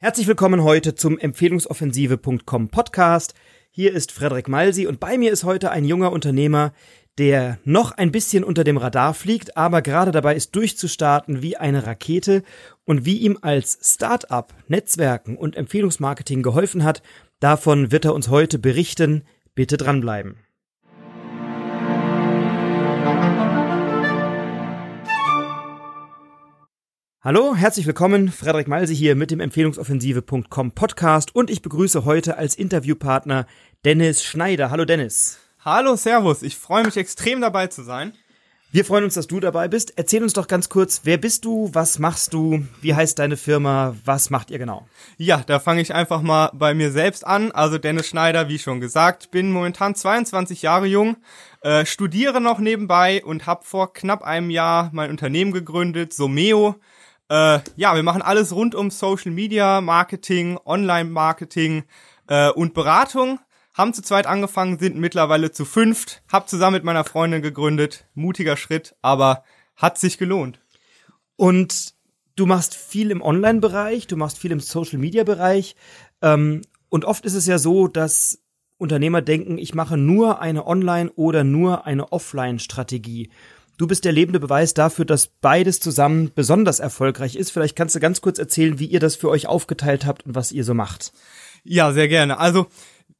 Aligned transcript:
Herzlich 0.00 0.28
willkommen 0.28 0.62
heute 0.62 0.94
zum 0.94 1.18
Empfehlungsoffensive.com 1.18 2.68
Podcast. 2.68 3.34
Hier 3.72 3.92
ist 3.92 4.12
Frederik 4.12 4.46
Malsi 4.46 4.86
und 4.86 5.00
bei 5.00 5.18
mir 5.18 5.32
ist 5.32 5.42
heute 5.42 5.72
ein 5.72 5.84
junger 5.84 6.12
Unternehmer, 6.12 6.72
der 7.18 7.58
noch 7.64 7.90
ein 7.90 8.12
bisschen 8.12 8.44
unter 8.44 8.62
dem 8.62 8.76
Radar 8.76 9.12
fliegt, 9.12 9.56
aber 9.56 9.82
gerade 9.82 10.12
dabei 10.12 10.36
ist 10.36 10.54
durchzustarten 10.54 11.42
wie 11.42 11.56
eine 11.56 11.84
Rakete 11.84 12.44
und 12.84 13.06
wie 13.06 13.16
ihm 13.16 13.38
als 13.42 13.76
Start-up 13.82 14.54
Netzwerken 14.68 15.36
und 15.36 15.56
Empfehlungsmarketing 15.56 16.44
geholfen 16.44 16.84
hat, 16.84 17.02
davon 17.40 17.90
wird 17.90 18.04
er 18.04 18.14
uns 18.14 18.28
heute 18.28 18.60
berichten. 18.60 19.24
Bitte 19.56 19.78
dranbleiben. 19.78 20.36
Hallo, 27.20 27.56
herzlich 27.56 27.84
willkommen. 27.84 28.30
Frederik 28.30 28.68
Malse 28.68 28.92
hier 28.92 29.16
mit 29.16 29.32
dem 29.32 29.40
Empfehlungsoffensive.com 29.40 30.70
Podcast 30.70 31.34
und 31.34 31.50
ich 31.50 31.62
begrüße 31.62 32.04
heute 32.04 32.38
als 32.38 32.54
Interviewpartner 32.54 33.48
Dennis 33.84 34.22
Schneider. 34.22 34.70
Hallo 34.70 34.84
Dennis. 34.84 35.40
Hallo, 35.64 35.96
Servus. 35.96 36.42
Ich 36.42 36.56
freue 36.56 36.84
mich 36.84 36.96
extrem 36.96 37.40
dabei 37.40 37.66
zu 37.66 37.82
sein. 37.82 38.12
Wir 38.70 38.84
freuen 38.84 39.02
uns, 39.02 39.14
dass 39.14 39.26
du 39.26 39.40
dabei 39.40 39.66
bist. 39.66 39.94
Erzähl 39.96 40.22
uns 40.22 40.32
doch 40.32 40.46
ganz 40.46 40.68
kurz, 40.68 41.00
wer 41.02 41.18
bist 41.18 41.44
du, 41.44 41.70
was 41.72 41.98
machst 41.98 42.34
du, 42.34 42.64
wie 42.82 42.94
heißt 42.94 43.18
deine 43.18 43.36
Firma, 43.36 43.96
was 44.04 44.30
macht 44.30 44.52
ihr 44.52 44.58
genau? 44.58 44.86
Ja, 45.16 45.42
da 45.44 45.58
fange 45.58 45.80
ich 45.80 45.92
einfach 45.92 46.22
mal 46.22 46.52
bei 46.54 46.72
mir 46.72 46.92
selbst 46.92 47.26
an. 47.26 47.50
Also 47.50 47.78
Dennis 47.78 48.06
Schneider, 48.06 48.48
wie 48.48 48.60
schon 48.60 48.80
gesagt, 48.80 49.32
bin 49.32 49.50
momentan 49.50 49.96
22 49.96 50.62
Jahre 50.62 50.86
jung, 50.86 51.16
äh, 51.62 51.84
studiere 51.84 52.40
noch 52.40 52.60
nebenbei 52.60 53.24
und 53.24 53.46
habe 53.46 53.64
vor 53.64 53.92
knapp 53.92 54.22
einem 54.22 54.50
Jahr 54.50 54.90
mein 54.92 55.10
Unternehmen 55.10 55.50
gegründet, 55.50 56.12
Someo. 56.12 56.76
Äh, 57.28 57.60
ja, 57.76 57.94
wir 57.94 58.02
machen 58.02 58.22
alles 58.22 58.54
rund 58.54 58.74
um 58.74 58.90
Social 58.90 59.32
Media, 59.32 59.80
Marketing, 59.80 60.58
Online-Marketing 60.64 61.84
äh, 62.28 62.50
und 62.50 62.74
Beratung. 62.74 63.38
Haben 63.74 63.94
zu 63.94 64.02
zweit 64.02 64.26
angefangen, 64.26 64.78
sind 64.78 64.96
mittlerweile 64.96 65.52
zu 65.52 65.64
fünft. 65.64 66.22
Hab 66.32 66.48
zusammen 66.48 66.74
mit 66.74 66.84
meiner 66.84 67.04
Freundin 67.04 67.42
gegründet. 67.42 68.06
Mutiger 68.14 68.56
Schritt, 68.56 68.96
aber 69.02 69.44
hat 69.76 69.98
sich 69.98 70.18
gelohnt. 70.18 70.60
Und 71.36 71.94
du 72.34 72.46
machst 72.46 72.74
viel 72.74 73.10
im 73.10 73.22
Online-Bereich, 73.22 74.06
du 74.06 74.16
machst 74.16 74.38
viel 74.38 74.50
im 74.50 74.60
Social-Media-Bereich. 74.60 75.76
Ähm, 76.22 76.62
und 76.88 77.04
oft 77.04 77.24
ist 77.24 77.34
es 77.34 77.46
ja 77.46 77.58
so, 77.58 77.86
dass 77.86 78.42
Unternehmer 78.78 79.22
denken, 79.22 79.58
ich 79.58 79.74
mache 79.74 79.96
nur 79.96 80.40
eine 80.40 80.66
Online- 80.66 81.12
oder 81.12 81.44
nur 81.44 81.86
eine 81.86 82.10
Offline-Strategie. 82.10 83.30
Du 83.78 83.86
bist 83.86 84.04
der 84.04 84.10
lebende 84.10 84.40
Beweis 84.40 84.74
dafür, 84.74 85.04
dass 85.04 85.28
beides 85.28 85.78
zusammen 85.78 86.32
besonders 86.34 86.80
erfolgreich 86.80 87.36
ist. 87.36 87.52
Vielleicht 87.52 87.76
kannst 87.76 87.94
du 87.94 88.00
ganz 88.00 88.20
kurz 88.20 88.40
erzählen, 88.40 88.80
wie 88.80 88.86
ihr 88.86 88.98
das 88.98 89.14
für 89.14 89.28
euch 89.28 89.46
aufgeteilt 89.46 90.04
habt 90.04 90.26
und 90.26 90.34
was 90.34 90.50
ihr 90.50 90.64
so 90.64 90.74
macht. 90.74 91.12
Ja, 91.62 91.92
sehr 91.92 92.08
gerne. 92.08 92.40
Also 92.40 92.66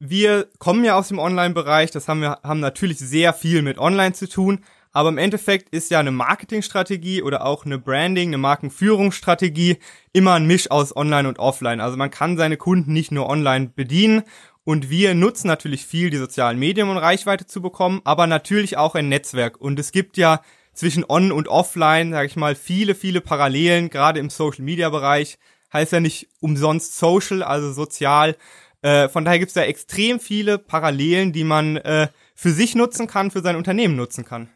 wir 0.01 0.49
kommen 0.59 0.85
ja 0.85 0.99
aus 0.99 1.09
dem 1.09 1.21
Online-Bereich. 1.21 1.93
Das 1.93 2.09
haben 2.09 2.23
wir 2.23 2.41
haben 2.43 2.59
natürlich 2.59 2.99
sehr 2.99 3.33
viel 3.35 3.63
mit 3.63 3.79
Online 3.79 4.15
zu 4.15 4.29
tun. 4.29 4.65
Aber 4.91 5.11
im 5.11 5.19
Endeffekt 5.19 5.69
ist 5.69 5.93
ja 5.93 6.01
eine 6.01 6.11
Marketingstrategie 6.11 7.23
oder 7.23 7.47
auch 7.47 7.65
eine 7.65 7.79
Branding, 7.79 8.31
eine 8.31 8.39
Markenführungsstrategie 8.39 9.79
immer 10.13 10.35
ein 10.35 10.47
Misch 10.47 10.73
aus 10.73 10.97
Online 10.97 11.29
und 11.29 11.39
Offline. 11.39 11.81
Also 11.81 11.97
man 11.97 12.11
kann 12.11 12.37
seine 12.37 12.57
Kunden 12.57 12.93
nicht 12.93 13.13
nur 13.13 13.29
online 13.29 13.71
bedienen 13.77 14.25
und 14.69 14.91
wir 14.91 15.15
nutzen 15.15 15.47
natürlich 15.47 15.87
viel 15.87 16.11
die 16.11 16.19
sozialen 16.19 16.59
Medien, 16.59 16.91
um 16.91 16.99
Reichweite 16.99 17.47
zu 17.47 17.63
bekommen, 17.63 18.03
aber 18.05 18.27
natürlich 18.27 18.77
auch 18.77 18.95
ein 18.95 19.09
Netzwerk. 19.09 19.59
Und 19.59 19.79
es 19.79 19.93
gibt 19.93 20.19
ja 20.19 20.43
zwischen 20.75 21.07
On- 21.09 21.33
und 21.33 21.49
Offline, 21.49 22.11
sage 22.11 22.27
ich 22.27 22.37
mal, 22.37 22.55
viele, 22.55 22.95
viele 22.95 23.23
Parallelen, 23.23 23.89
gerade 23.89 24.21
im 24.21 24.29
Social-Media-Bereich. 24.29 25.39
Heißt 25.73 25.93
ja 25.93 26.01
nicht 26.01 26.29
umsonst 26.41 26.99
Social, 26.99 27.43
also 27.43 27.73
sozial. 27.73 28.37
Äh, 28.83 29.09
von 29.09 29.25
daher 29.25 29.39
gibt 29.39 29.49
es 29.49 29.55
da 29.55 29.63
extrem 29.63 30.21
viele 30.21 30.59
Parallelen, 30.59 31.33
die 31.33 31.45
man 31.45 31.79
äh, 31.79 32.09
für 32.35 32.51
sich 32.53 32.75
nutzen 32.75 33.07
kann, 33.07 33.31
für 33.31 33.41
sein 33.41 33.57
Unternehmen 33.57 33.97
nutzen 33.97 34.27
kann. 34.27 34.51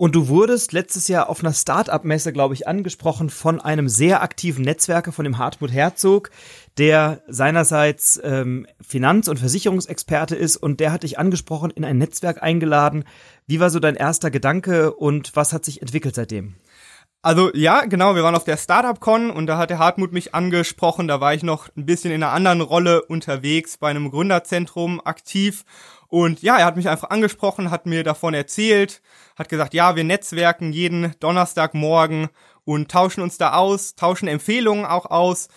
Und 0.00 0.14
du 0.14 0.28
wurdest 0.28 0.72
letztes 0.72 1.08
Jahr 1.08 1.28
auf 1.28 1.40
einer 1.40 1.52
Start-up-Messe, 1.52 2.32
glaube 2.32 2.54
ich, 2.54 2.68
angesprochen 2.68 3.30
von 3.30 3.60
einem 3.60 3.88
sehr 3.88 4.22
aktiven 4.22 4.64
Netzwerker, 4.64 5.10
von 5.10 5.24
dem 5.24 5.38
Hartmut 5.38 5.72
Herzog, 5.72 6.30
der 6.78 7.22
seinerseits 7.26 8.20
ähm, 8.22 8.66
Finanz- 8.80 9.28
und 9.28 9.38
Versicherungsexperte 9.38 10.36
ist 10.36 10.56
und 10.56 10.80
der 10.80 10.92
hat 10.92 11.02
dich 11.02 11.18
angesprochen, 11.18 11.70
in 11.70 11.84
ein 11.84 11.98
Netzwerk 11.98 12.42
eingeladen. 12.42 13.04
Wie 13.46 13.60
war 13.60 13.70
so 13.70 13.80
dein 13.80 13.96
erster 13.96 14.30
Gedanke 14.30 14.94
und 14.94 15.34
was 15.36 15.52
hat 15.52 15.64
sich 15.64 15.82
entwickelt 15.82 16.14
seitdem? 16.14 16.54
Also 17.20 17.50
ja, 17.52 17.84
genau, 17.84 18.14
wir 18.14 18.22
waren 18.22 18.36
auf 18.36 18.44
der 18.44 18.56
Startup-Con 18.56 19.30
und 19.30 19.46
da 19.46 19.58
hat 19.58 19.70
der 19.70 19.80
Hartmut 19.80 20.12
mich 20.12 20.34
angesprochen. 20.34 21.08
Da 21.08 21.20
war 21.20 21.34
ich 21.34 21.42
noch 21.42 21.68
ein 21.76 21.84
bisschen 21.84 22.12
in 22.12 22.22
einer 22.22 22.32
anderen 22.32 22.60
Rolle 22.60 23.02
unterwegs, 23.02 23.76
bei 23.76 23.90
einem 23.90 24.10
Gründerzentrum 24.10 25.00
aktiv 25.04 25.64
und 26.08 26.40
ja, 26.42 26.56
er 26.56 26.64
hat 26.64 26.76
mich 26.76 26.88
einfach 26.88 27.10
angesprochen, 27.10 27.70
hat 27.70 27.84
mir 27.84 28.02
davon 28.02 28.32
erzählt, 28.32 29.02
hat 29.36 29.50
gesagt, 29.50 29.74
ja, 29.74 29.94
wir 29.94 30.04
netzwerken 30.04 30.72
jeden 30.72 31.14
Donnerstagmorgen 31.20 32.28
und 32.64 32.90
tauschen 32.90 33.22
uns 33.22 33.36
da 33.36 33.52
aus, 33.52 33.94
tauschen 33.94 34.26
Empfehlungen 34.26 34.86
auch 34.86 35.06
aus. 35.06 35.48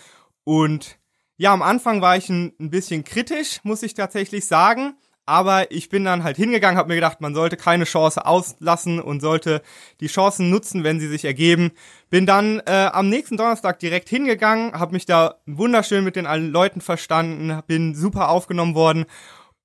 Und 0.44 0.98
ja, 1.42 1.52
am 1.54 1.64
Anfang 1.64 2.04
war 2.04 2.18
ich 2.18 2.30
ein, 2.30 2.54
ein 2.60 2.70
bisschen 2.70 3.04
kritisch, 3.04 3.62
muss 3.64 3.82
ich 3.82 3.96
tatsächlich 3.96 4.46
sagen. 4.46 4.94
Aber 5.26 5.72
ich 5.72 5.90
bin 5.90 6.06
dann 6.06 6.24
halt 6.24 6.38
hingegangen, 6.38 6.78
habe 6.78 6.90
mir 6.90 6.96
gedacht, 6.96 7.20
man 7.20 7.34
sollte 7.34 7.58
keine 7.58 7.86
Chance 7.86 8.28
auslassen 8.28 9.00
und 9.00 9.22
sollte 9.22 9.64
die 10.02 10.08
Chancen 10.08 10.52
nutzen, 10.52 10.84
wenn 10.84 11.00
sie 11.00 11.08
sich 11.08 11.26
ergeben. 11.26 11.72
Bin 12.12 12.28
dann 12.28 12.60
äh, 12.68 12.90
am 12.94 13.10
nächsten 13.10 13.38
Donnerstag 13.38 13.80
direkt 13.80 14.08
hingegangen, 14.08 14.74
habe 14.74 14.94
mich 14.94 15.08
da 15.08 15.42
wunderschön 15.48 16.04
mit 16.04 16.16
den 16.16 16.28
allen 16.28 16.52
Leuten 16.52 16.80
verstanden, 16.80 17.60
bin 17.66 17.96
super 17.96 18.30
aufgenommen 18.30 18.76
worden 18.76 19.06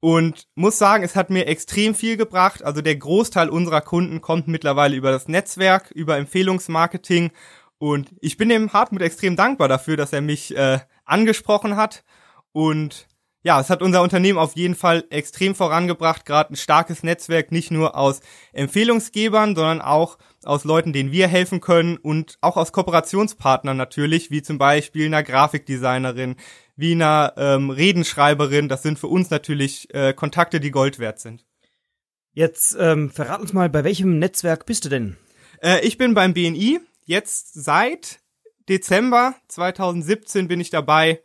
und 0.01 0.47
muss 0.55 0.79
sagen, 0.79 1.05
es 1.05 1.15
hat 1.15 1.29
mir 1.29 1.47
extrem 1.47 1.95
viel 1.95 2.17
gebracht. 2.17 2.65
Also 2.65 2.81
der 2.81 2.97
Großteil 2.97 3.51
unserer 3.51 3.83
Kunden 3.83 4.23
kommt 4.23 4.49
mittlerweile 4.49 4.97
über 4.97 5.11
das 5.11 5.29
Netzwerk, 5.29 5.91
über 5.91 6.17
Empfehlungsmarketing. 6.17 7.33
Und 7.77 8.15
ich 8.21 8.39
bin 8.39 8.49
dem 8.49 8.73
Hartmut 8.73 9.03
extrem 9.03 9.37
dankbar 9.37 9.69
dafür, 9.69 9.99
dass 9.99 10.15
er 10.15 10.23
mich 10.23 10.57
äh, 10.57 10.79
angesprochen 11.07 11.77
hat. 11.77 12.05
Und 12.53 13.07
ja, 13.47 13.61
es 13.61 13.71
hat 13.71 13.81
unser 13.81 14.03
Unternehmen 14.03 14.41
auf 14.41 14.57
jeden 14.57 14.75
Fall 14.75 15.05
extrem 15.11 15.55
vorangebracht, 15.55 16.27
gerade 16.27 16.53
ein 16.53 16.57
starkes 16.57 17.05
Netzwerk, 17.05 17.53
nicht 17.53 17.71
nur 17.71 17.97
aus 17.97 18.21
Empfehlungsgebern, 18.53 19.55
sondern 19.55 19.81
auch 19.81 20.19
aus 20.43 20.65
Leuten, 20.65 20.93
denen 20.93 21.13
wir 21.13 21.29
helfen 21.29 21.61
können 21.61 21.97
und 21.97 22.39
auch 22.41 22.57
aus 22.57 22.73
Kooperationspartnern 22.73 23.77
natürlich, 23.77 24.33
wie 24.33 24.43
zum 24.43 24.59
Beispiel 24.59 25.07
einer 25.07 25.23
Grafikdesignerin, 25.23 26.35
wie 26.75 26.93
einer 26.93 27.35
ähm, 27.37 27.71
Redenschreiberin. 27.71 28.69
Das 28.69 28.83
sind 28.83 28.99
für 28.99 29.07
uns 29.07 29.31
natürlich 29.31 29.95
äh, 29.95 30.13
Kontakte, 30.13 30.59
die 30.59 30.73
Gold 30.73 30.99
wert 30.99 31.21
sind. 31.21 31.47
Jetzt 32.33 32.77
ähm, 32.81 33.11
verrat 33.11 33.41
uns 33.41 33.53
mal, 33.53 33.69
bei 33.69 33.85
welchem 33.85 34.19
Netzwerk 34.19 34.67
bist 34.67 34.85
du 34.85 34.89
denn? 34.89 35.17
Äh, 35.63 35.87
ich 35.87 35.99
bin 35.99 36.15
beim 36.15 36.35
BNI. 36.35 36.81
Jetzt 37.05 37.55
seit 37.55 38.19
Dezember 38.69 39.35
2017 39.49 40.49
bin 40.49 40.61
ich 40.61 40.71
dabei 40.71 41.21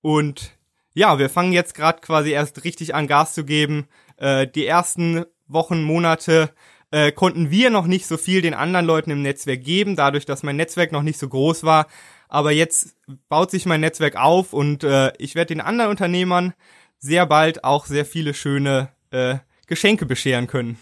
und 0.00 0.56
ja, 0.94 1.18
wir 1.18 1.28
fangen 1.28 1.52
jetzt 1.52 1.74
gerade 1.74 2.00
quasi 2.00 2.30
erst 2.30 2.64
richtig 2.64 2.94
an 2.94 3.08
Gas 3.08 3.34
zu 3.34 3.44
geben. 3.44 3.88
Äh, 4.16 4.46
die 4.46 4.64
ersten 4.64 5.24
Wochen, 5.48 5.82
Monate 5.82 6.50
äh, 6.92 7.10
konnten 7.10 7.50
wir 7.50 7.70
noch 7.70 7.86
nicht 7.86 8.06
so 8.06 8.16
viel 8.16 8.42
den 8.42 8.54
anderen 8.54 8.86
Leuten 8.86 9.10
im 9.10 9.22
Netzwerk 9.22 9.64
geben, 9.64 9.96
dadurch, 9.96 10.24
dass 10.26 10.44
mein 10.44 10.56
Netzwerk 10.56 10.92
noch 10.92 11.02
nicht 11.02 11.18
so 11.18 11.28
groß 11.28 11.64
war. 11.64 11.88
Aber 12.28 12.52
jetzt 12.52 12.96
baut 13.28 13.50
sich 13.50 13.66
mein 13.66 13.80
Netzwerk 13.80 14.16
auf 14.16 14.52
und 14.52 14.84
äh, 14.84 15.12
ich 15.18 15.34
werde 15.34 15.54
den 15.54 15.60
anderen 15.60 15.90
Unternehmern 15.90 16.54
sehr 16.98 17.26
bald 17.26 17.64
auch 17.64 17.86
sehr 17.86 18.04
viele 18.04 18.32
schöne 18.32 18.88
äh, 19.10 19.36
Geschenke 19.66 20.06
bescheren 20.06 20.46
können. 20.46 20.78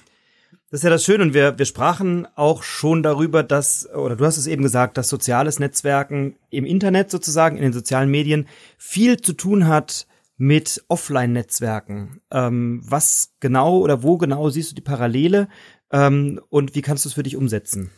Das 0.72 0.78
ist 0.78 0.84
ja 0.84 0.90
das 0.90 1.04
Schöne 1.04 1.24
und 1.24 1.34
wir, 1.34 1.58
wir 1.58 1.66
sprachen 1.66 2.26
auch 2.34 2.62
schon 2.62 3.02
darüber, 3.02 3.42
dass, 3.42 3.86
oder 3.94 4.16
du 4.16 4.24
hast 4.24 4.38
es 4.38 4.46
eben 4.46 4.62
gesagt, 4.62 4.96
dass 4.96 5.10
soziales 5.10 5.58
Netzwerken 5.58 6.36
im 6.48 6.64
Internet 6.64 7.10
sozusagen, 7.10 7.58
in 7.58 7.62
den 7.62 7.74
sozialen 7.74 8.10
Medien 8.10 8.48
viel 8.78 9.20
zu 9.20 9.34
tun 9.34 9.68
hat 9.68 10.06
mit 10.38 10.82
Offline-Netzwerken. 10.88 12.22
Ähm, 12.30 12.80
was 12.86 13.34
genau 13.38 13.80
oder 13.80 14.02
wo 14.02 14.16
genau 14.16 14.48
siehst 14.48 14.70
du 14.70 14.74
die 14.74 14.80
Parallele 14.80 15.48
ähm, 15.90 16.40
und 16.48 16.74
wie 16.74 16.80
kannst 16.80 17.04
du 17.04 17.10
es 17.10 17.16
für 17.16 17.22
dich 17.22 17.36
umsetzen? 17.36 17.90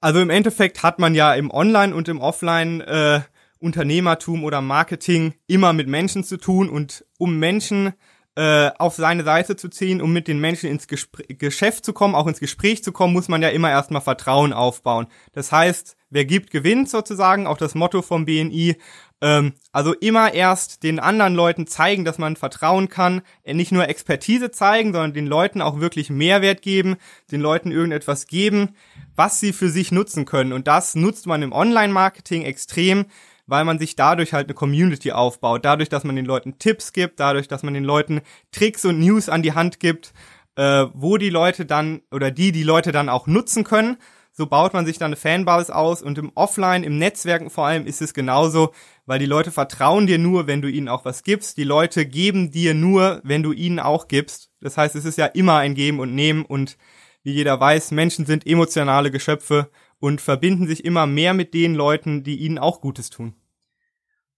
Also 0.00 0.20
im 0.20 0.30
Endeffekt 0.30 0.84
hat 0.84 1.00
man 1.00 1.16
ja 1.16 1.34
im 1.34 1.50
Online 1.50 1.96
und 1.96 2.06
im 2.06 2.20
Offline 2.20 2.80
äh, 2.82 3.22
Unternehmertum 3.58 4.44
oder 4.44 4.60
Marketing 4.60 5.34
immer 5.48 5.72
mit 5.72 5.88
Menschen 5.88 6.22
zu 6.22 6.36
tun 6.36 6.70
und 6.70 7.04
um 7.18 7.40
Menschen 7.40 7.92
äh, 8.36 8.70
auf 8.78 8.94
seine 8.96 9.22
Seite 9.22 9.54
zu 9.54 9.68
ziehen, 9.68 10.02
um 10.02 10.12
mit 10.12 10.26
den 10.26 10.40
Menschen 10.40 10.68
ins 10.68 10.88
Gespr 10.88 11.22
Geschäft 11.28 11.84
zu 11.84 11.92
kommen, 11.92 12.14
auch 12.14 12.26
ins 12.26 12.40
Gespräch 12.40 12.82
zu 12.82 12.90
kommen, 12.90 13.12
muss 13.12 13.28
man 13.28 13.42
ja 13.42 13.48
immer 13.50 13.70
erstmal 13.70 14.02
Vertrauen 14.02 14.52
aufbauen. 14.52 15.06
Das 15.32 15.52
heißt, 15.52 15.96
wer 16.10 16.24
gibt, 16.24 16.50
gewinnt 16.50 16.90
sozusagen, 16.90 17.46
auch 17.46 17.58
das 17.58 17.74
Motto 17.74 18.02
vom 18.02 18.24
BNI. 18.24 18.76
Ähm, 19.20 19.52
also 19.70 19.94
immer 19.94 20.34
erst 20.34 20.82
den 20.82 20.98
anderen 20.98 21.34
Leuten 21.34 21.66
zeigen, 21.66 22.04
dass 22.04 22.18
man 22.18 22.34
vertrauen 22.34 22.88
kann, 22.88 23.22
äh, 23.44 23.54
nicht 23.54 23.70
nur 23.70 23.88
Expertise 23.88 24.50
zeigen, 24.50 24.92
sondern 24.92 25.14
den 25.14 25.26
Leuten 25.26 25.62
auch 25.62 25.78
wirklich 25.78 26.10
Mehrwert 26.10 26.60
geben, 26.60 26.96
den 27.30 27.40
Leuten 27.40 27.70
irgendetwas 27.70 28.26
geben, 28.26 28.74
was 29.14 29.38
sie 29.38 29.52
für 29.52 29.68
sich 29.68 29.92
nutzen 29.92 30.24
können. 30.24 30.52
Und 30.52 30.66
das 30.66 30.96
nutzt 30.96 31.26
man 31.26 31.42
im 31.42 31.52
Online-Marketing 31.52 32.42
extrem, 32.42 33.06
weil 33.46 33.64
man 33.64 33.78
sich 33.78 33.96
dadurch 33.96 34.32
halt 34.32 34.46
eine 34.46 34.54
Community 34.54 35.12
aufbaut. 35.12 35.64
Dadurch, 35.64 35.88
dass 35.88 36.04
man 36.04 36.16
den 36.16 36.24
Leuten 36.24 36.58
Tipps 36.58 36.92
gibt, 36.92 37.20
dadurch, 37.20 37.48
dass 37.48 37.62
man 37.62 37.74
den 37.74 37.84
Leuten 37.84 38.22
Tricks 38.52 38.84
und 38.84 38.98
News 39.00 39.28
an 39.28 39.42
die 39.42 39.52
Hand 39.52 39.80
gibt, 39.80 40.12
äh, 40.56 40.86
wo 40.92 41.16
die 41.16 41.30
Leute 41.30 41.66
dann 41.66 42.02
oder 42.10 42.30
die 42.30 42.52
die 42.52 42.62
Leute 42.62 42.92
dann 42.92 43.08
auch 43.08 43.26
nutzen 43.26 43.64
können. 43.64 43.96
So 44.36 44.46
baut 44.46 44.72
man 44.72 44.84
sich 44.84 44.98
dann 44.98 45.06
eine 45.06 45.16
Fanbasis 45.16 45.70
aus 45.70 46.02
und 46.02 46.18
im 46.18 46.32
Offline, 46.34 46.82
im 46.82 46.98
Netzwerken 46.98 47.50
vor 47.50 47.66
allem 47.66 47.86
ist 47.86 48.02
es 48.02 48.14
genauso, 48.14 48.72
weil 49.06 49.20
die 49.20 49.26
Leute 49.26 49.52
vertrauen 49.52 50.08
dir 50.08 50.18
nur, 50.18 50.48
wenn 50.48 50.60
du 50.60 50.68
ihnen 50.68 50.88
auch 50.88 51.04
was 51.04 51.22
gibst. 51.22 51.56
Die 51.56 51.64
Leute 51.64 52.04
geben 52.04 52.50
dir 52.50 52.74
nur, 52.74 53.20
wenn 53.22 53.44
du 53.44 53.52
ihnen 53.52 53.78
auch 53.78 54.08
gibst. 54.08 54.50
Das 54.60 54.76
heißt, 54.76 54.96
es 54.96 55.04
ist 55.04 55.18
ja 55.18 55.26
immer 55.26 55.58
ein 55.58 55.76
Geben 55.76 56.00
und 56.00 56.16
Nehmen 56.16 56.44
und 56.44 56.76
wie 57.22 57.32
jeder 57.32 57.58
weiß, 57.60 57.92
Menschen 57.92 58.26
sind 58.26 58.46
emotionale 58.46 59.10
Geschöpfe 59.12 59.70
und 60.04 60.20
verbinden 60.20 60.66
sich 60.66 60.84
immer 60.84 61.06
mehr 61.06 61.32
mit 61.32 61.54
den 61.54 61.74
Leuten, 61.74 62.24
die 62.24 62.36
ihnen 62.36 62.58
auch 62.58 62.82
Gutes 62.82 63.08
tun. 63.08 63.32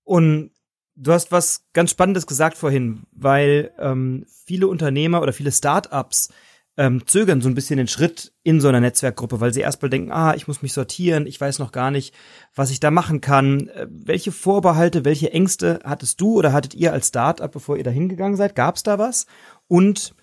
Und 0.04 0.52
du 0.94 1.12
hast 1.12 1.32
was 1.32 1.66
ganz 1.72 1.90
Spannendes 1.90 2.28
gesagt 2.28 2.56
vorhin, 2.56 3.02
weil 3.10 3.72
ähm, 3.76 4.24
viele 4.44 4.68
Unternehmer 4.68 5.22
oder 5.22 5.32
viele 5.32 5.50
Startups 5.50 6.28
ähm, 6.76 7.04
zögern 7.08 7.40
so 7.40 7.48
ein 7.48 7.56
bisschen 7.56 7.78
den 7.78 7.88
Schritt 7.88 8.32
in 8.44 8.60
so 8.60 8.68
einer 8.68 8.78
Netzwerkgruppe, 8.78 9.40
weil 9.40 9.52
sie 9.52 9.62
erstmal 9.62 9.90
denken, 9.90 10.12
ah, 10.12 10.36
ich 10.36 10.46
muss 10.46 10.62
mich 10.62 10.72
sortieren, 10.72 11.26
ich 11.26 11.40
weiß 11.40 11.58
noch 11.58 11.72
gar 11.72 11.90
nicht, 11.90 12.14
was 12.54 12.70
ich 12.70 12.78
da 12.78 12.92
machen 12.92 13.20
kann. 13.20 13.66
Äh, 13.70 13.88
welche 13.90 14.30
Vorbehalte, 14.30 15.04
welche 15.04 15.32
Ängste 15.32 15.80
hattest 15.82 16.20
du 16.20 16.38
oder 16.38 16.52
hattet 16.52 16.76
ihr 16.76 16.92
als 16.92 17.08
Startup, 17.08 17.50
bevor 17.50 17.76
ihr 17.76 17.82
da 17.82 17.90
hingegangen 17.90 18.36
seid? 18.36 18.54
Gab 18.54 18.76
es 18.76 18.84
da 18.84 19.00
was? 19.00 19.26
Und 19.66 20.14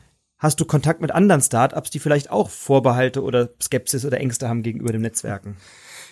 hast 0.44 0.60
du 0.60 0.66
Kontakt 0.66 1.01
mit 1.01 1.12
anderen 1.12 1.42
Startups, 1.42 1.90
die 1.90 2.00
vielleicht 2.00 2.30
auch 2.30 2.50
Vorbehalte 2.50 3.24
oder 3.24 3.50
Skepsis 3.62 4.06
oder 4.06 4.19
Ängste 4.19 4.50
haben 4.50 4.62
gegenüber 4.62 4.92
dem 4.92 5.01
Netzwerken? 5.01 5.56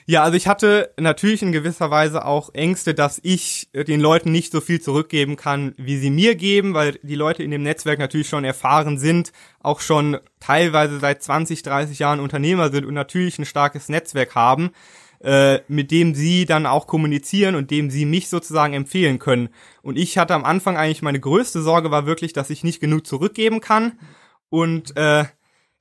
Ja, 0.07 0.23
also 0.23 0.35
ich 0.35 0.47
hatte 0.47 0.91
natürlich 0.97 1.43
in 1.43 1.51
gewisser 1.51 1.91
Weise 1.91 2.25
auch 2.25 2.53
Ängste, 2.53 2.93
dass 2.95 3.19
ich 3.21 3.69
den 3.73 3.99
Leuten 3.99 4.31
nicht 4.31 4.51
so 4.51 4.61
viel 4.61 4.81
zurückgeben 4.81 5.35
kann, 5.35 5.75
wie 5.77 5.97
sie 5.97 6.09
mir 6.09 6.35
geben, 6.35 6.73
weil 6.73 6.97
die 7.03 7.15
Leute 7.15 7.43
in 7.43 7.51
dem 7.51 7.61
Netzwerk 7.61 7.99
natürlich 7.99 8.29
schon 8.29 8.43
erfahren 8.43 8.97
sind, 8.97 9.31
auch 9.59 9.79
schon 9.79 10.17
teilweise 10.39 10.99
seit 10.99 11.21
20, 11.21 11.61
30 11.61 11.99
Jahren 11.99 12.19
Unternehmer 12.19 12.71
sind 12.71 12.85
und 12.85 12.95
natürlich 12.95 13.37
ein 13.37 13.45
starkes 13.45 13.89
Netzwerk 13.89 14.33
haben, 14.33 14.71
äh, 15.19 15.59
mit 15.67 15.91
dem 15.91 16.15
sie 16.15 16.45
dann 16.45 16.65
auch 16.65 16.87
kommunizieren 16.87 17.55
und 17.55 17.69
dem 17.69 17.91
sie 17.91 18.05
mich 18.05 18.29
sozusagen 18.29 18.73
empfehlen 18.73 19.19
können. 19.19 19.49
Und 19.83 19.99
ich 19.99 20.17
hatte 20.17 20.33
am 20.33 20.45
Anfang 20.45 20.77
eigentlich 20.77 21.03
meine 21.03 21.19
größte 21.19 21.61
Sorge 21.61 21.91
war 21.91 22.07
wirklich, 22.07 22.33
dass 22.33 22.49
ich 22.49 22.63
nicht 22.63 22.79
genug 22.79 23.05
zurückgeben 23.05 23.59
kann 23.59 23.99
und 24.51 24.95
äh, 24.97 25.25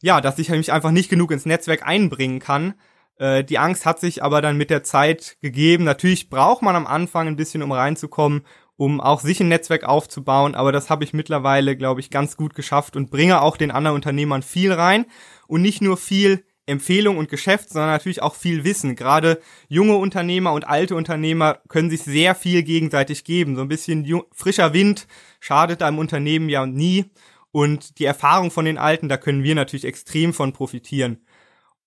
ja, 0.01 0.23
dass 0.23 0.39
ich 0.39 0.49
mich 0.49 0.73
einfach 0.73 0.93
nicht 0.93 1.11
genug 1.11 1.33
ins 1.33 1.45
Netzwerk 1.45 1.87
einbringen 1.87 2.39
kann. 2.39 2.75
Äh, 3.19 3.45
die 3.45 3.59
Angst 3.59 3.85
hat 3.85 4.01
sich 4.01 4.23
aber 4.23 4.41
dann 4.41 4.57
mit 4.57 4.71
der 4.71 4.83
Zeit 4.83 5.37
gegeben. 5.43 5.85
Natürlich 5.85 6.31
braucht 6.31 6.63
man 6.63 6.77
am 6.77 6.87
Anfang 6.87 7.27
ein 7.27 7.37
bisschen, 7.37 7.63
um 7.63 7.73
reinzukommen, 7.73 8.47
um 8.77 9.01
auch 9.01 9.21
sich 9.21 9.41
ein 9.41 9.49
Netzwerk 9.49 9.85
aufzubauen, 9.85 10.55
aber 10.55 10.73
das 10.73 10.89
habe 10.89 11.05
ich 11.05 11.13
mittlerweile, 11.13 11.77
glaube 11.77 12.01
ich, 12.01 12.09
ganz 12.09 12.39
gut 12.39 12.55
geschafft 12.55 12.97
und 12.97 13.11
bringe 13.11 13.43
auch 13.43 13.59
den 13.59 13.71
anderen 13.71 13.97
Unternehmern 13.97 14.43
viel 14.43 14.73
rein 14.73 15.05
und 15.49 15.61
nicht 15.61 15.83
nur 15.83 15.99
viel 15.99 16.45
Empfehlung 16.65 17.19
und 17.19 17.29
Geschäft, 17.29 17.71
sondern 17.71 17.91
natürlich 17.91 18.23
auch 18.23 18.37
viel 18.37 18.65
Wissen. 18.65 18.95
Gerade 18.95 19.41
junge 19.69 19.97
Unternehmer 19.97 20.53
und 20.53 20.69
alte 20.69 20.95
Unternehmer 20.95 21.59
können 21.69 21.91
sich 21.91 22.03
sehr 22.03 22.35
viel 22.35 22.63
gegenseitig 22.63 23.25
geben. 23.25 23.57
So 23.57 23.63
ein 23.63 23.69
bisschen 23.69 24.23
frischer 24.33 24.73
Wind 24.73 25.09
schadet 25.41 25.83
einem 25.83 25.99
Unternehmen 25.99 26.49
ja 26.49 26.65
nie. 26.65 27.07
Und 27.53 27.99
die 27.99 28.05
Erfahrung 28.05 28.51
von 28.51 28.65
den 28.65 28.79
Alten, 28.79 29.09
da 29.09 29.17
können 29.17 29.43
wir 29.43 29.55
natürlich 29.55 29.85
extrem 29.85 30.33
von 30.33 30.53
profitieren. 30.53 31.25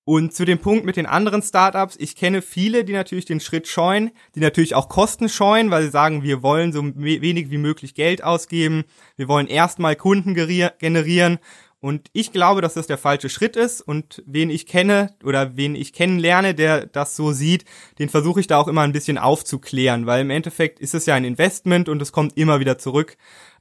Und 0.06 0.33
zu 0.33 0.44
dem 0.44 0.60
Punkt 0.60 0.86
mit 0.86 0.98
den 0.98 1.06
anderen 1.06 1.42
Startups, 1.42 1.95
ich 1.98 2.18
kenne 2.18 2.42
viele, 2.42 2.83
die 2.83 2.92
natürlich 2.92 3.24
den 3.24 3.39
Schritt 3.39 3.69
scheuen, 3.69 4.12
die 4.36 4.42
natürlich 4.42 4.75
auch 4.75 4.89
Kosten 4.89 5.30
scheuen, 5.30 5.71
weil 5.71 5.83
sie 5.83 5.92
sagen, 5.92 6.24
wir 6.24 6.44
wollen 6.44 6.74
so 6.74 6.83
wenig 6.95 7.50
wie 7.51 7.57
möglich 7.57 7.95
Geld 7.95 8.21
ausgeben, 8.21 8.83
wir 9.15 9.30
wollen 9.30 9.48
erstmal 9.48 9.95
Kunden 9.95 10.33
generieren. 10.33 11.39
Und 11.80 12.10
ich 12.13 12.31
glaube, 12.31 12.62
dass 12.62 12.75
das 12.75 12.88
der 12.88 12.98
falsche 12.98 13.27
Schritt 13.27 13.57
ist. 13.57 13.81
Und 13.81 14.24
wen 14.25 14.50
ich 14.50 14.68
kenne 14.68 15.15
oder 15.21 15.57
wen 15.57 15.75
ich 15.75 15.92
kennenlerne, 15.92 16.54
der 16.56 16.86
das 16.86 17.18
so 17.18 17.33
sieht, 17.33 17.65
den 18.00 18.07
versuche 18.07 18.39
ich 18.39 18.48
da 18.48 18.57
auch 18.57 18.69
immer 18.69 18.81
ein 18.81 18.94
bisschen 18.94 19.18
aufzuklären, 19.18 20.06
weil 20.06 20.21
im 20.21 20.30
Endeffekt 20.30 20.80
ist 20.80 20.94
es 20.94 21.06
ja 21.06 21.15
ein 21.15 21.25
Investment 21.25 21.89
und 21.89 22.01
es 22.01 22.13
kommt 22.13 22.38
immer 22.38 22.62
wieder 22.62 22.77
zurück. 22.77 23.18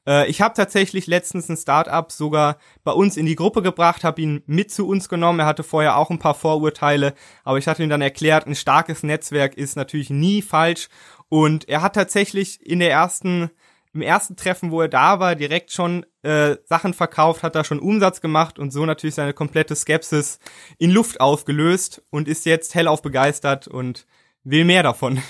Äh, 0.07 0.29
ich 0.29 0.41
habe 0.41 0.55
tatsächlich 0.55 1.07
letztens 1.07 1.49
ein 1.49 1.57
Startup 1.57 2.11
sogar 2.11 2.59
bei 2.85 2.93
uns 2.93 3.17
in 3.17 3.27
die 3.27 3.37
Gruppe 3.37 3.63
gebracht, 3.63 4.05
habe 4.05 4.21
ihn 4.21 4.43
mit 4.47 4.71
zu 4.71 4.87
uns 4.87 5.09
genommen. 5.09 5.41
Er 5.41 5.47
hatte 5.47 5.63
vorher 5.63 5.97
auch 5.97 6.11
ein 6.11 6.19
paar 6.19 6.35
Vorurteile, 6.35 7.15
aber 7.45 7.59
ich 7.59 7.67
hatte 7.69 7.83
ihm 7.83 7.91
dann 7.91 8.03
erklärt, 8.03 8.47
ein 8.47 8.55
starkes 8.55 9.03
Netzwerk 9.03 9.57
ist 9.57 9.77
natürlich 9.77 10.11
nie 10.11 10.43
falsch. 10.43 10.89
Und 11.29 11.69
er 11.69 11.83
hat 11.83 11.95
tatsächlich 11.95 12.65
in 12.67 12.79
der 12.79 12.91
ersten 12.91 13.51
im 13.95 14.03
ersten 14.03 14.37
Treffen, 14.37 14.71
wo 14.71 14.81
er 14.81 14.89
da 14.89 15.21
war, 15.21 15.35
direkt 15.35 15.71
schon 15.71 16.07
äh, 16.23 16.57
Sachen 16.65 16.95
verkauft, 16.95 17.43
hat 17.43 17.55
da 17.55 17.63
schon 17.63 17.79
Umsatz 17.79 18.23
gemacht 18.23 18.59
und 18.59 18.73
so 18.73 18.87
natürlich 18.87 19.15
seine 19.15 19.35
komplette 19.35 19.77
Skepsis 19.77 20.39
in 20.79 20.91
Luft 20.91 21.21
aufgelöst 21.21 22.03
und 22.09 22.27
ist 22.27 22.47
jetzt 22.47 22.75
hellauf 22.75 23.03
begeistert 23.03 23.69
und 23.69 24.07
will 24.45 24.65
mehr 24.65 24.83
davon. 24.83 25.21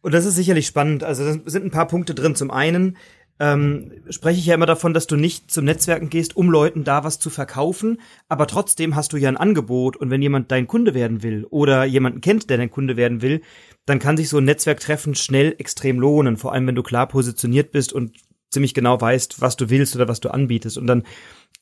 Und 0.00 0.14
das 0.14 0.24
ist 0.24 0.36
sicherlich 0.36 0.66
spannend. 0.66 1.02
Also 1.02 1.24
da 1.24 1.50
sind 1.50 1.64
ein 1.64 1.70
paar 1.72 1.88
Punkte 1.88 2.14
drin. 2.14 2.36
Zum 2.36 2.52
einen 2.52 2.96
ähm, 3.40 3.92
spreche 4.10 4.40
ich 4.40 4.46
ja 4.46 4.54
immer 4.54 4.66
davon, 4.66 4.94
dass 4.94 5.06
du 5.06 5.16
nicht 5.16 5.50
zum 5.50 5.64
Netzwerken 5.64 6.10
gehst, 6.10 6.36
um 6.36 6.50
Leuten 6.50 6.84
da 6.84 7.04
was 7.04 7.18
zu 7.18 7.30
verkaufen, 7.30 8.00
aber 8.28 8.46
trotzdem 8.46 8.96
hast 8.96 9.12
du 9.12 9.16
ja 9.16 9.28
ein 9.28 9.36
Angebot. 9.36 9.96
Und 9.96 10.10
wenn 10.10 10.22
jemand 10.22 10.50
dein 10.50 10.66
Kunde 10.66 10.94
werden 10.94 11.22
will 11.22 11.46
oder 11.48 11.84
jemanden 11.84 12.20
kennt, 12.20 12.50
der 12.50 12.56
dein 12.56 12.70
Kunde 12.70 12.96
werden 12.96 13.22
will, 13.22 13.42
dann 13.86 14.00
kann 14.00 14.16
sich 14.16 14.28
so 14.28 14.38
ein 14.38 14.44
Netzwerktreffen 14.44 15.14
schnell 15.14 15.54
extrem 15.58 16.00
lohnen, 16.00 16.36
vor 16.36 16.52
allem 16.52 16.66
wenn 16.66 16.74
du 16.74 16.82
klar 16.82 17.06
positioniert 17.06 17.70
bist 17.70 17.92
und 17.92 18.16
ziemlich 18.50 18.74
genau 18.74 19.00
weißt, 19.00 19.40
was 19.40 19.56
du 19.56 19.70
willst 19.70 19.94
oder 19.94 20.08
was 20.08 20.20
du 20.20 20.30
anbietest. 20.30 20.78
Und 20.78 20.86
dann 20.86 21.04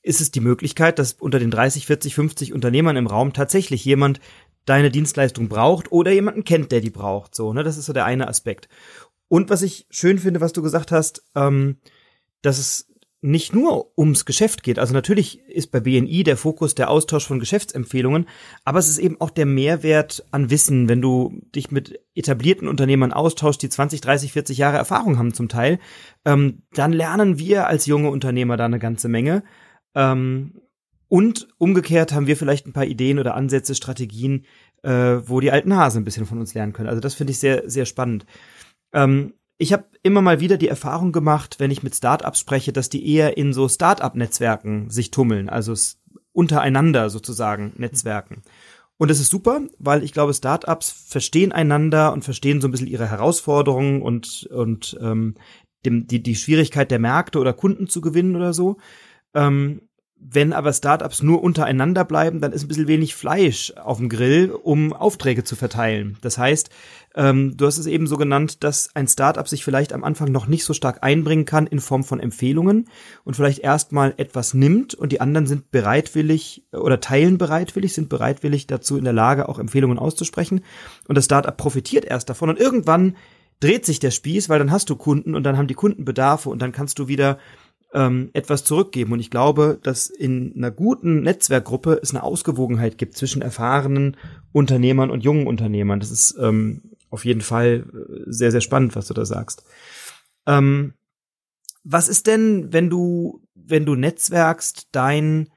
ist 0.02 0.20
es 0.20 0.31
die 0.31 0.40
Möglichkeit, 0.40 0.99
dass 0.99 1.14
unter 1.14 1.38
den 1.38 1.50
30, 1.50 1.87
40, 1.87 2.14
50 2.14 2.52
Unternehmern 2.52 2.96
im 2.96 3.08
Raum 3.08 3.32
tatsächlich 3.32 3.84
jemand 3.84 4.20
deine 4.67 4.90
Dienstleistung 4.90 5.49
braucht 5.49 5.90
oder 5.93 6.11
jemanden 6.11 6.44
kennt, 6.44 6.72
der 6.72 6.81
die 6.81 6.90
braucht. 6.90 7.34
So, 7.34 7.52
ne, 7.52 7.62
das 7.62 7.76
ist 7.76 7.87
so 7.87 7.93
der 7.93 8.05
eine 8.05 8.29
Aspekt. 8.29 8.69
Und 9.28 9.50
was 9.50 9.62
ich 9.62 9.87
schön 9.90 10.19
finde, 10.19 10.40
was 10.40 10.52
du 10.52 10.62
gesagt 10.62 10.93
hast, 10.93 11.25
ähm, 11.34 11.78
dass 12.43 12.58
es 12.58 12.88
nicht 13.23 13.55
nur 13.55 13.99
ums 13.99 14.25
Geschäft 14.25 14.62
geht. 14.62 14.78
Also 14.78 14.93
natürlich 14.93 15.40
ist 15.49 15.73
bei 15.73 15.81
BNI 15.81 16.23
der 16.23 16.37
Fokus 16.37 16.75
der 16.75 16.90
Austausch 16.90 17.26
von 17.26 17.40
Geschäftsempfehlungen, 17.40 18.26
aber 18.64 18.78
es 18.78 18.88
ist 18.88 18.99
eben 18.99 19.20
auch 19.20 19.31
der 19.31 19.46
Mehrwert 19.46 20.25
an 20.31 20.50
Wissen, 20.50 20.88
wenn 20.88 21.00
du 21.00 21.40
dich 21.55 21.70
mit 21.70 21.99
etablierten 22.14 22.69
Unternehmern 22.69 23.12
austauschst, 23.12 23.61
die 23.62 23.69
20, 23.69 24.00
30, 24.00 24.32
40 24.32 24.58
Jahre 24.58 24.76
Erfahrung 24.76 25.19
haben 25.19 25.34
zum 25.34 25.49
Teil, 25.49 25.81
ähm, 26.25 26.62
dann 26.72 26.93
lernen 26.93 27.39
wir 27.39 27.67
als 27.67 27.86
junge 27.86 28.10
Unternehmer 28.10 28.56
da 28.56 28.67
eine 28.67 28.79
ganze 28.79 29.08
Menge. 29.08 29.43
Ähm, 29.94 30.60
und 31.08 31.48
umgekehrt 31.58 32.12
haben 32.12 32.27
wir 32.27 32.36
vielleicht 32.36 32.67
ein 32.67 32.72
paar 32.72 32.86
Ideen 32.86 33.19
oder 33.19 33.34
Ansätze, 33.34 33.74
Strategien, 33.74 34.44
äh, 34.82 34.91
wo 35.24 35.41
die 35.41 35.50
alten 35.50 35.74
Hasen 35.74 36.03
ein 36.03 36.05
bisschen 36.05 36.27
von 36.27 36.39
uns 36.39 36.55
lernen 36.55 36.72
können. 36.72 36.89
Also 36.89 37.00
das 37.00 37.15
finde 37.15 37.32
ich 37.32 37.39
sehr, 37.39 37.69
sehr 37.69 37.86
spannend. 37.86 38.27
Ähm, 38.93 39.34
ich 39.58 39.72
habe 39.72 39.86
immer 40.02 40.22
mal 40.22 40.40
wieder 40.40 40.58
die 40.58 40.69
Erfahrung 40.69 41.12
gemacht, 41.12 41.56
wenn 41.58 41.70
ich 41.70 41.82
mit 41.82 41.94
Startups 41.94 42.40
spreche, 42.40 42.72
dass 42.72 42.90
die 42.90 43.10
eher 43.10 43.36
in 43.36 43.52
so 43.52 43.69
Startup-Netzwerken 43.69 44.90
sich 44.90 45.10
tummeln, 45.10 45.48
also 45.48 45.74
untereinander 46.32 47.08
sozusagen 47.08 47.72
Netzwerken. 47.76 48.43
Und 48.98 49.10
das 49.10 49.20
ist 49.20 49.31
super, 49.31 49.60
weil 49.78 50.02
ich 50.02 50.12
glaube, 50.12 50.32
Startups 50.32 50.90
verstehen 50.90 51.52
einander 51.52 52.12
und 52.12 52.24
verstehen 52.24 52.60
so 52.60 52.69
ein 52.69 52.70
bisschen 52.70 52.86
ihre 52.86 53.10
Herausforderungen 53.10 54.02
und, 54.02 54.48
und 54.50 54.96
ähm, 55.00 55.34
dem, 55.84 56.06
die, 56.06 56.22
die 56.22 56.34
Schwierigkeit 56.36 56.90
der 56.90 56.98
Märkte 56.98 57.38
oder 57.38 57.52
Kunden 57.52 57.88
zu 57.88 58.00
gewinnen 58.00 58.36
oder 58.36 58.52
so. 58.52 58.78
Ähm, 59.34 59.82
wenn 60.19 60.53
aber 60.53 60.73
Startups 60.73 61.23
nur 61.23 61.43
untereinander 61.43 62.05
bleiben, 62.05 62.41
dann 62.41 62.53
ist 62.53 62.65
ein 62.65 62.69
bisschen 62.69 62.89
wenig 62.89 63.15
Fleisch 63.15 63.73
auf 63.77 63.99
dem 63.99 64.08
Grill, 64.08 64.51
um 64.51 64.93
Aufträge 64.93 65.44
zu 65.44 65.56
verteilen. 65.56 66.17
Das 66.23 66.39
heißt, 66.39 66.70
ähm, 67.15 67.56
du 67.56 67.67
hast 67.67 67.77
es 67.77 67.87
eben 67.87 68.06
so 68.06 68.17
genannt, 68.17 68.65
dass 68.65 68.94
ein 68.94 69.08
Startup 69.08 69.46
sich 69.46 69.63
vielleicht 69.63 69.93
am 69.93 70.05
Anfang 70.05 70.32
noch 70.32 70.46
nicht 70.46 70.65
so 70.65 70.73
stark 70.73 71.03
einbringen 71.03 71.44
kann 71.44 71.67
in 71.67 71.81
Form 71.81 72.03
von 72.03 72.19
Empfehlungen 72.19 72.89
und 73.25 73.37
vielleicht 73.37 73.58
erstmal 73.58 74.15
etwas 74.17 74.55
nimmt 74.55 74.94
und 74.94 75.13
die 75.13 75.20
anderen 75.20 75.46
sind 75.46 75.70
bereitwillig 75.70 76.65
oder 76.73 77.01
teilen 77.01 77.37
bereitwillig, 77.37 77.93
sind 77.93 78.08
bereitwillig 78.08 78.67
dazu 78.67 78.96
in 78.96 79.05
der 79.05 79.13
Lage, 79.13 79.49
auch 79.49 79.58
Empfehlungen 79.58 79.99
auszusprechen. 79.99 80.63
Und 81.08 81.17
das 81.17 81.27
Startup 81.27 81.56
profitiert 81.56 82.06
erst 82.06 82.31
davon 82.31 82.49
und 82.49 82.58
irgendwann 82.58 83.17
dreht 83.61 83.87
sich 83.87 84.01
der 84.01 84.11
Spieß, 84.11 84.49
weil 84.49 84.58
dann 84.58 84.70
hast 84.70 84.91
du 84.91 84.96
Kunden 84.96 85.35
und 85.35 85.44
dann 85.44 85.56
haben 85.56 85.69
die 85.69 85.75
Kunden 85.75 86.05
Bedarfe 86.05 86.49
und 86.51 86.61
dann 86.61 86.73
kannst 86.73 86.99
du 86.99 87.08
wieder 87.08 87.39
ähm, 87.96 88.29
etwas 88.34 88.62
zurückgeben. 88.62 89.12
Und 89.15 89.20
ich 89.20 89.31
glaube, 89.31 89.79
dass 89.82 90.10
in 90.10 90.53
einer 90.55 90.70
guten 90.70 91.22
Netzwerkgruppe 91.22 91.98
es 92.03 92.10
eine 92.10 92.22
Ausgewogenheit 92.22 92.98
gibt 92.98 93.17
zwischen 93.17 93.41
erfahrenen 93.41 94.19
Unternehmern 94.53 95.10
und 95.10 95.24
jungen 95.24 95.46
Unternehmern. 95.46 95.98
Das 95.98 96.10
ist 96.10 96.36
ähm, 96.38 96.82
auf 97.08 97.24
jeden 97.24 97.41
Fall 97.41 97.86
äh, 97.93 98.22
sehr, 98.26 98.50
sehr 98.50 98.60
spannend, 98.60 98.94
was 98.94 99.08
du 99.08 99.15
da 99.15 99.24
sagst. 99.24 99.65
Ähm, 100.46 100.93
was 101.84 102.08
ist 102.08 102.26
denn, 102.26 102.70
wenn 102.72 102.91
du, 102.91 103.43
wenn 103.55 103.86
du 103.86 103.94
netzwerkst, 103.94 104.88
dein 104.93 105.48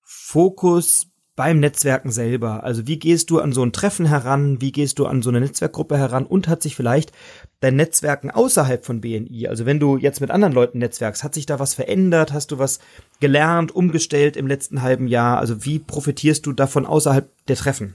Fokus 0.00 1.09
beim 1.40 1.58
Netzwerken 1.58 2.10
selber? 2.10 2.64
Also 2.64 2.86
wie 2.86 2.98
gehst 2.98 3.30
du 3.30 3.38
an 3.38 3.54
so 3.54 3.62
ein 3.62 3.72
Treffen 3.72 4.04
heran? 4.04 4.60
Wie 4.60 4.72
gehst 4.72 4.98
du 4.98 5.06
an 5.06 5.22
so 5.22 5.30
eine 5.30 5.40
Netzwerkgruppe 5.40 5.96
heran? 5.96 6.26
Und 6.26 6.48
hat 6.48 6.60
sich 6.60 6.76
vielleicht 6.76 7.12
dein 7.60 7.76
Netzwerken 7.76 8.30
außerhalb 8.30 8.84
von 8.84 9.00
BNI, 9.00 9.48
also 9.48 9.64
wenn 9.64 9.80
du 9.80 9.96
jetzt 9.96 10.20
mit 10.20 10.30
anderen 10.30 10.52
Leuten 10.52 10.80
netzwerkst, 10.80 11.24
hat 11.24 11.32
sich 11.32 11.46
da 11.46 11.58
was 11.58 11.72
verändert? 11.72 12.34
Hast 12.34 12.50
du 12.50 12.58
was 12.58 12.78
gelernt, 13.20 13.74
umgestellt 13.74 14.36
im 14.36 14.48
letzten 14.48 14.82
halben 14.82 15.08
Jahr? 15.08 15.38
Also 15.38 15.64
wie 15.64 15.78
profitierst 15.78 16.44
du 16.44 16.52
davon 16.52 16.84
außerhalb 16.84 17.30
der 17.48 17.56
Treffen? 17.56 17.94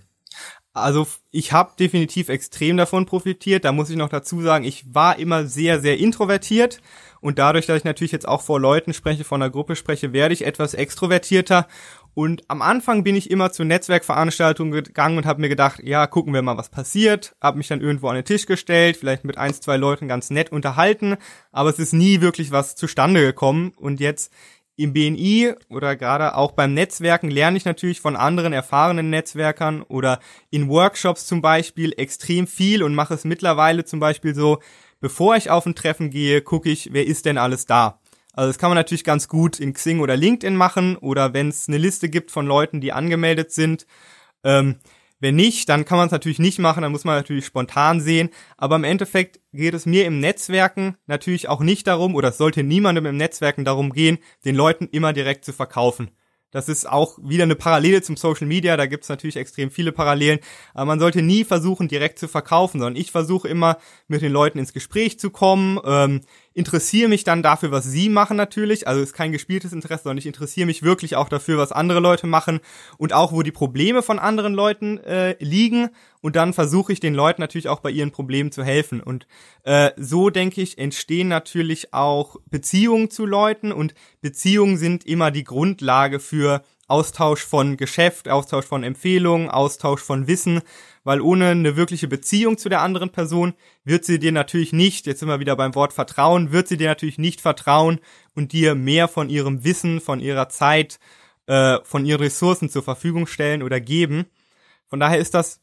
Also 0.73 1.05
ich 1.29 1.53
habe 1.53 1.71
definitiv 1.79 2.29
extrem 2.29 2.77
davon 2.77 3.05
profitiert. 3.05 3.63
Da 3.63 3.71
muss 3.71 3.91
ich 3.91 3.95
noch 3.95 4.09
dazu 4.09 4.41
sagen, 4.41 4.65
ich 4.65 4.91
war 4.91 5.19
immer 5.19 5.45
sehr, 5.45 5.79
sehr 5.79 5.99
introvertiert. 5.99 6.81
Und 7.21 7.39
dadurch, 7.39 7.65
dass 7.65 7.77
ich 7.77 7.83
natürlich 7.85 8.11
jetzt 8.11 8.27
auch 8.27 8.41
vor 8.41 8.59
Leuten 8.59 8.93
spreche, 8.93 9.23
vor 9.23 9.37
einer 9.37 9.49
Gruppe 9.49 9.75
spreche, 9.75 10.13
werde 10.13 10.33
ich 10.33 10.45
etwas 10.45 10.73
extrovertierter. 10.73 11.67
Und 12.15 12.43
am 12.47 12.61
Anfang 12.61 13.03
bin 13.03 13.15
ich 13.15 13.29
immer 13.29 13.51
zu 13.51 13.65
Netzwerkveranstaltungen 13.65 14.71
gegangen 14.71 15.17
und 15.17 15.25
habe 15.25 15.41
mir 15.41 15.49
gedacht, 15.49 15.81
ja, 15.83 16.07
gucken 16.07 16.33
wir 16.33 16.41
mal, 16.41 16.57
was 16.57 16.69
passiert. 16.69 17.35
Habe 17.41 17.57
mich 17.57 17.67
dann 17.67 17.81
irgendwo 17.81 18.07
an 18.07 18.15
den 18.15 18.23
Tisch 18.23 18.45
gestellt, 18.45 18.95
vielleicht 18.95 19.25
mit 19.25 19.37
ein, 19.37 19.53
zwei 19.53 19.75
Leuten 19.75 20.07
ganz 20.07 20.29
nett 20.29 20.49
unterhalten. 20.49 21.17
Aber 21.51 21.69
es 21.69 21.77
ist 21.77 21.91
nie 21.91 22.21
wirklich 22.21 22.51
was 22.51 22.75
zustande 22.75 23.19
gekommen. 23.19 23.73
Und 23.75 23.99
jetzt 23.99 24.31
im 24.77 24.93
BNI 24.93 25.55
oder 25.69 25.97
gerade 25.97 26.35
auch 26.35 26.53
beim 26.53 26.73
Netzwerken 26.73 27.29
lerne 27.29 27.57
ich 27.57 27.65
natürlich 27.65 27.99
von 27.99 28.15
anderen 28.15 28.53
erfahrenen 28.53 29.09
Netzwerkern 29.09 29.81
oder 29.81 30.19
in 30.49 30.69
Workshops 30.69 31.25
zum 31.25 31.41
Beispiel 31.41 31.93
extrem 31.97 32.47
viel 32.47 32.81
und 32.81 32.95
mache 32.95 33.13
es 33.13 33.25
mittlerweile 33.25 33.83
zum 33.83 33.99
Beispiel 33.99 34.33
so, 34.33 34.59
bevor 35.01 35.35
ich 35.35 35.49
auf 35.49 35.65
ein 35.65 35.75
Treffen 35.75 36.09
gehe, 36.09 36.41
gucke 36.41 36.69
ich, 36.69 36.93
wer 36.93 37.05
ist 37.05 37.25
denn 37.25 37.37
alles 37.37 37.65
da. 37.65 37.99
Also 38.35 38.49
das 38.49 38.57
kann 38.57 38.69
man 38.69 38.75
natürlich 38.75 39.03
ganz 39.05 39.27
gut 39.27 39.59
in 39.59 39.73
Xing 39.73 40.01
oder 40.01 40.17
LinkedIn 40.17 40.55
machen 40.55 40.97
oder 40.97 41.33
wenn 41.33 41.49
es 41.49 41.67
eine 41.67 41.77
Liste 41.77 42.09
gibt 42.09 42.31
von 42.31 42.45
Leuten, 42.45 42.81
die 42.81 42.91
angemeldet 42.91 43.51
sind. 43.51 43.87
Ähm, 44.43 44.75
wenn 45.19 45.37
nicht, 45.37 45.69
dann 45.69 45.85
kann 45.85 45.97
man 45.97 46.07
es 46.07 46.11
natürlich 46.11 46.39
nicht 46.39 46.59
machen, 46.59 46.81
dann 46.81 46.91
muss 46.91 47.05
man 47.05 47.15
natürlich 47.15 47.45
spontan 47.45 48.01
sehen. 48.01 48.29
Aber 48.57 48.75
im 48.75 48.83
Endeffekt 48.83 49.39
geht 49.53 49.73
es 49.73 49.85
mir 49.85 50.05
im 50.05 50.19
Netzwerken 50.19 50.97
natürlich 51.07 51.47
auch 51.47 51.61
nicht 51.61 51.87
darum, 51.87 52.15
oder 52.15 52.29
es 52.29 52.37
sollte 52.37 52.63
niemandem 52.63 53.05
im 53.05 53.17
Netzwerken 53.17 53.63
darum 53.63 53.93
gehen, 53.93 54.17
den 54.43 54.55
Leuten 54.55 54.89
immer 54.91 55.13
direkt 55.13 55.45
zu 55.45 55.53
verkaufen. 55.53 56.11
Das 56.51 56.69
ist 56.69 56.87
auch 56.89 57.17
wieder 57.21 57.43
eine 57.43 57.55
Parallele 57.55 58.01
zum 58.01 58.15
Social 58.15 58.47
Media, 58.47 58.77
da 58.77 58.85
gibt 58.85 59.03
es 59.03 59.09
natürlich 59.09 59.35
extrem 59.35 59.71
viele 59.71 59.91
Parallelen, 59.91 60.39
aber 60.73 60.85
man 60.85 60.99
sollte 60.99 61.21
nie 61.21 61.43
versuchen, 61.43 61.89
direkt 61.89 62.17
zu 62.17 62.29
verkaufen, 62.29 62.79
sondern 62.79 62.95
ich 62.95 63.11
versuche 63.11 63.49
immer, 63.49 63.77
mit 64.07 64.21
den 64.21 64.31
Leuten 64.31 64.59
ins 64.59 64.71
Gespräch 64.71 65.19
zu 65.19 65.31
kommen, 65.31 65.79
ähm, 65.85 66.21
interessiere 66.55 67.09
mich 67.09 67.25
dann 67.25 67.43
dafür, 67.43 67.69
was 67.71 67.83
sie 67.83 68.07
machen 68.09 68.37
natürlich. 68.37 68.87
Also 68.87 69.01
ist 69.01 69.13
kein 69.13 69.33
gespieltes 69.33 69.73
Interesse, 69.73 70.03
sondern 70.03 70.17
ich 70.17 70.25
interessiere 70.25 70.65
mich 70.65 70.83
wirklich 70.83 71.17
auch 71.17 71.27
dafür, 71.27 71.57
was 71.57 71.73
andere 71.73 71.99
Leute 71.99 72.27
machen 72.27 72.61
und 72.97 73.13
auch, 73.13 73.33
wo 73.33 73.43
die 73.43 73.51
Probleme 73.51 74.01
von 74.01 74.19
anderen 74.19 74.53
Leuten 74.53 74.97
äh, 74.99 75.35
liegen. 75.43 75.89
Und 76.21 76.37
dann 76.37 76.53
versuche 76.53 76.93
ich 76.93 77.01
den 77.01 77.13
Leuten 77.13 77.41
natürlich 77.41 77.67
auch 77.67 77.81
bei 77.81 77.91
ihren 77.91 78.11
Problemen 78.11 78.53
zu 78.53 78.63
helfen. 78.63 79.01
Und 79.01 79.27
äh, 79.63 79.91
so, 79.97 80.29
denke 80.29 80.61
ich, 80.61 80.77
entstehen 80.77 81.27
natürlich 81.27 81.93
auch 81.93 82.37
Beziehungen 82.49 83.11
zu 83.11 83.25
Leuten 83.25 83.73
und 83.73 83.93
Beziehungen 84.21 84.77
sind 84.77 85.05
immer 85.05 85.31
die 85.31 85.43
Grundlage 85.43 86.21
für 86.21 86.63
Austausch 86.87 87.43
von 87.43 87.77
Geschäft, 87.77 88.29
Austausch 88.29 88.65
von 88.65 88.83
Empfehlungen, 88.83 89.49
Austausch 89.49 90.01
von 90.01 90.27
Wissen, 90.27 90.61
weil 91.05 91.21
ohne 91.21 91.47
eine 91.47 91.77
wirkliche 91.77 92.09
Beziehung 92.09 92.57
zu 92.57 92.67
der 92.67 92.81
anderen 92.81 93.11
Person 93.11 93.53
wird 93.85 94.03
sie 94.03 94.19
dir 94.19 94.33
natürlich 94.33 94.73
nicht, 94.73 95.05
jetzt 95.05 95.21
sind 95.21 95.29
wir 95.29 95.39
wieder 95.39 95.55
beim 95.55 95.73
Wort 95.75 95.93
Vertrauen, 95.93 96.51
wird 96.51 96.67
sie 96.67 96.75
dir 96.75 96.89
natürlich 96.89 97.17
nicht 97.17 97.39
vertrauen 97.39 98.01
und 98.33 98.51
dir 98.51 98.75
mehr 98.75 99.07
von 99.07 99.29
ihrem 99.29 99.63
Wissen, 99.63 100.01
von 100.01 100.19
ihrer 100.19 100.49
Zeit, 100.49 100.99
äh, 101.47 101.77
von 101.83 102.05
ihren 102.05 102.19
Ressourcen 102.19 102.69
zur 102.69 102.83
Verfügung 102.83 103.27
stellen 103.27 103.63
oder 103.63 103.79
geben. 103.79 104.25
Von 104.87 104.99
daher 104.99 105.19
ist 105.19 105.33
das, 105.33 105.61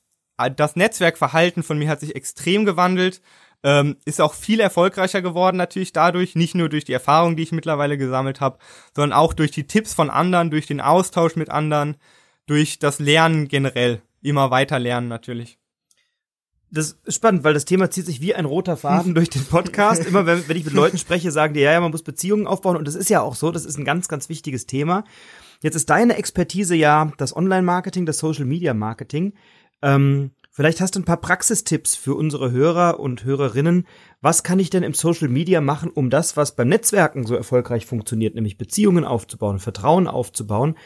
das 0.57 0.77
Netzwerkverhalten 0.77 1.63
von 1.63 1.79
mir 1.79 1.91
hat 1.91 2.01
sich 2.01 2.17
extrem 2.17 2.65
gewandelt 2.65 3.21
ähm, 3.65 3.97
ist 4.05 4.21
auch 4.21 4.35
viel 4.35 4.61
erfolgreicher 4.61 5.23
geworden 5.23 5.57
natürlich 5.57 5.93
dadurch, 5.93 6.35
nicht 6.35 6.55
nur 6.55 6.69
durch 6.69 6.85
die 6.85 6.93
Erfahrung, 6.93 7.37
die 7.37 7.45
ich 7.45 7.53
mittlerweile 7.53 7.97
gesammelt 7.97 8.41
habe, 8.41 8.59
sondern 8.95 9.17
auch 9.17 9.35
durch 9.35 9.51
die 9.51 9.67
Tipps 9.67 9.95
von 9.95 10.11
anderen, 10.11 10.51
durch 10.51 10.67
den 10.67 10.81
Austausch 10.81 11.37
mit 11.37 11.51
anderen, 11.51 11.97
durch 12.47 12.79
das 12.79 12.99
Lernen 12.99 13.49
generell, 13.49 14.03
immer 14.31 14.51
weiter 14.51 14.79
lernen 14.79 15.09
natürlich. 15.09 15.59
Das 16.71 16.99
ist 17.05 17.17
spannend, 17.17 17.45
weil 17.45 17.53
das 17.53 17.67
Thema 17.67 17.91
zieht 17.91 18.07
sich 18.07 18.23
wie 18.23 18.35
ein 18.35 18.47
roter 18.47 18.77
Faden 18.77 19.15
durch 19.17 19.29
den 19.29 19.45
Podcast. 19.45 20.07
Immer 20.07 20.25
wenn, 20.25 20.49
wenn 20.49 20.57
ich 20.57 20.65
mit 20.65 20.75
Leuten 20.75 20.97
spreche, 20.97 21.31
sagen 21.31 21.55
die, 21.55 21.61
ja, 21.61 21.73
ja, 21.73 21.81
man 21.81 21.91
muss 21.91 22.03
Beziehungen 22.03 22.47
aufbauen. 22.47 22.77
Und 22.77 22.89
das 22.89 22.95
ist 22.95 23.11
ja 23.11 23.21
auch 23.21 23.35
so, 23.35 23.51
das 23.51 23.67
ist 23.67 23.79
ein 23.79 23.85
ganz, 23.85 24.09
ganz 24.09 24.29
wichtiges 24.29 24.67
Thema. 24.67 25.05
Jetzt 25.61 25.75
ist 25.75 25.91
deine 25.91 26.17
Expertise 26.17 26.75
ja 26.75 27.13
das 27.19 27.37
Online-Marketing, 27.37 28.07
das 28.07 28.19
Social-Media-Marketing. 28.19 29.35
Ähm, 29.83 30.31
Vielleicht 30.55 30.83
hast 30.83 30.97
du 30.97 31.01
ein 31.01 31.07
paar 31.07 31.17
Praxistipps 31.17 31.97
für 31.97 32.15
unsere 32.15 32.51
Hörer 32.51 33.01
und 33.01 33.25
Hörerinnen. 33.25 33.87
Was 34.21 34.43
kann 34.43 34.59
ich 34.59 34.69
denn 34.69 34.83
im 34.83 34.93
Social 34.93 35.29
Media 35.29 35.63
machen, 35.63 35.89
um 35.89 36.11
das, 36.11 36.37
was 36.37 36.57
beim 36.57 36.69
Netzwerken 36.69 37.25
so 37.25 37.35
erfolgreich 37.35 37.87
funktioniert, 37.87 38.35
nämlich 38.35 38.59
Beziehungen 38.59 39.07
aufzubauen, 39.07 39.61
Vertrauen 39.61 40.07
aufzubauen? 40.07 40.77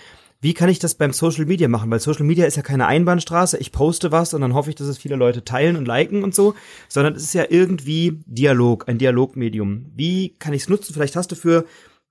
Wie 0.40 0.54
kann 0.54 0.68
ich 0.68 0.78
das 0.78 0.94
beim 0.94 1.12
Social 1.12 1.46
Media 1.46 1.68
machen? 1.68 1.90
Weil 1.90 2.00
Social 2.00 2.24
Media 2.24 2.46
ist 2.46 2.56
ja 2.56 2.62
keine 2.62 2.86
Einbahnstraße. 2.86 3.58
Ich 3.58 3.72
poste 3.72 4.12
was 4.12 4.34
und 4.34 4.42
dann 4.42 4.54
hoffe 4.54 4.70
ich, 4.70 4.76
dass 4.76 4.86
es 4.86 4.98
viele 4.98 5.16
Leute 5.16 5.44
teilen 5.44 5.76
und 5.76 5.86
liken 5.86 6.22
und 6.22 6.34
so, 6.34 6.54
sondern 6.88 7.14
es 7.14 7.22
ist 7.22 7.34
ja 7.34 7.46
irgendwie 7.48 8.20
Dialog, 8.26 8.88
ein 8.88 8.98
Dialogmedium. 8.98 9.86
Wie 9.96 10.34
kann 10.38 10.52
ich 10.52 10.62
es 10.62 10.68
nutzen? 10.68 10.92
Vielleicht 10.92 11.16
hast 11.16 11.32
du 11.32 11.36
für 11.36 11.64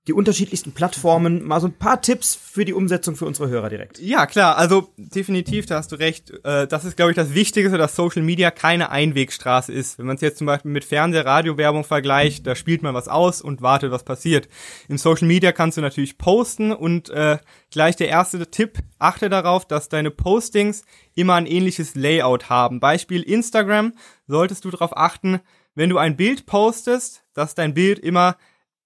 die 0.06 0.12
unterschiedlichsten 0.12 0.72
Plattformen. 0.72 1.44
Mal 1.44 1.60
so 1.60 1.66
ein 1.66 1.72
paar 1.72 2.00
Tipps 2.00 2.36
für 2.36 2.64
die 2.64 2.72
Umsetzung 2.72 3.16
für 3.16 3.26
unsere 3.26 3.48
Hörer 3.48 3.68
direkt. 3.68 3.98
Ja, 3.98 4.26
klar, 4.26 4.56
also 4.56 4.92
definitiv, 4.96 5.66
da 5.66 5.76
hast 5.76 5.90
du 5.90 5.96
recht. 5.96 6.32
Äh, 6.44 6.68
das 6.68 6.84
ist, 6.84 6.96
glaube 6.96 7.10
ich, 7.10 7.16
das 7.16 7.34
Wichtigste, 7.34 7.76
dass 7.76 7.96
Social 7.96 8.22
Media 8.22 8.50
keine 8.50 8.90
Einwegstraße 8.90 9.72
ist. 9.72 9.98
Wenn 9.98 10.06
man 10.06 10.14
es 10.14 10.22
jetzt 10.22 10.38
zum 10.38 10.46
Beispiel 10.46 10.70
mit 10.70 10.84
Fernseh-, 10.84 11.24
Radio-Werbung 11.24 11.82
vergleicht, 11.82 12.46
da 12.46 12.54
spielt 12.54 12.82
man 12.82 12.94
was 12.94 13.08
aus 13.08 13.42
und 13.42 13.62
wartet, 13.62 13.90
was 13.90 14.04
passiert. 14.04 14.48
Im 14.88 14.96
Social 14.98 15.26
Media 15.26 15.50
kannst 15.50 15.76
du 15.76 15.82
natürlich 15.82 16.18
posten 16.18 16.72
und 16.72 17.10
äh, 17.10 17.38
gleich 17.72 17.96
der 17.96 18.08
erste 18.08 18.48
Tipp, 18.50 18.78
achte 18.98 19.28
darauf, 19.28 19.66
dass 19.66 19.88
deine 19.88 20.12
Postings 20.12 20.84
immer 21.14 21.34
ein 21.34 21.46
ähnliches 21.46 21.96
Layout 21.96 22.48
haben. 22.48 22.78
Beispiel 22.78 23.22
Instagram, 23.22 23.92
solltest 24.28 24.64
du 24.64 24.70
darauf 24.70 24.96
achten, 24.96 25.40
wenn 25.74 25.90
du 25.90 25.98
ein 25.98 26.16
Bild 26.16 26.46
postest, 26.46 27.24
dass 27.34 27.54
dein 27.54 27.74
Bild 27.74 27.98
immer 27.98 28.36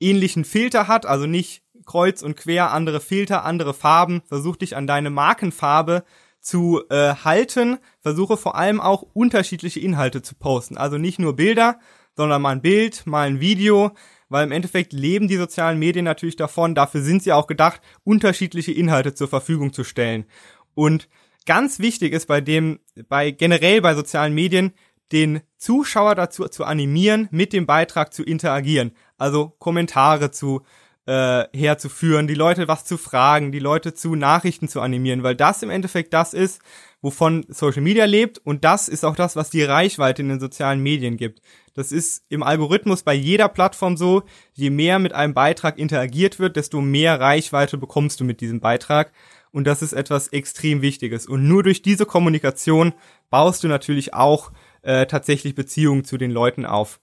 ähnlichen 0.01 0.45
Filter 0.45 0.89
hat, 0.89 1.07
also 1.07 1.27
nicht 1.27 1.63
kreuz 1.87 2.23
und 2.23 2.37
quer 2.37 2.73
andere 2.73 3.01
Filter, 3.01 3.45
andere 3.45 3.75
Farben. 3.75 4.23
Versuch 4.27 4.57
dich 4.57 4.77
an 4.77 4.87
deine 4.87 5.11
Markenfarbe 5.11 6.05
zu 6.41 6.83
äh, 6.89 7.15
halten. 7.15 7.79
Versuche 8.01 8.37
vor 8.37 8.55
allem 8.57 8.81
auch 8.81 9.03
unterschiedliche 9.03 9.81
Inhalte 9.81 10.23
zu 10.23 10.35
posten. 10.35 10.77
Also 10.77 10.99
nicht 10.99 11.19
nur 11.19 11.37
Bilder, 11.37 11.79
sondern 12.17 12.43
mal 12.43 12.51
ein 12.51 12.63
Bild, 12.63 13.07
mal 13.07 13.27
ein 13.27 13.41
Video, 13.41 13.93
weil 14.29 14.47
im 14.47 14.53
Endeffekt 14.53 14.93
leben 14.93 15.29
die 15.29 15.37
sozialen 15.37 15.79
Medien 15.79 16.05
natürlich 16.05 16.37
davon. 16.37 16.75
Dafür 16.75 17.03
sind 17.03 17.23
sie 17.23 17.33
auch 17.33 17.47
gedacht, 17.47 17.81
unterschiedliche 18.05 18.73
Inhalte 18.73 19.15
zur 19.15 19.29
Verfügung 19.29 19.73
zu 19.73 19.85
stellen. 19.85 20.27
Und 20.75 21.09
ganz 21.47 21.79
wichtig 21.79 22.13
ist 22.13 22.27
bei 22.27 22.41
dem, 22.41 22.81
bei 23.09 23.33
generell 23.33 23.81
bei 23.81 23.95
sozialen 23.95 24.35
Medien, 24.35 24.73
den 25.13 25.41
Zuschauer 25.57 26.15
dazu 26.15 26.49
zu 26.49 26.65
animieren, 26.65 27.29
mit 27.31 27.53
dem 27.53 27.67
Beitrag 27.67 28.13
zu 28.13 28.23
interagieren. 28.23 28.93
Also 29.19 29.55
Kommentare 29.59 30.31
zu 30.31 30.63
äh, 31.07 31.49
herzuführen, 31.53 32.27
die 32.27 32.35
Leute 32.35 32.69
was 32.69 32.85
zu 32.85 32.97
fragen, 32.97 33.53
die 33.53 33.59
Leute 33.59 33.95
zu 33.95 34.15
Nachrichten 34.15 34.69
zu 34.69 34.81
animieren, 34.81 35.23
weil 35.23 35.35
das 35.35 35.63
im 35.63 35.71
Endeffekt 35.71 36.13
das 36.13 36.35
ist, 36.35 36.61
wovon 37.01 37.45
Social 37.49 37.83
Media 37.83 38.05
lebt 38.05 38.39
und 38.39 38.65
das 38.65 38.89
ist 38.89 39.05
auch 39.05 39.17
das, 39.17 39.35
was 39.35 39.51
die 39.51 39.65
Reichweite 39.65 40.23
in 40.23 40.29
den 40.29 40.41
sozialen 40.41 40.81
Medien 40.81 41.17
gibt. 41.17 41.41
Das 41.75 41.91
ist 41.91 42.25
im 42.29 42.43
Algorithmus 42.43 43.03
bei 43.03 43.15
jeder 43.15 43.49
Plattform 43.49 43.97
so, 43.97 44.23
je 44.53 44.71
mehr 44.71 44.99
mit 44.99 45.13
einem 45.13 45.35
Beitrag 45.35 45.79
interagiert 45.79 46.39
wird, 46.39 46.57
desto 46.57 46.81
mehr 46.81 47.19
Reichweite 47.19 47.79
bekommst 47.79 48.21
du 48.21 48.25
mit 48.25 48.41
diesem 48.41 48.61
Beitrag 48.61 49.13
und 49.51 49.67
das 49.67 49.83
ist 49.83 49.95
etwas 49.95 50.29
extrem 50.29 50.83
Wichtiges 50.83 51.27
und 51.27 51.49
nur 51.49 51.63
durch 51.63 51.83
diese 51.83 52.07
Kommunikation 52.07 52.93
baust 53.31 53.65
du 53.65 53.69
natürlich 53.69 54.15
auch 54.15 54.53
äh, 54.83 55.07
tatsächlich 55.07 55.55
Beziehungen 55.55 56.05
zu 56.05 56.19
den 56.19 56.31
Leuten 56.31 56.67
auf. 56.67 57.01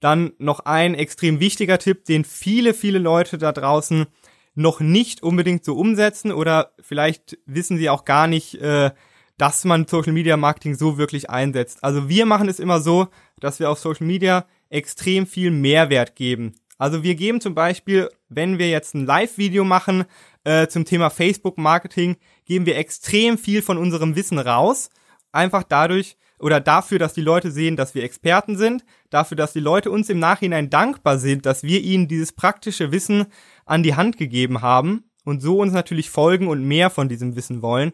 Dann 0.00 0.32
noch 0.38 0.60
ein 0.60 0.94
extrem 0.94 1.40
wichtiger 1.40 1.78
Tipp, 1.78 2.04
den 2.04 2.24
viele, 2.24 2.74
viele 2.74 2.98
Leute 2.98 3.38
da 3.38 3.52
draußen 3.52 4.06
noch 4.54 4.80
nicht 4.80 5.22
unbedingt 5.22 5.64
so 5.64 5.76
umsetzen 5.76 6.32
oder 6.32 6.72
vielleicht 6.80 7.38
wissen 7.46 7.78
sie 7.78 7.90
auch 7.90 8.04
gar 8.04 8.26
nicht, 8.26 8.54
äh, 8.56 8.90
dass 9.36 9.64
man 9.64 9.86
Social 9.86 10.12
Media 10.12 10.36
Marketing 10.36 10.74
so 10.74 10.98
wirklich 10.98 11.30
einsetzt. 11.30 11.82
Also 11.82 12.08
wir 12.08 12.26
machen 12.26 12.48
es 12.48 12.58
immer 12.58 12.80
so, 12.80 13.08
dass 13.40 13.58
wir 13.58 13.70
auf 13.70 13.78
Social 13.78 14.06
Media 14.06 14.46
extrem 14.68 15.26
viel 15.26 15.50
Mehrwert 15.50 16.14
geben. 16.14 16.54
Also 16.76 17.02
wir 17.02 17.14
geben 17.14 17.40
zum 17.40 17.54
Beispiel, 17.54 18.08
wenn 18.28 18.58
wir 18.58 18.70
jetzt 18.70 18.94
ein 18.94 19.04
Live-Video 19.04 19.64
machen 19.64 20.04
äh, 20.44 20.66
zum 20.66 20.84
Thema 20.84 21.10
Facebook 21.10 21.58
Marketing, 21.58 22.16
geben 22.46 22.64
wir 22.66 22.76
extrem 22.76 23.36
viel 23.36 23.60
von 23.60 23.76
unserem 23.76 24.16
Wissen 24.16 24.38
raus. 24.38 24.90
Einfach 25.32 25.62
dadurch, 25.62 26.16
oder 26.40 26.60
dafür, 26.60 26.98
dass 26.98 27.12
die 27.12 27.20
Leute 27.20 27.50
sehen, 27.50 27.76
dass 27.76 27.94
wir 27.94 28.02
Experten 28.02 28.56
sind, 28.56 28.84
dafür, 29.10 29.36
dass 29.36 29.52
die 29.52 29.60
Leute 29.60 29.90
uns 29.90 30.08
im 30.08 30.18
Nachhinein 30.18 30.70
dankbar 30.70 31.18
sind, 31.18 31.46
dass 31.46 31.62
wir 31.62 31.80
ihnen 31.80 32.08
dieses 32.08 32.32
praktische 32.32 32.92
Wissen 32.92 33.26
an 33.66 33.82
die 33.82 33.94
Hand 33.94 34.16
gegeben 34.16 34.62
haben 34.62 35.04
und 35.24 35.40
so 35.40 35.58
uns 35.58 35.72
natürlich 35.72 36.10
folgen 36.10 36.48
und 36.48 36.64
mehr 36.64 36.90
von 36.90 37.08
diesem 37.08 37.36
Wissen 37.36 37.62
wollen. 37.62 37.92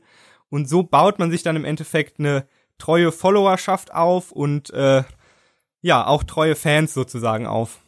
Und 0.49 0.69
so 0.69 0.83
baut 0.83 1.19
man 1.19 1.31
sich 1.31 1.43
dann 1.43 1.57
im 1.57 1.65
Endeffekt 1.65 2.19
eine 2.19 2.47
treue 2.79 3.11
Followerschaft 3.11 3.93
auf 3.93 4.33
und 4.33 4.71
äh, 4.71 5.03
ja, 5.83 6.07
auch 6.07 6.25
treue 6.25 6.55
Fans 6.57 6.95
sozusagen 6.95 7.47
auf. 7.47 7.81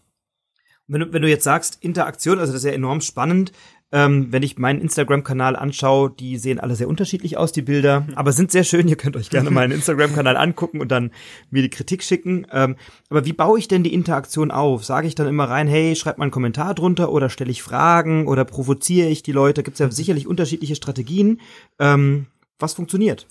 Wenn 0.87 1.01
du, 1.03 1.13
wenn 1.13 1.23
du 1.23 1.29
jetzt 1.29 1.45
sagst, 1.45 1.79
Interaktion, 1.83 2.39
also 2.39 2.53
das 2.53 2.63
ist 2.63 2.69
ja 2.69 2.75
enorm 2.75 3.01
spannend. 3.01 3.53
Ähm, 3.91 4.31
wenn 4.31 4.43
ich 4.43 4.59
meinen 4.59 4.83
Instagram-Kanal 4.83 5.57
anschaue, 5.57 6.11
die 6.11 6.37
sehen 6.37 6.61
alle 6.61 6.77
sehr 6.77 6.89
unterschiedlich 6.89 7.39
aus, 7.39 7.53
die 7.53 7.63
Bilder, 7.63 8.07
aber 8.17 8.33
sind 8.33 8.53
sehr 8.53 8.65
schön. 8.65 8.87
Ihr 8.89 8.97
könnt 8.97 9.17
euch 9.17 9.31
gerne 9.31 9.51
meinen 9.51 9.73
Instagram-Kanal 9.79 10.37
angucken 10.37 10.81
und 10.81 10.89
dann 10.89 11.11
mir 11.51 11.63
die 11.63 11.71
Kritik 11.71 12.03
schicken. 12.03 12.47
Ähm, 12.53 12.77
aber 13.09 13.25
wie 13.25 13.33
baue 13.33 13.59
ich 13.59 13.67
denn 13.67 13.83
die 13.83 13.95
Interaktion 13.95 14.51
auf? 14.51 14.85
Sage 14.85 15.09
ich 15.09 15.15
dann 15.15 15.27
immer 15.27 15.49
rein, 15.49 15.69
hey, 15.69 15.97
schreib 15.97 16.19
mal 16.19 16.25
einen 16.25 16.33
Kommentar 16.33 16.75
drunter 16.75 17.11
oder 17.11 17.31
stelle 17.31 17.51
ich 17.51 17.63
Fragen 17.63 18.27
oder 18.27 18.45
provoziere 18.45 19.09
ich 19.09 19.23
die 19.23 19.33
Leute? 19.33 19.63
Gibt 19.63 19.77
es 19.77 19.81
ja 19.81 19.91
sicherlich 19.91 20.27
unterschiedliche 20.27 20.77
Strategien. 20.77 21.41
Ähm, 21.79 22.27
was 22.59 22.75
funktioniert? 22.75 23.27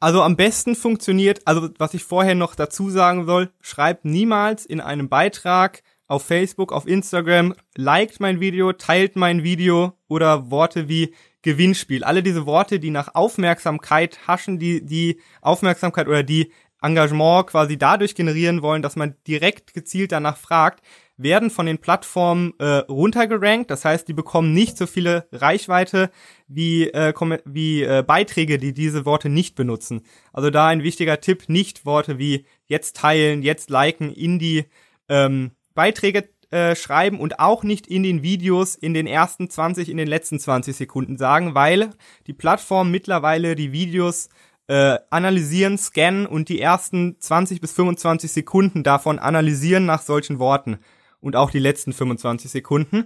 Also 0.00 0.22
am 0.22 0.36
besten 0.36 0.76
funktioniert, 0.76 1.40
also 1.44 1.70
was 1.78 1.92
ich 1.94 2.04
vorher 2.04 2.36
noch 2.36 2.54
dazu 2.54 2.88
sagen 2.88 3.26
soll, 3.26 3.50
schreibt 3.60 4.04
niemals 4.04 4.64
in 4.64 4.80
einem 4.80 5.08
Beitrag 5.08 5.82
auf 6.08 6.24
Facebook, 6.24 6.72
auf 6.72 6.88
Instagram, 6.88 7.54
liked 7.76 8.18
mein 8.18 8.40
Video, 8.40 8.72
teilt 8.72 9.14
mein 9.14 9.44
Video 9.44 9.92
oder 10.08 10.50
Worte 10.50 10.88
wie 10.88 11.14
Gewinnspiel. 11.42 12.02
Alle 12.02 12.22
diese 12.22 12.46
Worte, 12.46 12.80
die 12.80 12.90
nach 12.90 13.14
Aufmerksamkeit 13.14 14.26
haschen, 14.26 14.58
die 14.58 14.84
die 14.84 15.20
Aufmerksamkeit 15.40 16.08
oder 16.08 16.22
die 16.22 16.50
Engagement 16.80 17.48
quasi 17.48 17.76
dadurch 17.76 18.14
generieren 18.14 18.62
wollen, 18.62 18.82
dass 18.82 18.96
man 18.96 19.16
direkt 19.26 19.74
gezielt 19.74 20.12
danach 20.12 20.36
fragt, 20.36 20.82
werden 21.16 21.50
von 21.50 21.66
den 21.66 21.78
Plattformen 21.78 22.54
äh, 22.58 22.64
runtergerankt. 22.88 23.70
Das 23.70 23.84
heißt, 23.84 24.06
die 24.06 24.12
bekommen 24.12 24.52
nicht 24.52 24.78
so 24.78 24.86
viele 24.86 25.28
Reichweite 25.32 26.10
wie, 26.46 26.88
äh, 26.88 27.12
wie 27.44 27.82
äh, 27.82 28.04
Beiträge, 28.06 28.58
die 28.58 28.72
diese 28.72 29.04
Worte 29.04 29.28
nicht 29.28 29.56
benutzen. 29.56 30.02
Also 30.32 30.50
da 30.50 30.68
ein 30.68 30.84
wichtiger 30.84 31.20
Tipp, 31.20 31.48
nicht 31.48 31.84
Worte 31.84 32.18
wie 32.18 32.46
jetzt 32.66 32.96
teilen, 32.96 33.42
jetzt 33.42 33.68
liken 33.68 34.12
in 34.12 34.38
die 34.38 34.66
ähm, 35.08 35.50
Beiträge 35.78 36.28
äh, 36.50 36.74
schreiben 36.74 37.20
und 37.20 37.38
auch 37.38 37.62
nicht 37.62 37.86
in 37.86 38.02
den 38.02 38.24
Videos 38.24 38.74
in 38.74 38.94
den 38.94 39.06
ersten 39.06 39.48
20, 39.48 39.88
in 39.88 39.96
den 39.96 40.08
letzten 40.08 40.40
20 40.40 40.74
Sekunden 40.74 41.16
sagen, 41.16 41.54
weil 41.54 41.90
die 42.26 42.32
Plattform 42.32 42.90
mittlerweile 42.90 43.54
die 43.54 43.70
Videos 43.70 44.28
äh, 44.66 44.98
analysieren, 45.10 45.78
scannen 45.78 46.26
und 46.26 46.48
die 46.48 46.60
ersten 46.60 47.20
20 47.20 47.60
bis 47.60 47.70
25 47.74 48.32
Sekunden 48.32 48.82
davon 48.82 49.20
analysieren 49.20 49.86
nach 49.86 50.02
solchen 50.02 50.40
Worten 50.40 50.78
und 51.20 51.36
auch 51.36 51.52
die 51.52 51.60
letzten 51.60 51.92
25 51.92 52.50
Sekunden. 52.50 53.04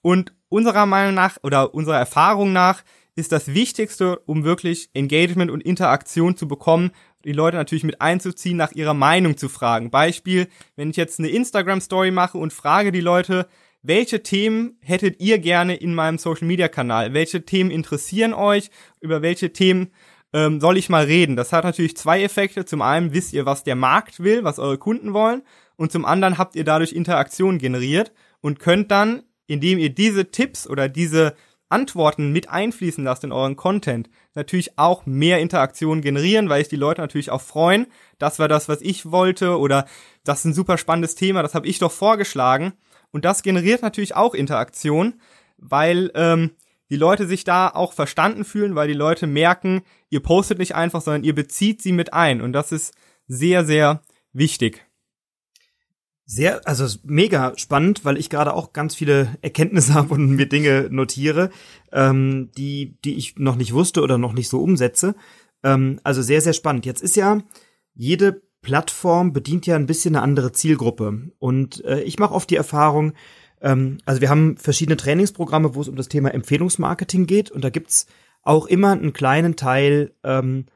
Und 0.00 0.32
unserer 0.48 0.86
Meinung 0.86 1.12
nach 1.12 1.36
oder 1.42 1.74
unserer 1.74 1.98
Erfahrung 1.98 2.54
nach 2.54 2.84
ist 3.16 3.32
das 3.32 3.48
Wichtigste, 3.48 4.20
um 4.20 4.44
wirklich 4.44 4.88
Engagement 4.94 5.50
und 5.50 5.60
Interaktion 5.60 6.38
zu 6.38 6.48
bekommen, 6.48 6.92
die 7.24 7.32
Leute 7.32 7.56
natürlich 7.56 7.84
mit 7.84 8.00
einzuziehen, 8.00 8.56
nach 8.56 8.72
ihrer 8.72 8.94
Meinung 8.94 9.36
zu 9.36 9.48
fragen. 9.48 9.90
Beispiel, 9.90 10.48
wenn 10.76 10.90
ich 10.90 10.96
jetzt 10.96 11.18
eine 11.18 11.28
Instagram-Story 11.28 12.10
mache 12.10 12.38
und 12.38 12.52
frage 12.52 12.92
die 12.92 13.00
Leute, 13.00 13.48
welche 13.82 14.22
Themen 14.22 14.78
hättet 14.80 15.20
ihr 15.20 15.38
gerne 15.38 15.76
in 15.76 15.94
meinem 15.94 16.18
Social-Media-Kanal? 16.18 17.14
Welche 17.14 17.44
Themen 17.44 17.70
interessieren 17.70 18.34
euch? 18.34 18.70
Über 19.00 19.22
welche 19.22 19.52
Themen 19.52 19.92
ähm, 20.32 20.60
soll 20.60 20.76
ich 20.76 20.88
mal 20.88 21.04
reden? 21.04 21.36
Das 21.36 21.52
hat 21.52 21.64
natürlich 21.64 21.96
zwei 21.96 22.22
Effekte. 22.22 22.64
Zum 22.64 22.82
einen 22.82 23.12
wisst 23.12 23.32
ihr, 23.32 23.46
was 23.46 23.64
der 23.64 23.76
Markt 23.76 24.20
will, 24.20 24.44
was 24.44 24.58
eure 24.58 24.78
Kunden 24.78 25.14
wollen. 25.14 25.42
Und 25.76 25.92
zum 25.92 26.04
anderen 26.04 26.38
habt 26.38 26.56
ihr 26.56 26.64
dadurch 26.64 26.92
Interaktion 26.92 27.58
generiert 27.58 28.12
und 28.40 28.58
könnt 28.58 28.90
dann, 28.90 29.22
indem 29.46 29.78
ihr 29.78 29.90
diese 29.90 30.30
Tipps 30.30 30.68
oder 30.68 30.88
diese 30.88 31.34
Antworten 31.68 32.32
mit 32.32 32.48
einfließen 32.48 33.04
lasst 33.04 33.24
in 33.24 33.32
euren 33.32 33.56
Content, 33.56 34.08
natürlich 34.34 34.78
auch 34.78 35.06
mehr 35.06 35.40
Interaktion 35.40 36.00
generieren, 36.00 36.48
weil 36.48 36.60
sich 36.60 36.68
die 36.68 36.76
Leute 36.76 37.00
natürlich 37.00 37.30
auch 37.30 37.40
freuen. 37.40 37.86
Das 38.18 38.38
war 38.38 38.48
das, 38.48 38.68
was 38.68 38.80
ich 38.80 39.10
wollte 39.10 39.58
oder 39.58 39.86
das 40.24 40.40
ist 40.40 40.44
ein 40.46 40.54
super 40.54 40.78
spannendes 40.78 41.14
Thema, 41.14 41.42
das 41.42 41.54
habe 41.54 41.66
ich 41.66 41.78
doch 41.78 41.92
vorgeschlagen. 41.92 42.72
Und 43.10 43.24
das 43.24 43.42
generiert 43.42 43.82
natürlich 43.82 44.14
auch 44.14 44.34
Interaktion, 44.34 45.20
weil 45.56 46.10
ähm, 46.14 46.50
die 46.90 46.96
Leute 46.96 47.26
sich 47.26 47.44
da 47.44 47.68
auch 47.68 47.92
verstanden 47.92 48.44
fühlen, 48.44 48.74
weil 48.74 48.88
die 48.88 48.94
Leute 48.94 49.26
merken, 49.26 49.82
ihr 50.08 50.20
postet 50.20 50.58
nicht 50.58 50.74
einfach, 50.74 51.02
sondern 51.02 51.24
ihr 51.24 51.34
bezieht 51.34 51.82
sie 51.82 51.92
mit 51.92 52.12
ein. 52.12 52.40
Und 52.40 52.52
das 52.52 52.72
ist 52.72 52.94
sehr, 53.26 53.64
sehr 53.64 54.02
wichtig. 54.32 54.87
Sehr, 56.30 56.60
also 56.68 56.86
mega 57.04 57.54
spannend, 57.56 58.04
weil 58.04 58.18
ich 58.18 58.28
gerade 58.28 58.52
auch 58.52 58.74
ganz 58.74 58.94
viele 58.94 59.38
Erkenntnisse 59.40 59.94
habe 59.94 60.12
und 60.12 60.36
mir 60.36 60.46
Dinge 60.46 60.88
notiere, 60.90 61.48
ähm, 61.90 62.50
die, 62.58 62.98
die 63.02 63.14
ich 63.14 63.36
noch 63.38 63.56
nicht 63.56 63.72
wusste 63.72 64.02
oder 64.02 64.18
noch 64.18 64.34
nicht 64.34 64.50
so 64.50 64.60
umsetze. 64.60 65.14
Ähm, 65.62 66.00
also 66.04 66.20
sehr, 66.20 66.42
sehr 66.42 66.52
spannend. 66.52 66.84
Jetzt 66.84 67.02
ist 67.02 67.16
ja 67.16 67.38
jede 67.94 68.42
Plattform 68.60 69.32
bedient 69.32 69.66
ja 69.66 69.76
ein 69.76 69.86
bisschen 69.86 70.16
eine 70.16 70.22
andere 70.22 70.52
Zielgruppe. 70.52 71.30
Und 71.38 71.82
äh, 71.86 72.02
ich 72.02 72.18
mache 72.18 72.34
oft 72.34 72.50
die 72.50 72.56
Erfahrung, 72.56 73.14
ähm, 73.62 73.96
also 74.04 74.20
wir 74.20 74.28
haben 74.28 74.58
verschiedene 74.58 74.98
Trainingsprogramme, 74.98 75.74
wo 75.74 75.80
es 75.80 75.88
um 75.88 75.96
das 75.96 76.08
Thema 76.08 76.34
Empfehlungsmarketing 76.34 77.26
geht. 77.26 77.50
Und 77.50 77.64
da 77.64 77.70
gibt's 77.70 78.06
auch 78.42 78.66
immer 78.66 78.92
einen 78.92 79.14
kleinen 79.14 79.56
Teil, 79.56 80.12
ähm, 80.24 80.66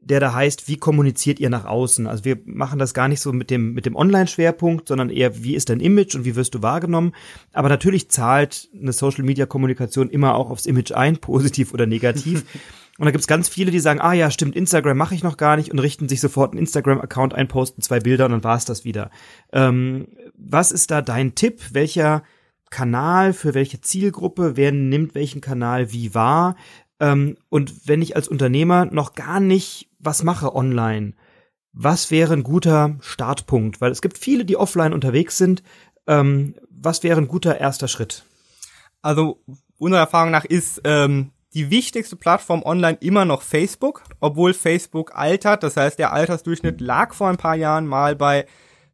der 0.00 0.20
da 0.20 0.32
heißt, 0.34 0.68
wie 0.68 0.76
kommuniziert 0.76 1.40
ihr 1.40 1.50
nach 1.50 1.64
außen? 1.64 2.06
Also 2.06 2.24
wir 2.24 2.38
machen 2.44 2.78
das 2.78 2.94
gar 2.94 3.08
nicht 3.08 3.20
so 3.20 3.32
mit 3.32 3.50
dem, 3.50 3.74
mit 3.74 3.86
dem 3.86 3.96
Online-Schwerpunkt, 3.96 4.88
sondern 4.88 5.10
eher, 5.10 5.42
wie 5.42 5.54
ist 5.54 5.68
dein 5.68 5.80
Image 5.80 6.14
und 6.14 6.24
wie 6.24 6.36
wirst 6.36 6.54
du 6.54 6.62
wahrgenommen? 6.62 7.12
Aber 7.52 7.68
natürlich 7.68 8.08
zahlt 8.08 8.68
eine 8.78 8.92
Social-Media-Kommunikation 8.92 10.10
immer 10.10 10.34
auch 10.34 10.50
aufs 10.50 10.66
Image 10.66 10.92
ein, 10.92 11.16
positiv 11.20 11.72
oder 11.74 11.86
negativ. 11.86 12.44
und 12.98 13.04
da 13.04 13.10
gibt's 13.10 13.26
ganz 13.26 13.48
viele, 13.48 13.70
die 13.70 13.80
sagen, 13.80 14.00
ah 14.00 14.12
ja, 14.12 14.30
stimmt, 14.30 14.56
Instagram 14.56 14.96
mache 14.96 15.14
ich 15.14 15.22
noch 15.22 15.36
gar 15.36 15.56
nicht 15.56 15.70
und 15.70 15.78
richten 15.78 16.08
sich 16.08 16.20
sofort 16.20 16.52
einen 16.52 16.60
Instagram-Account 16.60 17.34
ein, 17.34 17.48
posten 17.48 17.82
zwei 17.82 18.00
Bilder 18.00 18.26
und 18.26 18.32
dann 18.32 18.44
war's 18.44 18.64
das 18.64 18.84
wieder. 18.84 19.10
Ähm, 19.52 20.08
was 20.34 20.72
ist 20.72 20.90
da 20.90 21.02
dein 21.02 21.34
Tipp? 21.34 21.60
Welcher 21.72 22.22
Kanal 22.72 23.34
für 23.34 23.52
welche 23.54 23.82
Zielgruppe, 23.82 24.56
wer 24.56 24.72
nimmt 24.72 25.14
welchen 25.14 25.42
Kanal 25.42 25.92
wie 25.92 26.14
wahr? 26.14 26.56
Ähm, 27.02 27.36
und 27.50 27.88
wenn 27.88 28.00
ich 28.00 28.14
als 28.14 28.28
Unternehmer 28.28 28.86
noch 28.86 29.14
gar 29.14 29.40
nicht 29.40 29.90
was 29.98 30.22
mache 30.22 30.54
online, 30.54 31.14
was 31.72 32.12
wäre 32.12 32.32
ein 32.32 32.44
guter 32.44 32.96
Startpunkt? 33.00 33.80
Weil 33.80 33.90
es 33.90 34.00
gibt 34.00 34.16
viele, 34.16 34.44
die 34.44 34.56
offline 34.56 34.92
unterwegs 34.92 35.36
sind. 35.36 35.64
Ähm, 36.06 36.54
was 36.70 37.02
wäre 37.02 37.20
ein 37.20 37.28
guter 37.28 37.58
erster 37.58 37.88
Schritt? 37.88 38.24
Also 39.02 39.42
unserer 39.78 40.02
Erfahrung 40.02 40.30
nach 40.30 40.44
ist 40.44 40.80
ähm, 40.84 41.32
die 41.54 41.70
wichtigste 41.70 42.14
Plattform 42.14 42.62
online 42.62 42.98
immer 43.00 43.24
noch 43.24 43.42
Facebook, 43.42 44.04
obwohl 44.20 44.54
Facebook 44.54 45.12
altert. 45.16 45.64
Das 45.64 45.76
heißt, 45.76 45.98
der 45.98 46.12
Altersdurchschnitt 46.12 46.80
lag 46.80 47.14
vor 47.14 47.28
ein 47.28 47.36
paar 47.36 47.56
Jahren 47.56 47.86
mal 47.86 48.14
bei 48.14 48.46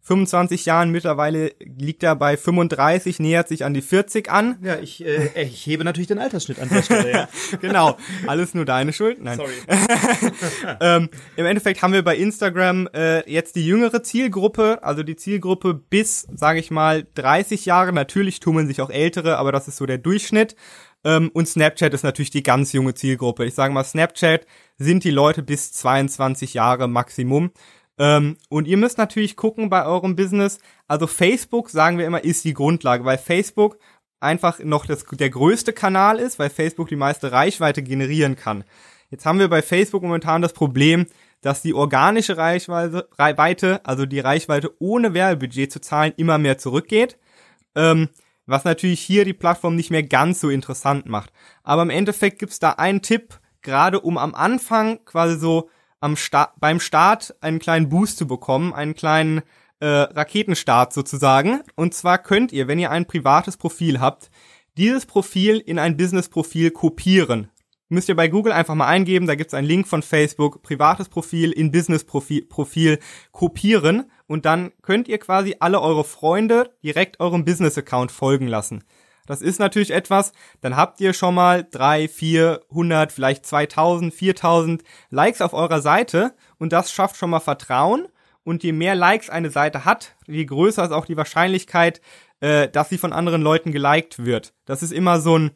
25 0.09 0.65
Jahren, 0.65 0.91
mittlerweile 0.91 1.53
liegt 1.61 2.03
er 2.03 2.17
bei 2.17 2.39
35, 2.39 3.21
nähert 3.21 3.47
sich 3.47 3.65
an 3.65 3.75
die 3.75 3.83
40 3.83 4.31
an. 4.31 4.57
Ja, 4.63 4.79
ich, 4.79 5.05
äh, 5.05 5.43
ich 5.43 5.67
hebe 5.67 5.85
natürlich 5.85 6.09
den 6.09 6.19
Altersschnitt 6.19 6.59
an 6.61 6.71
der 6.71 6.83
Stelle, 6.83 7.13
ja. 7.13 7.29
genau, 7.61 7.99
alles 8.27 8.55
nur 8.55 8.65
deine 8.65 8.95
Schuld. 8.95 9.23
Nein. 9.23 9.37
Sorry. 9.37 9.53
ähm, 10.81 11.11
Im 11.37 11.45
Endeffekt 11.45 11.83
haben 11.83 11.93
wir 11.93 12.03
bei 12.03 12.17
Instagram 12.17 12.89
äh, 12.95 13.31
jetzt 13.31 13.55
die 13.57 13.67
jüngere 13.67 14.03
Zielgruppe, 14.03 14.79
also 14.83 15.03
die 15.03 15.17
Zielgruppe 15.17 15.75
bis, 15.75 16.27
sage 16.35 16.59
ich 16.59 16.71
mal, 16.71 17.07
30 17.15 17.67
Jahre. 17.67 17.93
Natürlich 17.93 18.41
tummeln 18.41 18.67
sich 18.67 18.81
auch 18.81 18.91
ältere, 18.91 19.37
aber 19.37 19.53
das 19.53 19.69
ist 19.69 19.77
so 19.77 19.85
der 19.85 19.99
Durchschnitt. 19.99 20.57
Ähm, 21.05 21.31
und 21.35 21.47
Snapchat 21.47 21.93
ist 21.93 22.03
natürlich 22.03 22.31
die 22.31 22.43
ganz 22.43 22.73
junge 22.73 22.95
Zielgruppe. 22.95 23.45
Ich 23.45 23.55
sage 23.55 23.75
mal, 23.75 23.85
Snapchat 23.85 24.47
sind 24.79 25.05
die 25.05 25.11
Leute 25.11 25.43
bis 25.43 25.73
22 25.73 26.55
Jahre 26.55 26.89
Maximum. 26.89 27.51
Ähm, 27.99 28.37
und 28.49 28.67
ihr 28.67 28.77
müsst 28.77 28.99
natürlich 28.99 29.37
gucken 29.37 29.71
bei 29.71 29.85
eurem 29.85 30.17
Business. 30.17 30.59
Also 30.87 31.07
Facebook, 31.07 31.71
sagen 31.71 31.99
wir 31.99 32.07
immer, 32.07 32.25
ist 32.25 32.45
die 32.45 32.55
Grundlage, 32.55 33.05
weil 33.05 33.19
Facebook 33.19 33.79
einfach 34.21 34.59
noch 34.61 34.87
das, 34.87 35.05
der 35.05 35.31
größte 35.31 35.73
Kanal 35.73 36.19
ist, 36.19 36.39
weil 36.39 36.51
Facebook 36.51 36.89
die 36.89 36.97
meiste 36.97 37.33
Reichweite 37.33 37.83
generieren 37.83 38.37
kann. 38.37 38.65
Jetzt 39.11 39.27
haben 39.27 39.39
wir 39.39 39.49
bei 39.49 39.63
Facebook 39.63 40.03
momentan 40.03 40.43
das 40.43 40.53
Problem, 40.53 41.07
dass 41.41 41.63
die 41.63 41.75
organische 41.75 42.37
Reichweite, 42.37 43.85
also 43.85 44.07
die 44.07 44.21
Reichweite 44.21 44.75
ohne 44.81 45.15
Werbebudget 45.15 45.73
zu 45.73 45.81
zahlen, 45.81 46.13
immer 46.17 46.39
mehr 46.39 46.59
zurückgeht. 46.59 47.19
Ähm, 47.75 48.09
was 48.49 48.65
natürlich 48.65 49.01
hier 49.01 49.25
die 49.25 49.35
Plattform 49.35 49.77
nicht 49.77 49.91
mehr 49.91 50.03
ganz 50.03 50.41
so 50.41 50.49
interessant 50.49 51.07
macht. 51.07 51.33
Aber 51.63 51.83
im 51.83 51.91
Endeffekt 51.91 52.39
gibt's 52.39 52.59
da 52.59 52.73
einen 52.73 53.03
Tipp, 53.03 53.39
gerade 53.61 54.01
um 54.01 54.17
am 54.17 54.35
Anfang 54.35 55.05
quasi 55.05 55.39
so 55.39 55.69
am 56.01 56.17
Start, 56.17 56.53
beim 56.59 56.81
Start 56.81 57.35
einen 57.41 57.59
kleinen 57.59 57.89
Boost 57.89 58.19
zu 58.19 58.27
bekommen, 58.27 58.73
einen 58.73 58.95
kleinen 58.95 59.43
äh, 59.81 59.87
Raketenstart 59.87 60.93
sozusagen. 60.93 61.63
Und 61.77 61.95
zwar 61.95 62.19
könnt 62.19 62.53
ihr, 62.53 62.69
wenn 62.69 62.79
ihr 62.79 62.91
ein 62.91 63.07
privates 63.07 63.57
Profil 63.57 64.01
habt, 64.01 64.31
dieses 64.77 65.07
Profil 65.07 65.59
in 65.59 65.79
ein 65.79 65.97
Business-Profil 65.97 66.71
kopieren. 66.71 67.51
Müsst 67.91 68.09
ihr 68.09 68.17
bei 68.17 68.29
Google 68.29 68.53
einfach 68.53 68.75
mal 68.75 68.87
eingeben, 68.87 69.27
da 69.27 69.35
gibt's 69.35 69.55
einen 69.55 69.67
Link 69.67 69.89
von 69.89 70.03
Facebook, 70.03 70.63
privates 70.63 71.09
Profil 71.09 71.53
in 71.53 71.71
Business-Profil 71.71 72.45
Profil 72.45 72.99
kopieren 73.33 74.11
und 74.27 74.45
dann 74.45 74.73
könnt 74.83 75.09
ihr 75.09 75.19
quasi 75.19 75.57
alle 75.59 75.81
eure 75.81 76.05
Freunde 76.05 76.71
direkt 76.85 77.19
eurem 77.19 77.47
Business-Account 77.47 78.13
folgen 78.13 78.47
lassen. 78.47 78.85
Das 79.29 79.43
ist 79.43 79.61
natürlich 79.61 79.91
etwas, 79.91 80.33
dann 80.63 80.75
habt 80.75 81.03
ihr 81.03 81.13
schon 81.13 81.35
mal 81.35 81.67
drei, 81.71 82.09
vier, 82.09 82.63
hundert, 82.71 83.13
vielleicht 83.13 83.45
2000, 83.45 84.13
4000 84.15 84.83
Likes 85.11 85.43
auf 85.43 85.53
eurer 85.53 85.83
Seite 85.83 86.35
und 86.59 86.73
das 86.73 86.91
schafft 86.91 87.17
schon 87.17 87.31
mal 87.31 87.41
Vertrauen. 87.41 88.09
Und 88.43 88.63
je 88.63 88.73
mehr 88.73 88.95
Likes 88.95 89.29
eine 89.29 89.51
Seite 89.51 89.85
hat, 89.85 90.17
je 90.27 90.47
größer 90.47 90.83
ist 90.83 90.93
auch 90.93 91.05
die 91.05 91.19
Wahrscheinlichkeit, 91.19 92.01
äh, 92.41 92.69
dass 92.71 92.89
sie 92.89 92.97
von 92.97 93.13
anderen 93.13 93.43
Leuten 93.43 93.71
geliked 93.71 94.25
wird. 94.25 94.55
Das 94.65 94.83
ist 94.83 94.93
immer 94.93 95.21
so 95.21 95.39
ein 95.39 95.51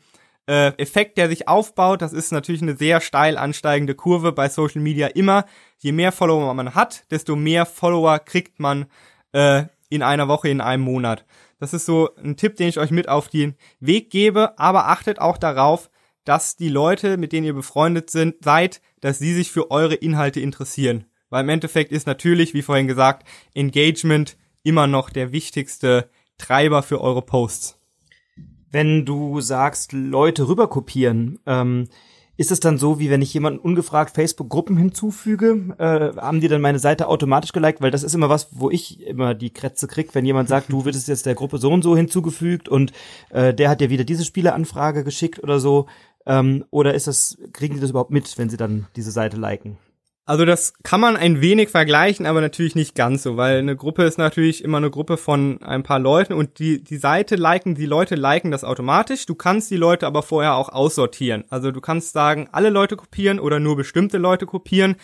äh, 0.46 0.74
Effekt, 0.76 1.16
der 1.16 1.30
sich 1.30 1.48
aufbaut. 1.48 2.02
Das 2.02 2.12
ist 2.12 2.30
natürlich 2.30 2.61
eine 2.61 2.76
sehr 2.76 3.00
steil 3.00 3.38
ansteigende 3.38 3.94
Kurve 3.94 4.32
bei 4.32 4.50
Social 4.50 4.82
Media 4.82 5.06
immer. 5.06 5.46
Je 5.78 5.92
mehr 5.92 6.12
Follower 6.12 6.52
man 6.52 6.74
hat, 6.74 7.11
desto 7.11 7.37
mehr 7.37 7.64
Follower 7.64 8.18
kriegt 8.18 8.61
man 8.61 8.85
äh, 9.32 9.64
in 9.88 10.02
einer 10.02 10.28
Woche, 10.28 10.50
in 10.50 10.61
einem 10.61 10.82
Monat. 10.82 11.24
Das 11.62 11.72
ist 11.72 11.87
so 11.87 12.11
ein 12.16 12.37
Tipp, 12.37 12.57
den 12.57 12.66
ich 12.66 12.81
euch 12.81 12.90
mit 12.90 13.09
auf 13.09 13.29
den 13.29 13.55
Weg 13.79 14.11
gebe. 14.11 14.59
Aber 14.59 14.88
achtet 14.88 15.20
auch 15.20 15.38
darauf, 15.38 15.90
dass 16.25 16.57
die 16.57 16.68
Leute, 16.68 17.16
mit 17.18 17.31
denen 17.31 17.46
ihr 17.46 17.55
befreundet 17.55 18.11
sind, 18.11 18.42
seid, 18.42 18.81
dass 19.01 19.20
sie 19.20 19.33
sich 19.33 19.53
für 19.53 19.70
eure 19.70 19.94
Inhalte 19.94 20.40
interessieren. 20.40 21.05
Weil 21.31 21.44
im 21.44 21.51
Endeffekt 21.51 21.92
ist 21.92 22.09
natürlich, 22.09 22.53
wie 22.53 22.62
vorhin 22.62 22.88
gesagt, 22.88 23.29
Engagement 23.55 24.37
immer 24.64 24.88
noch 24.88 25.09
der 25.09 25.31
wichtigste 25.31 26.11
Treiber 26.37 26.83
für 26.83 27.01
eure 27.01 27.22
Posts. 27.22 27.79
Wenn 28.72 29.05
du 29.05 29.40
sagst, 29.40 29.92
Leute 29.92 30.48
rüberkopieren, 30.48 31.38
ähm, 31.46 31.88
ist 32.37 32.51
es 32.51 32.61
dann 32.61 32.79
so, 32.79 32.99
wie 32.99 33.11
wenn 33.11 33.23
ich 33.23 33.35
jemanden 33.35 33.61
ungefragt 33.61 34.14
Facebook-Gruppen 34.14 34.77
hinzufüge, 34.77 35.75
äh, 35.79 36.16
haben 36.21 36.40
die 36.40 36.49
dann 36.49 36.62
meine 36.62 36.79
Seite 36.79 37.09
automatisch 37.09 37.53
geliked? 37.53 37.83
Weil 37.83 37.90
das 37.90 38.03
ist 38.03 38.14
immer 38.14 38.31
was, 38.31 38.49
wo 38.53 38.71
ich 38.71 39.07
immer 39.07 39.35
die 39.35 39.51
Krätze 39.51 39.87
krieg, 39.87 40.14
wenn 40.14 40.25
jemand 40.25 40.49
sagt, 40.49 40.73
du 40.73 40.85
wirst 40.85 41.09
jetzt 41.09 41.27
der 41.27 41.35
Gruppe 41.35 41.59
so 41.59 41.71
und 41.71 41.83
so 41.83 41.97
hinzugefügt 41.97 42.68
und 42.68 42.92
äh, 43.31 43.53
der 43.53 43.68
hat 43.68 43.81
dir 43.81 43.90
wieder 43.90 44.05
diese 44.05 44.25
Spieleanfrage 44.25 45.05
geschickt 45.05 45.42
oder 45.42 45.61
so. 45.61 45.87
Ähm, 46.25 46.64
oder 46.71 46.95
ist 46.95 47.07
das, 47.07 47.37
kriegen 47.53 47.75
die 47.75 47.81
das 47.81 47.90
überhaupt 47.90 48.11
mit, 48.11 48.38
wenn 48.38 48.49
sie 48.49 48.57
dann 48.57 48.87
diese 48.97 49.11
Seite 49.11 49.37
liken? 49.37 49.77
Also 50.24 50.44
das 50.44 50.74
kann 50.85 51.00
man 51.00 51.16
ein 51.16 51.40
wenig 51.40 51.68
vergleichen, 51.68 52.26
aber 52.26 52.40
natürlich 52.40 52.76
nicht 52.76 52.94
ganz 52.94 53.24
so, 53.24 53.37
weil 53.37 53.58
eine 53.58 53.74
Gruppe 53.74 54.04
ist 54.04 54.18
natürlich 54.18 54.62
immer 54.62 54.76
eine 54.76 54.90
Gruppe 54.90 55.16
von 55.16 55.61
ein 55.62 55.82
paar 55.82 55.98
Leuten 55.98 56.32
und 56.32 56.61
die, 56.61 56.82
die 56.82 56.96
Seite 56.96 57.35
liken, 57.35 57.74
die 57.74 57.87
Leute 57.87 58.14
liken 58.14 58.52
das 58.52 58.62
automatisch. 58.62 59.26
Du 59.26 59.35
kannst 59.35 59.68
die 59.72 59.76
Leute 59.76 60.06
aber 60.06 60.22
vorher 60.22 60.54
auch 60.54 60.68
aussortieren. 60.68 61.44
Also 61.50 61.72
du 61.72 61.80
kannst 61.80 62.12
sagen, 62.12 62.48
alle 62.52 62.70
Leute 62.70 62.94
kopieren 62.94 63.40
oder 63.40 63.58
nur 63.58 63.76
bestimmte 63.76 64.18
Leute 64.18 64.46
kopieren, 64.46 64.94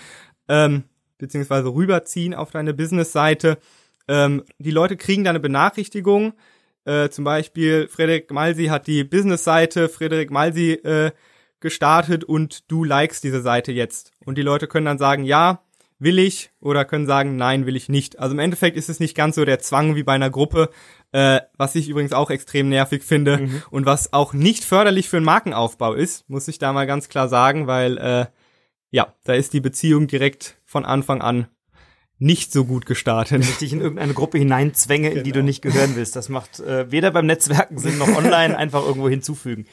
ähm, 0.48 0.84
beziehungsweise 1.18 1.74
rüberziehen 1.74 2.32
auf 2.32 2.52
deine 2.52 2.72
Business-Seite. 2.72 3.58
Ähm, 4.06 4.44
die 4.58 4.70
Leute 4.70 4.96
kriegen 4.96 5.24
dann 5.24 5.32
eine 5.32 5.40
Benachrichtigung. 5.40 6.34
Äh, 6.84 7.08
zum 7.08 7.24
Beispiel 7.24 7.88
Frederik 7.88 8.30
Malsi 8.30 8.66
hat 8.66 8.86
die 8.86 9.02
Business-Seite, 9.02 9.88
Frederik 9.88 10.30
Malsi 10.30 10.74
äh, 10.74 11.10
gestartet 11.60 12.24
und 12.24 12.70
du 12.70 12.84
likest 12.84 13.24
diese 13.24 13.42
Seite 13.42 13.72
jetzt. 13.72 14.12
Und 14.24 14.38
die 14.38 14.42
Leute 14.42 14.66
können 14.66 14.86
dann 14.86 14.98
sagen, 14.98 15.24
ja, 15.24 15.62
will 15.98 16.18
ich 16.18 16.50
oder 16.60 16.84
können 16.84 17.06
sagen, 17.06 17.36
nein, 17.36 17.66
will 17.66 17.76
ich 17.76 17.88
nicht. 17.88 18.18
Also 18.18 18.34
im 18.34 18.38
Endeffekt 18.38 18.76
ist 18.76 18.88
es 18.88 19.00
nicht 19.00 19.16
ganz 19.16 19.34
so 19.34 19.44
der 19.44 19.58
Zwang 19.58 19.96
wie 19.96 20.04
bei 20.04 20.12
einer 20.12 20.30
Gruppe, 20.30 20.70
äh, 21.12 21.40
was 21.56 21.74
ich 21.74 21.88
übrigens 21.88 22.12
auch 22.12 22.30
extrem 22.30 22.68
nervig 22.68 23.02
finde 23.02 23.38
mhm. 23.38 23.62
und 23.70 23.86
was 23.86 24.12
auch 24.12 24.32
nicht 24.32 24.64
förderlich 24.64 25.08
für 25.08 25.16
einen 25.16 25.26
Markenaufbau 25.26 25.94
ist, 25.94 26.28
muss 26.28 26.48
ich 26.48 26.58
da 26.58 26.72
mal 26.72 26.86
ganz 26.86 27.08
klar 27.08 27.28
sagen, 27.28 27.66
weil 27.66 27.98
äh, 27.98 28.26
ja, 28.90 29.14
da 29.24 29.34
ist 29.34 29.52
die 29.52 29.60
Beziehung 29.60 30.06
direkt 30.06 30.56
von 30.64 30.84
Anfang 30.84 31.20
an 31.20 31.48
nicht 32.20 32.52
so 32.52 32.64
gut 32.64 32.84
gestartet. 32.84 33.32
Wenn 33.32 33.42
ich 33.42 33.58
dich 33.58 33.72
in 33.72 33.80
irgendeine 33.80 34.12
Gruppe 34.12 34.38
hineinzwänge, 34.38 35.10
in 35.10 35.24
die 35.24 35.30
du 35.30 35.38
genau. 35.38 35.46
nicht 35.46 35.62
gehören 35.62 35.94
willst. 35.94 36.16
Das 36.16 36.28
macht 36.28 36.58
äh, 36.60 36.90
weder 36.90 37.12
beim 37.12 37.26
Netzwerken 37.26 37.78
Sinn 37.78 37.98
noch 37.98 38.08
online 38.08 38.56
einfach 38.58 38.84
irgendwo 38.84 39.08
hinzufügen. 39.08 39.66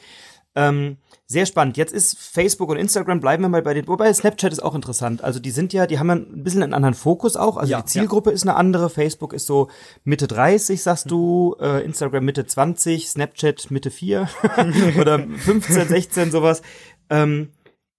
Ähm, 0.56 0.96
sehr 1.26 1.44
spannend. 1.44 1.76
Jetzt 1.76 1.92
ist 1.92 2.16
Facebook 2.18 2.70
und 2.70 2.78
Instagram, 2.78 3.20
bleiben 3.20 3.42
wir 3.42 3.48
mal 3.48 3.62
bei 3.62 3.74
den, 3.74 3.86
wobei 3.88 4.12
Snapchat 4.12 4.52
ist 4.52 4.62
auch 4.62 4.74
interessant. 4.74 5.22
Also 5.22 5.38
die 5.38 5.50
sind 5.50 5.72
ja, 5.72 5.86
die 5.86 5.98
haben 5.98 6.08
ja 6.08 6.14
ein 6.14 6.42
bisschen 6.42 6.62
einen 6.62 6.72
anderen 6.72 6.94
Fokus 6.94 7.36
auch. 7.36 7.56
Also 7.58 7.70
ja, 7.70 7.82
die 7.82 7.86
Zielgruppe 7.86 8.30
ja. 8.30 8.34
ist 8.34 8.42
eine 8.44 8.54
andere. 8.54 8.88
Facebook 8.88 9.32
ist 9.32 9.46
so 9.46 9.68
Mitte 10.04 10.26
30, 10.26 10.82
sagst 10.82 11.10
du, 11.10 11.56
äh, 11.60 11.84
Instagram 11.84 12.24
Mitte 12.24 12.46
20, 12.46 13.08
Snapchat 13.08 13.70
Mitte 13.70 13.90
4 13.90 14.28
oder 15.00 15.18
15, 15.18 15.88
16, 15.88 16.30
sowas. 16.30 16.62
Ähm, 17.10 17.50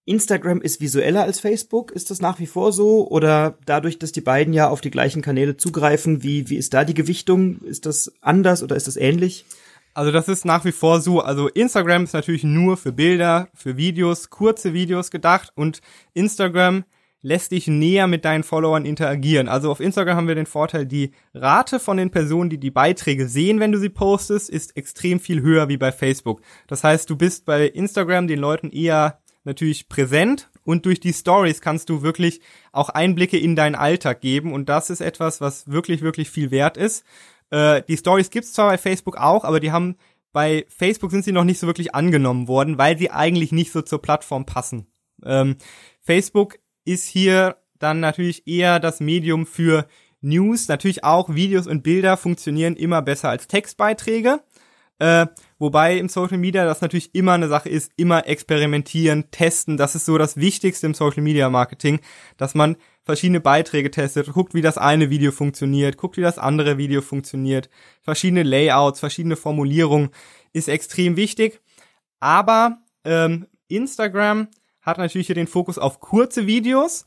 Instagram 0.06 0.62
ist 0.62 0.80
visueller 0.80 1.24
als 1.24 1.42
Facebook. 1.42 1.92
Ist 1.92 2.10
das 2.10 2.22
nach 2.22 2.40
wie 2.40 2.48
vor 2.48 2.72
so? 2.72 3.08
Oder 3.10 3.58
dadurch, 3.66 4.00
dass 4.00 4.14
die 4.14 4.22
beiden 4.22 4.54
ja 4.54 4.70
auf 4.70 4.80
die 4.80 4.90
gleichen 4.90 5.22
Kanäle 5.22 5.58
zugreifen, 5.58 6.24
wie, 6.24 6.50
wie 6.50 6.56
ist 6.56 6.74
da 6.74 6.86
die 6.86 6.94
Gewichtung? 6.94 7.60
Ist 7.60 7.86
das 7.86 8.14
anders 8.22 8.64
oder 8.64 8.78
ist 8.78 8.88
das 8.88 8.96
ähnlich? 8.96 9.46
Also 9.98 10.12
das 10.12 10.28
ist 10.28 10.46
nach 10.46 10.64
wie 10.64 10.72
vor 10.72 11.02
so. 11.02 11.22
Also 11.22 11.48
Instagram 11.48 12.04
ist 12.04 12.14
natürlich 12.14 12.44
nur 12.44 12.78
für 12.78 12.92
Bilder, 12.92 13.50
für 13.56 13.78
Videos, 13.78 14.30
kurze 14.30 14.76
Videos 14.76 15.10
gedacht 15.10 15.52
und 15.56 15.82
Instagram 16.14 16.84
lässt 17.24 17.50
dich 17.50 17.66
näher 17.66 18.06
mit 18.06 18.24
deinen 18.24 18.44
Followern 18.44 18.86
interagieren. 18.86 19.48
Also 19.48 19.72
auf 19.72 19.80
Instagram 19.80 20.16
haben 20.16 20.28
wir 20.28 20.36
den 20.36 20.46
Vorteil, 20.46 20.86
die 20.86 21.14
Rate 21.34 21.80
von 21.80 21.98
den 21.98 22.12
Personen, 22.12 22.52
die 22.52 22.60
die 22.60 22.70
Beiträge 22.70 23.28
sehen, 23.28 23.60
wenn 23.60 23.72
du 23.72 23.80
sie 23.80 23.90
postest, 23.90 24.52
ist 24.52 24.78
extrem 24.78 25.20
viel 25.20 25.42
höher 25.42 25.68
wie 25.68 25.78
bei 25.78 25.92
Facebook. 25.92 26.42
Das 26.68 26.84
heißt, 26.84 27.10
du 27.10 27.16
bist 27.16 27.46
bei 27.46 27.66
Instagram 27.66 28.28
den 28.28 28.38
Leuten 28.38 28.70
eher 28.70 29.18
natürlich 29.46 29.90
präsent 29.90 30.52
und 30.64 30.86
durch 30.86 31.00
die 31.00 31.14
Stories 31.14 31.60
kannst 31.60 31.90
du 31.90 32.04
wirklich 32.04 32.42
auch 32.72 32.90
Einblicke 32.90 33.40
in 33.40 33.56
deinen 33.56 33.74
Alltag 33.74 34.22
geben 34.22 34.54
und 34.54 34.70
das 34.70 34.92
ist 34.92 35.02
etwas, 35.02 35.42
was 35.42 35.72
wirklich, 35.72 36.04
wirklich 36.04 36.30
viel 36.30 36.52
wert 36.52 36.78
ist. 36.78 37.04
Äh, 37.50 37.82
die 37.88 37.98
Stories 37.98 38.30
gibt's 38.30 38.54
zwar 38.54 38.70
bei 38.70 38.78
Facebook 38.78 39.18
auch, 39.18 39.44
aber 39.44 39.60
die 39.60 39.72
haben 39.72 39.96
bei 40.34 40.66
Facebook 40.70 41.12
sind 41.12 41.24
sie 41.24 41.32
noch 41.32 41.46
nicht 41.46 41.60
so 41.60 41.68
wirklich 41.68 41.96
angenommen 41.96 42.48
worden, 42.48 42.78
weil 42.78 42.98
sie 42.98 43.10
eigentlich 43.10 43.52
nicht 43.52 43.72
so 43.72 43.82
zur 43.82 44.02
Plattform 44.02 44.46
passen. 44.46 44.86
Ähm, 45.26 45.56
Facebook 46.02 46.60
ist 46.86 47.08
hier 47.08 47.58
dann 47.80 48.00
natürlich 48.00 48.48
eher 48.48 48.80
das 48.80 49.00
Medium 49.00 49.46
für 49.46 49.88
News. 50.22 50.68
Natürlich 50.68 51.04
auch 51.04 51.34
Videos 51.34 51.68
und 51.68 51.84
Bilder 51.84 52.18
funktionieren 52.18 52.76
immer 52.76 53.02
besser 53.02 53.30
als 53.30 53.48
Textbeiträge. 53.48 54.42
Äh, 55.00 55.28
wobei 55.60 55.98
im 55.98 56.10
Social 56.10 56.38
Media 56.38 56.66
das 56.66 56.82
natürlich 56.82 57.14
immer 57.14 57.34
eine 57.34 57.48
Sache 57.48 57.70
ist, 57.70 57.92
immer 57.96 58.28
experimentieren, 58.28 59.30
testen. 59.32 59.78
Das 59.78 59.96
ist 59.96 60.06
so 60.06 60.18
das 60.18 60.38
Wichtigste 60.38 60.88
im 60.88 60.94
Social 60.94 61.24
Media 61.24 61.50
Marketing, 61.50 62.00
dass 62.38 62.56
man 62.56 62.78
verschiedene 63.04 63.40
Beiträge 63.40 63.90
testet, 63.90 64.32
guckt, 64.34 64.54
wie 64.54 64.62
das 64.62 64.78
eine 64.78 65.10
Video 65.10 65.32
funktioniert, 65.32 65.98
guckt, 65.98 66.18
wie 66.18 66.22
das 66.22 66.38
andere 66.38 66.78
Video 66.78 67.02
funktioniert, 67.02 67.70
verschiedene 68.02 68.44
Layouts, 68.44 69.00
verschiedene 69.00 69.36
Formulierungen 69.36 70.10
ist 70.54 70.68
extrem 70.68 71.16
wichtig. 71.16 71.62
Aber 72.20 72.80
ähm, 73.06 73.48
Instagram 73.68 74.50
hat 74.82 74.98
natürlich 74.98 75.28
hier 75.28 75.36
den 75.36 75.48
Fokus 75.48 75.78
auf 75.78 76.00
kurze 76.00 76.48
Videos 76.48 77.06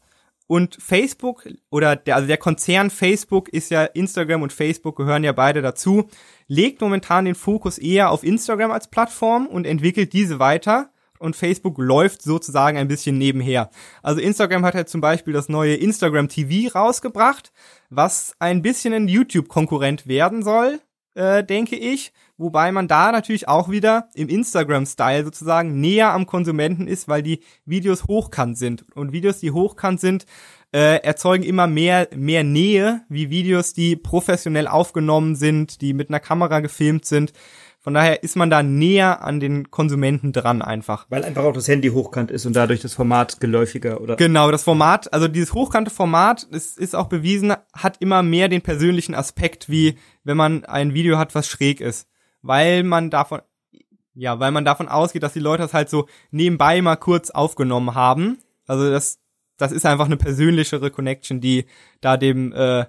und 0.50 0.78
Facebook 0.80 1.48
oder 1.70 1.94
der, 1.94 2.16
also 2.16 2.26
der 2.26 2.36
Konzern 2.36 2.90
Facebook 2.90 3.48
ist 3.50 3.70
ja 3.70 3.84
Instagram 3.84 4.42
und 4.42 4.52
Facebook 4.52 4.96
gehören 4.96 5.22
ja 5.22 5.30
beide 5.30 5.62
dazu, 5.62 6.08
legt 6.48 6.80
momentan 6.80 7.24
den 7.24 7.36
Fokus 7.36 7.78
eher 7.78 8.10
auf 8.10 8.24
Instagram 8.24 8.72
als 8.72 8.88
Plattform 8.90 9.46
und 9.46 9.64
entwickelt 9.64 10.12
diese 10.12 10.40
weiter 10.40 10.90
und 11.20 11.36
Facebook 11.36 11.78
läuft 11.78 12.22
sozusagen 12.22 12.78
ein 12.78 12.88
bisschen 12.88 13.16
nebenher. 13.16 13.70
Also 14.02 14.20
Instagram 14.20 14.64
hat 14.64 14.74
ja 14.74 14.86
zum 14.86 15.00
Beispiel 15.00 15.32
das 15.32 15.48
neue 15.48 15.76
Instagram 15.76 16.28
TV 16.28 16.76
rausgebracht, 16.76 17.52
was 17.88 18.34
ein 18.40 18.60
bisschen 18.60 18.92
ein 18.92 19.06
YouTube-Konkurrent 19.06 20.08
werden 20.08 20.42
soll, 20.42 20.80
äh, 21.20 21.44
denke 21.44 21.76
ich. 21.76 22.12
Wobei 22.38 22.72
man 22.72 22.88
da 22.88 23.12
natürlich 23.12 23.48
auch 23.48 23.68
wieder 23.68 24.08
im 24.14 24.30
Instagram-Style 24.30 25.24
sozusagen 25.24 25.78
näher 25.78 26.12
am 26.12 26.24
Konsumenten 26.24 26.86
ist, 26.86 27.06
weil 27.06 27.22
die 27.22 27.40
Videos 27.66 28.04
hochkant 28.04 28.56
sind. 28.56 28.86
Und 28.94 29.12
Videos, 29.12 29.40
die 29.40 29.50
hochkant 29.50 30.00
sind, 30.00 30.24
äh, 30.72 31.02
erzeugen 31.02 31.44
immer 31.44 31.66
mehr, 31.66 32.08
mehr 32.16 32.42
Nähe, 32.42 33.02
wie 33.10 33.28
Videos, 33.28 33.74
die 33.74 33.96
professionell 33.96 34.66
aufgenommen 34.66 35.36
sind, 35.36 35.82
die 35.82 35.92
mit 35.92 36.08
einer 36.08 36.20
Kamera 36.20 36.60
gefilmt 36.60 37.04
sind. 37.04 37.34
Von 37.80 37.94
daher 37.94 38.22
ist 38.22 38.36
man 38.36 38.50
da 38.50 38.62
näher 38.62 39.24
an 39.24 39.40
den 39.40 39.70
Konsumenten 39.70 40.32
dran 40.32 40.60
einfach. 40.60 41.06
Weil 41.08 41.24
einfach 41.24 41.44
auch 41.44 41.52
das 41.52 41.66
Handy 41.66 41.88
hochkant 41.88 42.30
ist 42.30 42.44
und 42.46 42.54
dadurch 42.54 42.80
das 42.80 42.94
Format 42.94 43.40
geläufiger, 43.40 44.00
oder? 44.00 44.16
Genau, 44.16 44.50
das 44.50 44.64
Format, 44.64 45.12
also 45.12 45.28
dieses 45.28 45.54
hochkante 45.54 45.90
Format, 45.90 46.46
es 46.52 46.76
ist 46.76 46.94
auch 46.94 47.08
bewiesen, 47.08 47.54
hat 47.72 47.96
immer 48.00 48.22
mehr 48.22 48.48
den 48.48 48.60
persönlichen 48.60 49.14
Aspekt, 49.14 49.70
wie 49.70 49.96
wenn 50.24 50.36
man 50.36 50.64
ein 50.66 50.94
Video 50.94 51.16
hat, 51.16 51.34
was 51.34 51.48
schräg 51.48 51.80
ist 51.80 52.06
weil 52.42 52.82
man 52.82 53.10
davon, 53.10 53.40
ja, 54.14 54.38
weil 54.40 54.50
man 54.52 54.64
davon 54.64 54.88
ausgeht, 54.88 55.22
dass 55.22 55.32
die 55.32 55.40
Leute 55.40 55.62
das 55.62 55.74
halt 55.74 55.88
so 55.88 56.08
nebenbei 56.30 56.80
mal 56.82 56.96
kurz 56.96 57.30
aufgenommen 57.30 57.94
haben. 57.94 58.38
Also 58.66 58.90
das, 58.90 59.20
das 59.56 59.72
ist 59.72 59.86
einfach 59.86 60.06
eine 60.06 60.16
persönlichere 60.16 60.90
Connection, 60.90 61.40
die 61.40 61.66
da 62.00 62.16
dem 62.16 62.52
äh, 62.52 62.86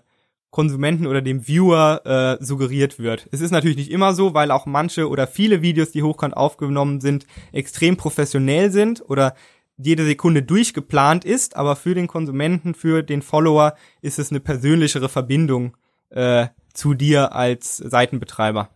Konsumenten 0.51 1.07
oder 1.07 1.21
dem 1.21 1.47
Viewer 1.47 2.01
äh, 2.39 2.43
suggeriert 2.43 2.99
wird. 2.99 3.27
Es 3.31 3.41
ist 3.41 3.51
natürlich 3.51 3.77
nicht 3.77 3.89
immer 3.89 4.13
so, 4.13 4.33
weil 4.33 4.51
auch 4.51 4.65
manche 4.65 5.09
oder 5.09 5.25
viele 5.25 5.61
Videos, 5.61 5.91
die 5.91 6.03
hochkant 6.03 6.35
aufgenommen 6.35 7.01
sind, 7.01 7.25
extrem 7.53 7.97
professionell 7.97 8.69
sind 8.69 9.01
oder 9.09 9.33
jede 9.77 10.05
Sekunde 10.05 10.43
durchgeplant 10.43 11.25
ist, 11.25 11.55
aber 11.55 11.75
für 11.75 11.95
den 11.95 12.07
Konsumenten, 12.07 12.75
für 12.75 13.01
den 13.01 13.21
Follower 13.21 13.75
ist 14.01 14.19
es 14.19 14.29
eine 14.29 14.41
persönlichere 14.41 15.09
Verbindung 15.09 15.77
äh, 16.09 16.47
zu 16.73 16.93
dir 16.93 17.33
als 17.33 17.77
Seitenbetreiber. 17.77 18.69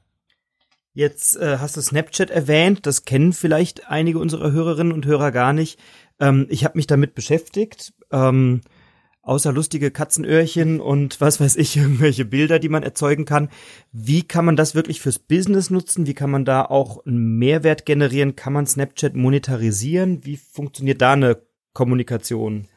Jetzt 0.94 1.36
äh, 1.36 1.58
hast 1.60 1.76
du 1.76 1.82
Snapchat 1.82 2.30
erwähnt, 2.30 2.86
das 2.86 3.04
kennen 3.04 3.34
vielleicht 3.34 3.90
einige 3.90 4.18
unserer 4.18 4.54
Hörerinnen 4.54 4.94
und 4.94 5.06
Hörer 5.06 5.34
gar 5.34 5.52
nicht. 5.52 5.78
Ähm, 6.22 6.48
ich 6.50 6.64
habe 6.64 6.78
mich 6.78 6.88
damit 6.88 7.16
beschäftigt. 7.16 7.94
Ähm, 8.12 8.62
außer 9.26 9.52
lustige 9.52 9.92
Katzenöhrchen 9.92 10.80
und 10.80 11.20
was 11.20 11.42
weiß 11.42 11.58
ich, 11.58 11.76
irgendwelche 11.78 12.24
Bilder, 12.24 12.60
die 12.60 12.70
man 12.70 12.84
erzeugen 12.84 13.26
kann. 13.26 13.50
Wie 13.92 14.24
kann 14.24 14.46
man 14.46 14.56
das 14.56 14.76
wirklich 14.76 15.02
fürs 15.02 15.20
Business 15.20 15.70
nutzen? 15.70 16.08
Wie 16.08 16.14
kann 16.14 16.32
man 16.32 16.46
da 16.46 16.64
auch 16.64 17.06
einen 17.06 17.38
Mehrwert 17.38 17.86
generieren? 17.86 18.36
Kann 18.36 18.54
man 18.54 18.68
Snapchat 18.68 19.16
monetarisieren? 19.16 20.24
Wie 20.24 20.38
funktioniert 20.38 21.02
da 21.02 21.14
eine 21.14 21.42
Kommunikation? 21.74 22.68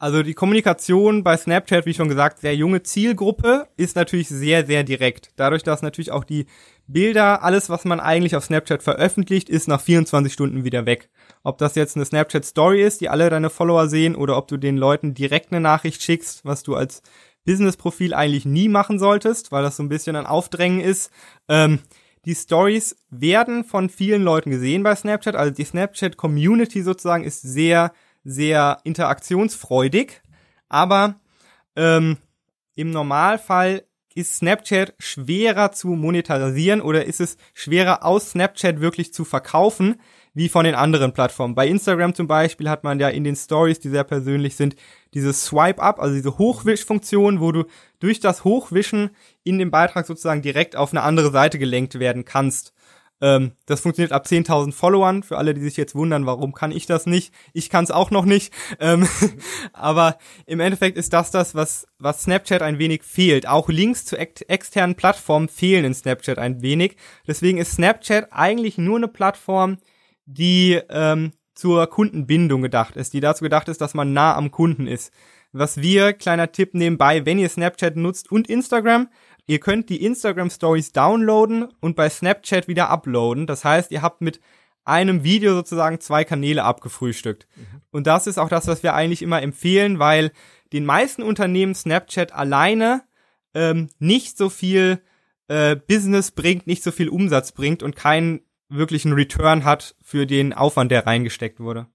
Also 0.00 0.22
die 0.22 0.34
Kommunikation 0.34 1.24
bei 1.24 1.36
Snapchat, 1.36 1.84
wie 1.84 1.94
schon 1.94 2.08
gesagt, 2.08 2.38
sehr 2.38 2.54
junge 2.54 2.84
Zielgruppe, 2.84 3.66
ist 3.76 3.96
natürlich 3.96 4.28
sehr, 4.28 4.64
sehr 4.64 4.84
direkt. 4.84 5.32
Dadurch, 5.34 5.64
dass 5.64 5.82
natürlich 5.82 6.12
auch 6.12 6.22
die 6.22 6.46
Bilder, 6.86 7.42
alles, 7.42 7.68
was 7.68 7.84
man 7.84 7.98
eigentlich 7.98 8.36
auf 8.36 8.44
Snapchat 8.44 8.84
veröffentlicht, 8.84 9.48
ist 9.48 9.66
nach 9.66 9.80
24 9.80 10.32
Stunden 10.32 10.62
wieder 10.62 10.86
weg. 10.86 11.10
Ob 11.48 11.56
das 11.56 11.76
jetzt 11.76 11.96
eine 11.96 12.04
Snapchat 12.04 12.44
Story 12.44 12.82
ist, 12.82 13.00
die 13.00 13.08
alle 13.08 13.30
deine 13.30 13.48
Follower 13.48 13.88
sehen, 13.88 14.16
oder 14.16 14.36
ob 14.36 14.48
du 14.48 14.58
den 14.58 14.76
Leuten 14.76 15.14
direkt 15.14 15.50
eine 15.50 15.62
Nachricht 15.62 16.02
schickst, 16.02 16.44
was 16.44 16.62
du 16.62 16.74
als 16.74 17.02
Business-Profil 17.46 18.12
eigentlich 18.12 18.44
nie 18.44 18.68
machen 18.68 18.98
solltest, 18.98 19.50
weil 19.50 19.62
das 19.62 19.78
so 19.78 19.82
ein 19.82 19.88
bisschen 19.88 20.14
ein 20.14 20.26
Aufdrängen 20.26 20.80
ist. 20.80 21.10
Ähm, 21.48 21.78
die 22.26 22.34
Stories 22.34 22.96
werden 23.08 23.64
von 23.64 23.88
vielen 23.88 24.24
Leuten 24.24 24.50
gesehen 24.50 24.82
bei 24.82 24.94
Snapchat. 24.94 25.36
Also 25.36 25.54
die 25.54 25.64
Snapchat-Community 25.64 26.82
sozusagen 26.82 27.24
ist 27.24 27.40
sehr 27.40 27.92
sehr 28.24 28.80
interaktionsfreudig, 28.84 30.20
aber 30.68 31.14
ähm, 31.76 32.18
im 32.74 32.90
Normalfall 32.90 33.84
ist 34.14 34.36
Snapchat 34.36 34.94
schwerer 34.98 35.72
zu 35.72 35.88
monetarisieren 35.88 36.82
oder 36.82 37.06
ist 37.06 37.20
es 37.20 37.38
schwerer 37.54 38.04
aus 38.04 38.32
Snapchat 38.32 38.80
wirklich 38.80 39.14
zu 39.14 39.24
verkaufen, 39.24 40.00
wie 40.38 40.48
von 40.48 40.64
den 40.64 40.76
anderen 40.76 41.12
Plattformen. 41.12 41.56
Bei 41.56 41.66
Instagram 41.66 42.14
zum 42.14 42.28
Beispiel 42.28 42.70
hat 42.70 42.84
man 42.84 43.00
ja 43.00 43.08
in 43.08 43.24
den 43.24 43.34
Stories, 43.34 43.80
die 43.80 43.88
sehr 43.88 44.04
persönlich 44.04 44.54
sind, 44.54 44.76
diese 45.12 45.32
Swipe-Up, 45.32 45.98
also 45.98 46.14
diese 46.14 46.38
Hochwischfunktion, 46.38 47.40
wo 47.40 47.50
du 47.50 47.64
durch 47.98 48.20
das 48.20 48.44
Hochwischen 48.44 49.10
in 49.42 49.58
dem 49.58 49.72
Beitrag 49.72 50.06
sozusagen 50.06 50.40
direkt 50.40 50.76
auf 50.76 50.92
eine 50.92 51.02
andere 51.02 51.32
Seite 51.32 51.58
gelenkt 51.58 51.98
werden 51.98 52.24
kannst. 52.24 52.72
Ähm, 53.20 53.50
das 53.66 53.80
funktioniert 53.80 54.12
ab 54.12 54.26
10.000 54.26 54.72
Followern. 54.72 55.24
Für 55.24 55.38
alle, 55.38 55.54
die 55.54 55.60
sich 55.60 55.76
jetzt 55.76 55.96
wundern, 55.96 56.24
warum 56.24 56.52
kann 56.54 56.70
ich 56.70 56.86
das 56.86 57.06
nicht? 57.06 57.34
Ich 57.52 57.68
kann 57.68 57.82
es 57.82 57.90
auch 57.90 58.12
noch 58.12 58.24
nicht. 58.24 58.52
Ähm, 58.78 59.08
aber 59.72 60.18
im 60.46 60.60
Endeffekt 60.60 60.96
ist 60.98 61.14
das 61.14 61.32
das, 61.32 61.56
was, 61.56 61.88
was 61.98 62.22
Snapchat 62.22 62.62
ein 62.62 62.78
wenig 62.78 63.02
fehlt. 63.02 63.48
Auch 63.48 63.68
Links 63.68 64.04
zu 64.04 64.16
ex 64.16 64.42
externen 64.42 64.94
Plattformen 64.94 65.48
fehlen 65.48 65.84
in 65.84 65.94
Snapchat 65.94 66.38
ein 66.38 66.62
wenig. 66.62 66.94
Deswegen 67.26 67.58
ist 67.58 67.72
Snapchat 67.72 68.28
eigentlich 68.30 68.78
nur 68.78 68.98
eine 68.98 69.08
Plattform, 69.08 69.78
die 70.28 70.80
ähm, 70.90 71.32
zur 71.54 71.88
Kundenbindung 71.88 72.62
gedacht 72.62 72.96
ist, 72.96 73.12
die 73.12 73.20
dazu 73.20 73.42
gedacht 73.42 73.68
ist, 73.68 73.80
dass 73.80 73.94
man 73.94 74.12
nah 74.12 74.36
am 74.36 74.50
Kunden 74.50 74.86
ist. 74.86 75.12
Was 75.52 75.80
wir, 75.80 76.12
kleiner 76.12 76.52
Tipp 76.52 76.74
nebenbei, 76.74 77.24
wenn 77.24 77.38
ihr 77.38 77.48
Snapchat 77.48 77.96
nutzt 77.96 78.30
und 78.30 78.48
Instagram, 78.48 79.08
Ihr 79.48 79.60
könnt 79.60 79.88
die 79.88 80.04
Instagram 80.04 80.50
Stories 80.50 80.92
downloaden 80.92 81.68
und 81.80 81.96
bei 81.96 82.10
Snapchat 82.10 82.68
wieder 82.68 82.90
uploaden. 82.90 83.46
Das 83.46 83.64
heißt, 83.64 83.90
ihr 83.90 84.02
habt 84.02 84.20
mit 84.20 84.40
einem 84.84 85.24
Video 85.24 85.54
sozusagen 85.54 86.00
zwei 86.00 86.24
Kanäle 86.24 86.64
abgefrühstückt. 86.64 87.48
Mhm. 87.56 87.80
Und 87.90 88.06
das 88.06 88.26
ist 88.26 88.36
auch 88.36 88.50
das, 88.50 88.66
was 88.66 88.82
wir 88.82 88.92
eigentlich 88.92 89.22
immer 89.22 89.40
empfehlen, 89.40 89.98
weil 89.98 90.32
den 90.74 90.84
meisten 90.84 91.22
Unternehmen 91.22 91.74
Snapchat 91.74 92.34
alleine 92.34 93.04
ähm, 93.54 93.88
nicht 93.98 94.36
so 94.36 94.50
viel 94.50 95.00
äh, 95.48 95.76
Business 95.76 96.30
bringt, 96.30 96.66
nicht 96.66 96.82
so 96.82 96.90
viel 96.90 97.08
Umsatz 97.08 97.52
bringt 97.52 97.82
und 97.82 97.96
keinen 97.96 98.42
wirklichen 98.68 99.12
Return 99.12 99.64
hat 99.64 99.94
für 100.02 100.26
den 100.26 100.52
Aufwand, 100.52 100.90
der 100.90 101.06
reingesteckt 101.06 101.60
wurde. 101.60 101.86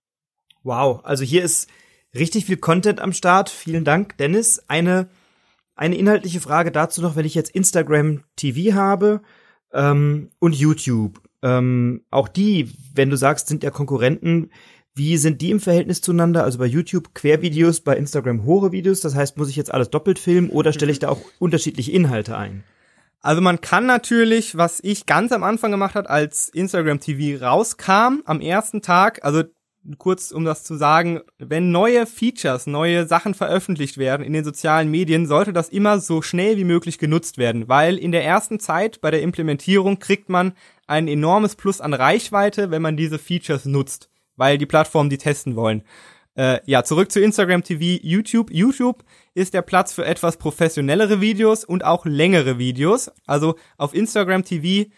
Wow, 0.64 1.02
also 1.04 1.24
hier 1.24 1.44
ist 1.44 1.70
richtig 2.16 2.46
viel 2.46 2.58
Content 2.58 3.00
am 3.00 3.14
Start. 3.14 3.50
Vielen 3.50 3.84
Dank, 3.84 4.18
Dennis. 4.18 4.64
Eine 4.68 5.10
eine 5.76 5.98
inhaltliche 5.98 6.40
Frage 6.40 6.72
dazu 6.72 7.02
noch, 7.02 7.16
wenn 7.16 7.26
ich 7.26 7.36
jetzt 7.36 7.52
Instagram 7.52 8.24
TV 8.36 8.76
habe 8.76 9.22
ähm, 9.74 10.30
und 10.40 10.56
YouTube. 10.56 11.22
Ähm, 11.42 12.06
auch 12.12 12.28
die, 12.28 12.72
wenn 12.94 13.10
du 13.10 13.18
sagst, 13.18 13.48
sind 13.48 13.64
ja 13.64 13.72
Konkurrenten. 13.72 14.52
Wie 14.94 15.18
sind 15.18 15.42
die 15.42 15.50
im 15.50 15.60
Verhältnis 15.60 16.02
zueinander? 16.02 16.44
Also 16.44 16.60
bei 16.60 16.68
YouTube 16.68 17.16
Quervideos, 17.16 17.82
bei 17.82 17.98
Instagram 17.98 18.46
hohe 18.46 18.72
Videos. 18.72 19.02
Das 19.02 19.16
heißt, 19.16 19.38
muss 19.38 19.50
ich 19.50 19.56
jetzt 19.56 19.74
alles 19.74 19.90
doppelt 19.90 20.20
filmen 20.20 20.50
oder 20.50 20.74
stelle 20.74 20.92
ich 20.92 21.00
da 21.00 21.10
auch 21.10 21.22
unterschiedliche 21.40 21.92
Inhalte 21.92 22.38
ein? 22.38 22.64
Also 23.24 23.42
man 23.42 23.62
kann 23.62 23.86
natürlich, 23.86 24.58
was 24.58 24.82
ich 24.84 25.06
ganz 25.06 25.32
am 25.32 25.44
Anfang 25.44 25.72
gemacht 25.72 25.96
hat, 25.96 26.10
als 26.10 26.50
Instagram 26.50 27.00
TV 27.00 27.44
rauskam, 27.44 28.22
am 28.26 28.42
ersten 28.42 28.82
Tag, 28.82 29.24
also 29.24 29.44
kurz 29.98 30.32
um 30.32 30.44
das 30.44 30.66
zu 30.66 30.76
sagen, 30.76 31.22
wenn 31.38 31.72
neue 31.72 32.06
Features, 32.06 32.68
neue 32.68 33.08
Sachen 33.08 33.34
veröffentlicht 33.34 33.98
werden 33.98 34.26
in 34.26 34.34
den 34.34 34.44
sozialen 34.44 34.92
Medien, 34.92 35.26
sollte 35.26 35.54
das 35.54 35.70
immer 35.70 36.00
so 36.00 36.22
schnell 36.22 36.58
wie 36.58 36.66
möglich 36.66 36.98
genutzt 37.00 37.38
werden, 37.38 37.70
weil 37.70 37.98
in 37.98 38.12
der 38.12 38.26
ersten 38.26 38.60
Zeit 38.60 39.00
bei 39.00 39.10
der 39.10 39.22
Implementierung 39.22 40.00
kriegt 40.00 40.28
man 40.28 40.52
ein 40.86 41.08
enormes 41.08 41.56
Plus 41.56 41.80
an 41.80 41.94
Reichweite, 41.94 42.72
wenn 42.72 42.82
man 42.82 42.98
diese 42.98 43.20
Features 43.20 43.64
nutzt, 43.64 44.10
weil 44.36 44.58
die 44.58 44.66
Plattformen 44.66 45.10
die 45.10 45.18
testen 45.18 45.56
wollen. 45.56 45.84
Äh, 46.36 46.60
ja, 46.66 46.84
zurück 46.84 47.12
zu 47.12 47.20
Instagram 47.20 47.64
TV, 47.64 48.00
YouTube. 48.02 48.52
YouTube 48.52 49.04
ist 49.34 49.54
der 49.54 49.62
Platz 49.62 49.94
für 49.94 50.06
etwas 50.06 50.38
professionellere 50.38 51.22
Videos 51.22 51.64
und 51.64 51.86
auch 51.86 52.06
längere 52.06 52.58
Videos. 52.58 53.12
Also 53.26 53.56
auf 53.78 53.94
Instagram 53.94 54.44
TV 54.44 54.90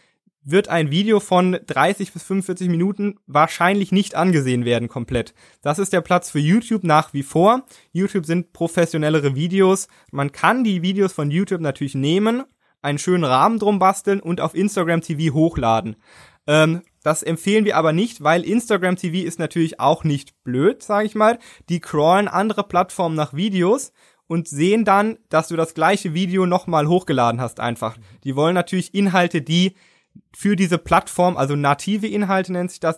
wird 0.45 0.69
ein 0.69 0.91
Video 0.91 1.19
von 1.19 1.57
30 1.65 2.13
bis 2.13 2.23
45 2.23 2.69
Minuten 2.69 3.15
wahrscheinlich 3.25 3.91
nicht 3.91 4.15
angesehen 4.15 4.63
werden 4.63 4.87
komplett. 4.87 5.33
Das 5.61 5.79
ist 5.79 5.91
der 5.91 6.01
Platz 6.01 6.29
für 6.29 6.39
YouTube 6.39 6.83
nach 6.83 7.13
wie 7.13 7.23
vor. 7.23 7.65
YouTube 7.91 8.25
sind 8.25 8.53
professionellere 8.53 9.35
Videos. 9.35 9.87
Man 10.11 10.31
kann 10.31 10.63
die 10.63 10.83
Videos 10.83 11.13
von 11.13 11.31
YouTube 11.31 11.61
natürlich 11.61 11.95
nehmen, 11.95 12.43
einen 12.83 12.99
schönen 12.99 13.23
Rahmen 13.23 13.57
drum 13.57 13.79
basteln 13.79 14.19
und 14.19 14.39
auf 14.39 14.53
Instagram 14.53 15.01
TV 15.01 15.33
hochladen. 15.33 15.95
Ähm, 16.45 16.81
das 17.05 17.21
empfehlen 17.21 17.65
wir 17.65 17.77
aber 17.77 17.93
nicht, 17.93 18.23
weil 18.23 18.43
Instagram 18.43 18.95
TV 18.95 19.27
ist 19.27 19.37
natürlich 19.37 19.79
auch 19.79 20.03
nicht 20.03 20.43
blöd, 20.43 20.81
sage 20.81 21.05
ich 21.05 21.13
mal. 21.13 21.37
Die 21.69 21.79
crawlen 21.79 22.27
andere 22.27 22.63
Plattformen 22.63 23.15
nach 23.15 23.35
Videos 23.35 23.91
und 24.25 24.47
sehen 24.47 24.85
dann, 24.85 25.19
dass 25.29 25.49
du 25.49 25.55
das 25.55 25.75
gleiche 25.75 26.15
Video 26.15 26.47
nochmal 26.47 26.87
hochgeladen 26.87 27.39
hast 27.39 27.59
einfach. 27.59 27.95
Die 28.23 28.35
wollen 28.35 28.55
natürlich 28.55 28.95
Inhalte, 28.95 29.43
die 29.43 29.75
für 30.35 30.55
diese 30.55 30.79
Plattform, 30.79 31.37
also 31.37 31.55
native 31.55 32.07
Inhalte 32.07 32.51
nennt 32.53 32.71
sich 32.71 32.79
das, 32.79 32.97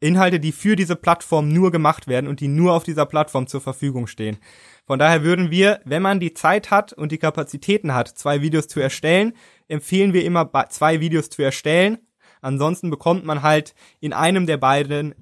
Inhalte, 0.00 0.40
die 0.40 0.50
für 0.50 0.74
diese 0.74 0.96
Plattform 0.96 1.48
nur 1.48 1.70
gemacht 1.70 2.08
werden 2.08 2.26
und 2.26 2.40
die 2.40 2.48
nur 2.48 2.72
auf 2.72 2.82
dieser 2.82 3.06
Plattform 3.06 3.46
zur 3.46 3.60
Verfügung 3.60 4.08
stehen. 4.08 4.38
Von 4.84 4.98
daher 4.98 5.22
würden 5.22 5.52
wir, 5.52 5.80
wenn 5.84 6.02
man 6.02 6.18
die 6.18 6.34
Zeit 6.34 6.72
hat 6.72 6.92
und 6.92 7.12
die 7.12 7.18
Kapazitäten 7.18 7.94
hat, 7.94 8.08
zwei 8.08 8.42
Videos 8.42 8.66
zu 8.66 8.80
erstellen, 8.80 9.34
empfehlen 9.68 10.12
wir 10.12 10.24
immer 10.24 10.50
zwei 10.70 11.00
Videos 11.00 11.30
zu 11.30 11.42
erstellen. 11.42 11.98
Ansonsten 12.44 12.90
bekommt 12.90 13.24
man 13.24 13.42
halt 13.42 13.74
in 14.00 14.12
einem 14.12 14.46
der 14.46 14.58
beiden 14.58 15.14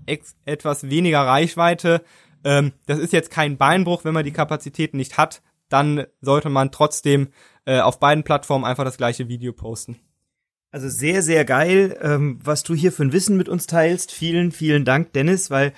etwas 0.45 0.91
weniger 0.91 1.21
Reichweite. 1.21 2.03
Ähm, 2.45 2.73
das 2.87 2.99
ist 2.99 3.13
jetzt 3.13 3.31
kein 3.31 3.57
Beinbruch, 3.57 4.05
wenn 4.05 4.15
man 4.15 4.25
die 4.25 4.33
Kapazitäten 4.33 4.97
nicht 4.97 5.19
hat, 5.19 5.43
dann 5.69 6.07
sollte 6.21 6.51
man 6.51 6.73
trotzdem 6.73 7.29
äh, 7.65 7.81
auf 7.81 8.01
beiden 8.01 8.25
Plattformen 8.25 8.65
einfach 8.65 8.85
das 8.85 8.97
gleiche 8.97 9.29
Video 9.29 9.53
posten. 9.53 10.01
Also 10.73 10.89
sehr, 10.89 11.23
sehr 11.23 11.45
geil, 11.45 11.99
ähm, 12.03 12.39
was 12.43 12.63
du 12.63 12.75
hier 12.75 12.93
für 12.93 13.05
ein 13.05 13.13
Wissen 13.13 13.37
mit 13.37 13.49
uns 13.49 13.67
teilst. 13.67 14.11
Vielen, 14.11 14.53
vielen 14.53 14.85
Dank, 14.85 15.13
Dennis, 15.13 15.51
weil 15.51 15.73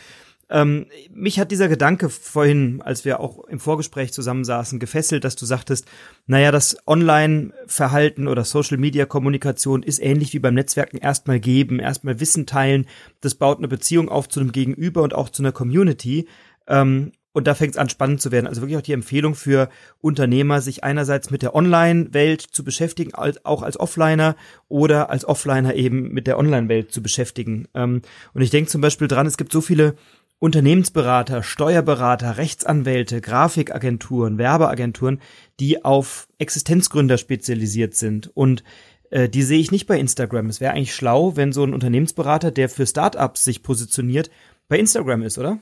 ähm, 0.50 0.86
mich 1.12 1.38
hat 1.38 1.50
dieser 1.50 1.68
Gedanke 1.68 2.10
vorhin, 2.10 2.82
als 2.82 3.04
wir 3.04 3.20
auch 3.20 3.44
im 3.44 3.60
Vorgespräch 3.60 4.12
zusammensaßen, 4.12 4.78
gefesselt, 4.78 5.24
dass 5.24 5.36
du 5.36 5.46
sagtest, 5.46 5.86
naja, 6.26 6.52
das 6.52 6.76
Online-Verhalten 6.86 8.28
oder 8.28 8.44
Social-Media-Kommunikation 8.44 9.82
ist 9.82 10.00
ähnlich 10.00 10.32
wie 10.32 10.38
beim 10.38 10.54
Netzwerken 10.54 10.98
erstmal 10.98 11.40
geben, 11.40 11.78
erstmal 11.80 12.20
Wissen 12.20 12.46
teilen. 12.46 12.86
Das 13.20 13.34
baut 13.34 13.58
eine 13.58 13.68
Beziehung 13.68 14.08
auf 14.08 14.28
zu 14.28 14.40
einem 14.40 14.52
Gegenüber 14.52 15.02
und 15.02 15.14
auch 15.14 15.30
zu 15.30 15.42
einer 15.42 15.52
Community. 15.52 16.28
Ähm, 16.66 17.12
und 17.34 17.48
da 17.48 17.54
fängt 17.54 17.74
es 17.74 17.78
an, 17.78 17.88
spannend 17.88 18.20
zu 18.20 18.30
werden. 18.30 18.46
Also 18.46 18.60
wirklich 18.62 18.78
auch 18.78 18.82
die 18.82 18.92
Empfehlung 18.92 19.34
für 19.34 19.68
Unternehmer, 20.00 20.60
sich 20.60 20.84
einerseits 20.84 21.30
mit 21.30 21.42
der 21.42 21.54
Online-Welt 21.54 22.40
zu 22.40 22.62
beschäftigen, 22.62 23.12
als, 23.12 23.44
auch 23.44 23.62
als 23.62 23.78
Offliner 23.78 24.36
oder 24.68 25.10
als 25.10 25.24
Offliner 25.24 25.74
eben 25.74 26.12
mit 26.12 26.28
der 26.28 26.38
Online-Welt 26.38 26.92
zu 26.92 27.02
beschäftigen. 27.02 27.66
Ähm, 27.74 28.02
und 28.34 28.42
ich 28.42 28.50
denke 28.50 28.70
zum 28.70 28.80
Beispiel 28.80 29.08
dran, 29.08 29.26
es 29.26 29.36
gibt 29.36 29.50
so 29.50 29.60
viele 29.60 29.96
Unternehmensberater, 30.44 31.42
Steuerberater, 31.42 32.36
Rechtsanwälte, 32.36 33.22
Grafikagenturen, 33.22 34.36
Werbeagenturen, 34.36 35.22
die 35.58 35.82
auf 35.86 36.28
Existenzgründer 36.36 37.16
spezialisiert 37.16 37.94
sind. 37.94 38.30
Und 38.34 38.62
äh, 39.08 39.26
die 39.30 39.42
sehe 39.42 39.58
ich 39.58 39.70
nicht 39.70 39.86
bei 39.86 39.98
Instagram. 39.98 40.50
Es 40.50 40.60
wäre 40.60 40.74
eigentlich 40.74 40.94
schlau, 40.94 41.34
wenn 41.36 41.54
so 41.54 41.64
ein 41.64 41.72
Unternehmensberater, 41.72 42.50
der 42.50 42.68
für 42.68 42.86
Startups 42.86 43.42
sich 43.42 43.62
positioniert, 43.62 44.30
bei 44.68 44.78
Instagram 44.78 45.22
ist, 45.22 45.38
oder? 45.38 45.60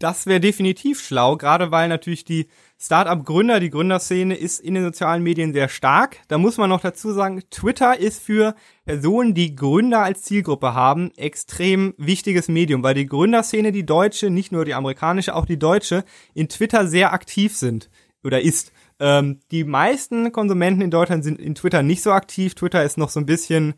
Das 0.00 0.26
wäre 0.26 0.40
definitiv 0.40 1.00
schlau, 1.00 1.36
gerade 1.36 1.70
weil 1.70 1.88
natürlich 1.88 2.24
die 2.24 2.48
Startup-Gründer, 2.78 3.60
die 3.60 3.70
Gründerszene 3.70 4.34
ist 4.34 4.60
in 4.60 4.74
den 4.74 4.82
sozialen 4.82 5.22
Medien 5.22 5.52
sehr 5.52 5.68
stark. 5.68 6.18
Da 6.26 6.36
muss 6.36 6.58
man 6.58 6.68
noch 6.68 6.80
dazu 6.80 7.12
sagen, 7.12 7.42
Twitter 7.48 7.98
ist 7.98 8.20
für 8.20 8.56
Personen, 8.84 9.34
die 9.34 9.54
Gründer 9.54 10.02
als 10.02 10.22
Zielgruppe 10.22 10.74
haben, 10.74 11.12
extrem 11.16 11.94
wichtiges 11.96 12.48
Medium, 12.48 12.82
weil 12.82 12.94
die 12.94 13.06
Gründerszene, 13.06 13.70
die 13.70 13.86
deutsche, 13.86 14.30
nicht 14.30 14.50
nur 14.50 14.64
die 14.64 14.74
amerikanische, 14.74 15.34
auch 15.34 15.46
die 15.46 15.58
deutsche, 15.58 16.04
in 16.34 16.48
Twitter 16.48 16.88
sehr 16.88 17.12
aktiv 17.12 17.56
sind 17.56 17.88
oder 18.24 18.40
ist. 18.40 18.72
Ähm, 18.98 19.40
die 19.52 19.64
meisten 19.64 20.32
Konsumenten 20.32 20.82
in 20.82 20.90
Deutschland 20.90 21.22
sind 21.22 21.40
in 21.40 21.54
Twitter 21.54 21.82
nicht 21.82 22.02
so 22.02 22.10
aktiv. 22.10 22.54
Twitter 22.54 22.82
ist 22.82 22.98
noch 22.98 23.10
so 23.10 23.20
ein 23.20 23.26
bisschen 23.26 23.74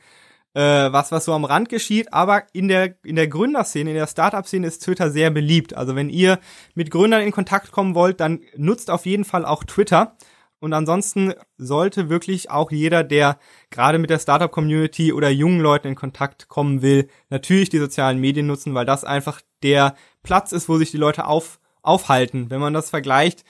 äh, 0.56 0.90
was, 0.90 1.12
was 1.12 1.26
so 1.26 1.34
am 1.34 1.44
Rand 1.44 1.68
geschieht, 1.68 2.14
aber 2.14 2.44
in 2.54 2.68
der, 2.68 2.94
in 3.04 3.14
der 3.14 3.28
Gründerszene, 3.28 3.90
in 3.90 3.96
der 3.96 4.06
Startup-Szene 4.06 4.66
ist 4.66 4.82
Twitter 4.82 5.10
sehr 5.10 5.30
beliebt. 5.30 5.76
Also 5.76 5.94
wenn 5.94 6.08
ihr 6.08 6.38
mit 6.74 6.90
Gründern 6.90 7.20
in 7.20 7.30
Kontakt 7.30 7.72
kommen 7.72 7.94
wollt, 7.94 8.20
dann 8.20 8.40
nutzt 8.56 8.90
auf 8.90 9.04
jeden 9.04 9.26
Fall 9.26 9.44
auch 9.44 9.64
Twitter. 9.64 10.16
Und 10.58 10.72
ansonsten 10.72 11.34
sollte 11.58 12.08
wirklich 12.08 12.50
auch 12.50 12.70
jeder, 12.70 13.04
der 13.04 13.38
gerade 13.68 13.98
mit 13.98 14.08
der 14.08 14.18
Startup-Community 14.18 15.12
oder 15.12 15.28
jungen 15.28 15.60
Leuten 15.60 15.88
in 15.88 15.94
Kontakt 15.94 16.48
kommen 16.48 16.80
will, 16.80 17.08
natürlich 17.28 17.68
die 17.68 17.78
sozialen 17.78 18.18
Medien 18.18 18.46
nutzen, 18.46 18.72
weil 18.72 18.86
das 18.86 19.04
einfach 19.04 19.42
der 19.62 19.94
Platz 20.22 20.52
ist, 20.52 20.70
wo 20.70 20.78
sich 20.78 20.90
die 20.90 20.96
Leute 20.96 21.26
auf, 21.26 21.60
aufhalten. 21.82 22.48
Wenn 22.48 22.60
man 22.60 22.72
das 22.72 22.88
vergleicht 22.88 23.44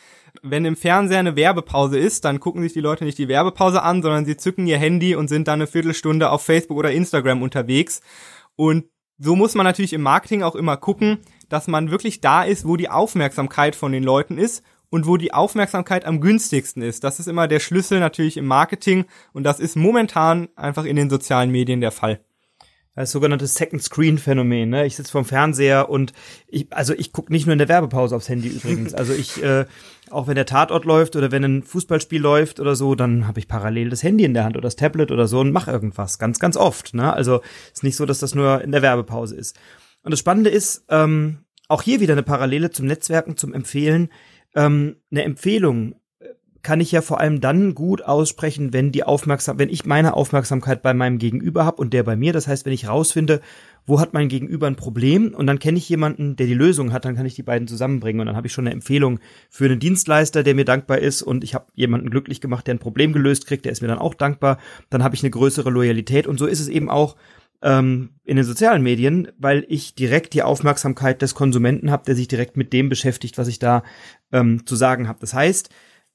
wenn 0.50 0.64
im 0.64 0.76
Fernseher 0.76 1.18
eine 1.18 1.37
Werbepause 1.37 1.98
ist, 1.98 2.24
dann 2.24 2.40
gucken 2.40 2.62
sich 2.62 2.72
die 2.72 2.80
Leute 2.80 3.04
nicht 3.04 3.18
die 3.18 3.28
Werbepause 3.28 3.82
an, 3.82 4.02
sondern 4.02 4.24
sie 4.24 4.37
zücken 4.37 4.66
ihr 4.66 4.78
Handy 4.78 5.14
und 5.14 5.28
sind 5.28 5.48
dann 5.48 5.61
eine 5.61 5.66
Viertelstunde 5.66 6.30
auf 6.30 6.42
Facebook 6.42 6.78
oder 6.78 6.92
Instagram 6.92 7.42
unterwegs. 7.42 8.00
Und 8.56 8.87
so 9.18 9.37
muss 9.37 9.54
man 9.54 9.64
natürlich 9.64 9.92
im 9.92 10.02
Marketing 10.02 10.42
auch 10.42 10.54
immer 10.54 10.76
gucken, 10.76 11.18
dass 11.48 11.68
man 11.68 11.90
wirklich 11.90 12.20
da 12.20 12.42
ist, 12.42 12.66
wo 12.66 12.76
die 12.76 12.90
Aufmerksamkeit 12.90 13.76
von 13.76 13.92
den 13.92 14.02
Leuten 14.02 14.38
ist 14.38 14.62
und 14.90 15.06
wo 15.06 15.16
die 15.16 15.32
Aufmerksamkeit 15.32 16.04
am 16.04 16.20
günstigsten 16.20 16.82
ist. 16.82 17.04
Das 17.04 17.18
ist 17.18 17.26
immer 17.26 17.48
der 17.48 17.61
Schlüssel 17.61 18.00
natürlich 18.00 18.37
im 18.37 18.46
Marketing 18.46 19.06
und 19.32 19.44
das 19.44 19.61
ist 19.61 19.76
momentan 19.76 20.48
einfach 20.56 20.85
in 20.85 20.96
den 20.96 21.11
sozialen 21.11 21.50
Medien 21.50 21.80
der 21.80 21.92
Fall. 21.92 22.20
Das 22.96 23.12
sogenannte 23.12 23.46
Second 23.46 23.82
Screen 23.82 24.16
Phänomen. 24.16 24.70
Ne? 24.70 24.87
Ich 24.87 24.96
sitze 24.96 25.12
vorm 25.12 25.26
Fernseher 25.26 25.90
und 25.90 26.14
ich, 26.48 26.66
also 26.70 26.94
ich 26.94 27.12
gucke 27.12 27.30
nicht 27.30 27.46
nur 27.46 27.52
in 27.52 27.59
der 27.59 27.68
Werbepause 27.68 28.16
aufs 28.16 28.28
Handy 28.28 28.48
übrigens. 28.48 28.94
Also 28.96 29.12
ich, 29.12 29.42
äh, 29.42 29.66
auch 30.11 30.26
wenn 30.26 30.37
der 30.37 30.46
Tatort 30.46 30.87
läuft 30.87 31.16
oder 31.16 31.30
wenn 31.30 31.44
ein 31.44 31.62
Fußballspiel 31.62 32.20
läuft 32.20 32.61
oder 32.61 32.74
so, 32.74 32.94
dann 32.94 33.26
habe 33.26 33.38
ich 33.38 33.46
parallel 33.46 33.90
das 33.90 34.02
Handy 34.02 34.24
in 34.24 34.32
der 34.32 34.44
Hand 34.44 34.56
oder 34.56 34.62
das 34.62 34.76
Tablet 34.76 35.12
oder 35.12 35.28
so 35.28 35.40
und 35.40 35.52
mache 35.52 35.70
irgendwas. 35.70 36.18
Ganz, 36.18 36.38
ganz 36.38 36.56
oft. 36.56 36.94
Ne? 36.94 37.12
Also 37.12 37.42
ist 37.72 37.85
nicht 37.85 37.96
so, 37.96 38.06
dass 38.06 38.20
das 38.20 38.35
nur 38.35 38.62
in 38.62 38.72
der 38.72 38.80
Werbepause 38.80 39.37
ist. 39.37 39.59
Und 40.02 40.12
das 40.12 40.20
Spannende 40.20 40.48
ist, 40.48 40.87
ähm, 40.88 41.44
auch 41.68 41.82
hier 41.82 42.00
wieder 42.00 42.14
eine 42.14 42.22
Parallele 42.22 42.70
zum 42.70 42.87
Netzwerken, 42.87 43.37
zum 43.37 43.52
Empfehlen. 43.52 44.09
Ähm, 44.54 44.96
eine 45.11 45.24
Empfehlung 45.24 45.96
kann 46.66 46.81
ich 46.81 46.90
ja 46.90 47.00
vor 47.00 47.20
allem 47.20 47.40
dann 47.40 47.76
gut 47.76 48.02
aussprechen, 48.02 48.72
wenn 48.72 48.90
die 48.90 49.05
Aufmerksam, 49.05 49.57
wenn 49.61 49.68
ich 49.68 49.87
meine 49.87 50.14
Aufmerksamkeit 50.14 50.83
bei 50.83 50.94
meinem 50.94 51.18
Gegenüber 51.18 51.64
habe 51.64 51.76
und 51.76 51.92
der 51.92 52.02
bei 52.02 52.16
mir. 52.16 52.33
Das 52.33 52.48
heißt, 52.48 52.66
wenn 52.66 52.72
ich 52.72 52.88
rausfinde, 52.88 53.40
wo 53.87 54.00
hat 54.00 54.14
mein 54.14 54.26
Gegenüber 54.26 54.66
ein 54.66 54.74
Problem 54.74 55.33
und 55.33 55.46
dann 55.46 55.61
kenne 55.61 55.79
ich 55.79 55.88
jemanden, 55.88 56.35
der 56.35 56.48
die 56.48 56.55
Lösung 56.55 56.92
hat, 56.92 57.05
dann 57.05 57.14
kann 57.14 57.24
ich 57.24 57.37
die 57.37 57.44
beiden 57.44 57.68
zusammenbringen 57.68 58.18
und 58.18 58.26
dann 58.26 58.35
habe 58.35 58.48
ich 58.48 58.52
schon 58.52 58.66
eine 58.66 58.74
Empfehlung 58.74 59.20
für 59.48 59.66
einen 59.66 59.79
Dienstleister, 59.79 60.42
der 60.42 60.57
mir 60.57 60.64
dankbar 60.64 60.98
ist 60.98 61.22
und 61.22 61.44
ich 61.44 61.55
habe 61.55 61.66
jemanden 61.76 62.11
glücklich 62.11 62.40
gemacht, 62.40 62.66
der 62.66 62.74
ein 62.74 62.81
Problem 62.81 63.12
gelöst 63.12 63.46
kriegt, 63.46 63.64
der 63.64 63.70
ist 63.70 63.81
mir 63.81 63.87
dann 63.87 64.00
auch 64.00 64.14
dankbar. 64.14 64.59
Dann 64.90 65.05
habe 65.05 65.14
ich 65.14 65.22
eine 65.22 65.31
größere 65.31 65.70
Loyalität 65.70 66.26
und 66.26 66.37
so 66.37 66.46
ist 66.46 66.59
es 66.59 66.66
eben 66.66 66.90
auch 66.90 67.14
ähm, 67.62 68.11
in 68.24 68.35
den 68.35 68.44
sozialen 68.44 68.83
Medien, 68.83 69.29
weil 69.38 69.64
ich 69.68 69.94
direkt 69.94 70.35
die 70.35 70.42
Aufmerksamkeit 70.42 71.22
des 71.22 71.37
Konsumenten 71.37 71.92
habe, 71.92 72.07
der 72.07 72.16
sich 72.16 72.26
direkt 72.26 72.57
mit 72.57 72.72
dem 72.72 72.88
beschäftigt, 72.88 73.38
was 73.38 73.46
ich 73.46 73.61
da 73.61 73.85
ähm, 74.33 74.66
zu 74.66 74.74
sagen 74.74 75.07
habe. 75.07 75.20
Das 75.20 75.33
heißt, 75.33 75.70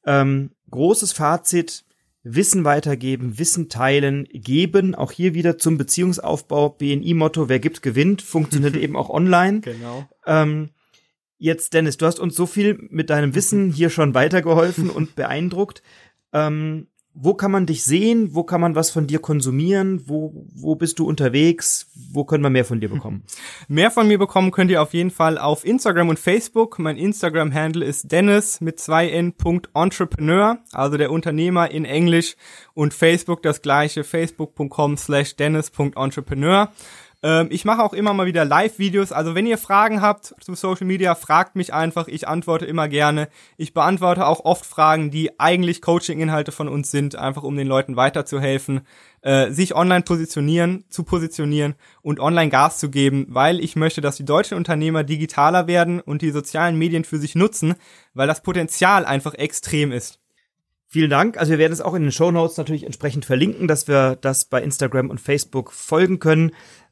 ähm, 0.05 0.51
großes 0.69 1.11
Fazit, 1.13 1.85
Wissen 2.23 2.63
weitergeben, 2.63 3.39
Wissen 3.39 3.67
teilen, 3.67 4.27
geben, 4.31 4.93
auch 4.93 5.11
hier 5.11 5.33
wieder 5.33 5.57
zum 5.57 5.77
Beziehungsaufbau, 5.77 6.69
BNI-Motto, 6.69 7.49
wer 7.49 7.59
gibt, 7.59 7.81
gewinnt, 7.81 8.21
funktioniert 8.21 8.75
eben 8.77 8.95
auch 8.95 9.09
online. 9.09 9.61
Genau. 9.61 10.07
Ähm, 10.27 10.69
jetzt, 11.37 11.73
Dennis, 11.73 11.97
du 11.97 12.05
hast 12.05 12.19
uns 12.19 12.35
so 12.35 12.45
viel 12.45 12.77
mit 12.89 13.09
deinem 13.09 13.33
Wissen 13.33 13.71
hier 13.73 13.89
schon 13.89 14.13
weitergeholfen 14.13 14.89
und 14.89 15.15
beeindruckt. 15.15 15.81
Ähm, 16.31 16.87
wo 17.13 17.33
kann 17.33 17.51
man 17.51 17.65
dich 17.65 17.83
sehen? 17.83 18.33
Wo 18.33 18.43
kann 18.43 18.61
man 18.61 18.75
was 18.75 18.89
von 18.89 19.05
dir 19.05 19.19
konsumieren? 19.19 20.03
Wo, 20.07 20.45
wo 20.55 20.75
bist 20.75 20.97
du 20.97 21.05
unterwegs? 21.05 21.89
Wo 22.13 22.23
können 22.23 22.43
wir 22.43 22.49
mehr 22.49 22.63
von 22.63 22.79
dir 22.79 22.89
bekommen? 22.89 23.23
Mehr 23.67 23.91
von 23.91 24.07
mir 24.07 24.17
bekommen 24.17 24.51
könnt 24.51 24.71
ihr 24.71 24.81
auf 24.81 24.93
jeden 24.93 25.11
Fall 25.11 25.37
auf 25.37 25.65
Instagram 25.65 26.09
und 26.09 26.19
Facebook. 26.19 26.79
Mein 26.79 26.97
Instagram-Handle 26.97 27.83
ist 27.83 28.11
Dennis 28.11 28.61
mit 28.61 28.79
zwei 28.79 29.09
n. 29.09 29.33
Entrepreneur, 29.73 30.59
also 30.71 30.97
der 30.97 31.11
Unternehmer 31.11 31.69
in 31.69 31.83
Englisch 31.83 32.37
und 32.73 32.93
Facebook 32.93 33.43
das 33.43 33.61
gleiche, 33.61 34.05
facebook.com 34.05 34.95
slash 34.95 35.35
dennis.entrepreneur. 35.35 36.71
Ähm, 37.23 37.47
ich 37.51 37.65
mache 37.65 37.83
auch 37.83 37.93
immer 37.93 38.13
mal 38.13 38.25
wieder 38.25 38.45
Live-Videos. 38.45 39.11
Also 39.11 39.35
wenn 39.35 39.45
ihr 39.45 39.57
Fragen 39.57 40.01
habt 40.01 40.33
zu 40.39 40.55
Social 40.55 40.87
Media, 40.87 41.13
fragt 41.15 41.55
mich 41.55 41.73
einfach. 41.73 42.07
Ich 42.07 42.27
antworte 42.27 42.65
immer 42.65 42.87
gerne. 42.87 43.29
Ich 43.57 43.73
beantworte 43.73 44.25
auch 44.25 44.43
oft 44.43 44.65
Fragen, 44.65 45.11
die 45.11 45.39
eigentlich 45.39 45.81
Coaching-Inhalte 45.81 46.51
von 46.51 46.67
uns 46.67 46.89
sind, 46.89 47.15
einfach 47.15 47.43
um 47.43 47.55
den 47.55 47.67
Leuten 47.67 47.95
weiterzuhelfen, 47.95 48.81
äh, 49.21 49.51
sich 49.51 49.75
online 49.75 50.03
positionieren, 50.03 50.85
zu 50.89 51.03
positionieren 51.03 51.75
und 52.01 52.19
online 52.19 52.49
Gas 52.49 52.79
zu 52.79 52.89
geben, 52.89 53.27
weil 53.29 53.59
ich 53.59 53.75
möchte, 53.75 54.01
dass 54.01 54.15
die 54.15 54.25
deutschen 54.25 54.57
Unternehmer 54.57 55.03
digitaler 55.03 55.67
werden 55.67 55.99
und 56.01 56.21
die 56.21 56.31
sozialen 56.31 56.77
Medien 56.77 57.03
für 57.03 57.19
sich 57.19 57.35
nutzen, 57.35 57.75
weil 58.13 58.27
das 58.27 58.41
Potenzial 58.41 59.05
einfach 59.05 59.35
extrem 59.35 59.91
ist. 59.91 60.21
Vielen 60.93 61.09
Dank. 61.09 61.37
Also 61.37 61.51
wir 61.51 61.57
werden 61.57 61.71
es 61.71 61.79
auch 61.79 61.93
in 61.93 62.01
den 62.01 62.11
Show 62.11 62.31
Notes 62.31 62.57
natürlich 62.57 62.83
entsprechend 62.83 63.23
verlinken, 63.23 63.69
dass 63.69 63.87
wir 63.87 64.17
das 64.17 64.43
bei 64.43 64.61
Instagram 64.61 65.09
und 65.09 65.21
Facebook 65.21 65.71
folgen 65.71 66.19
können. 66.19 66.51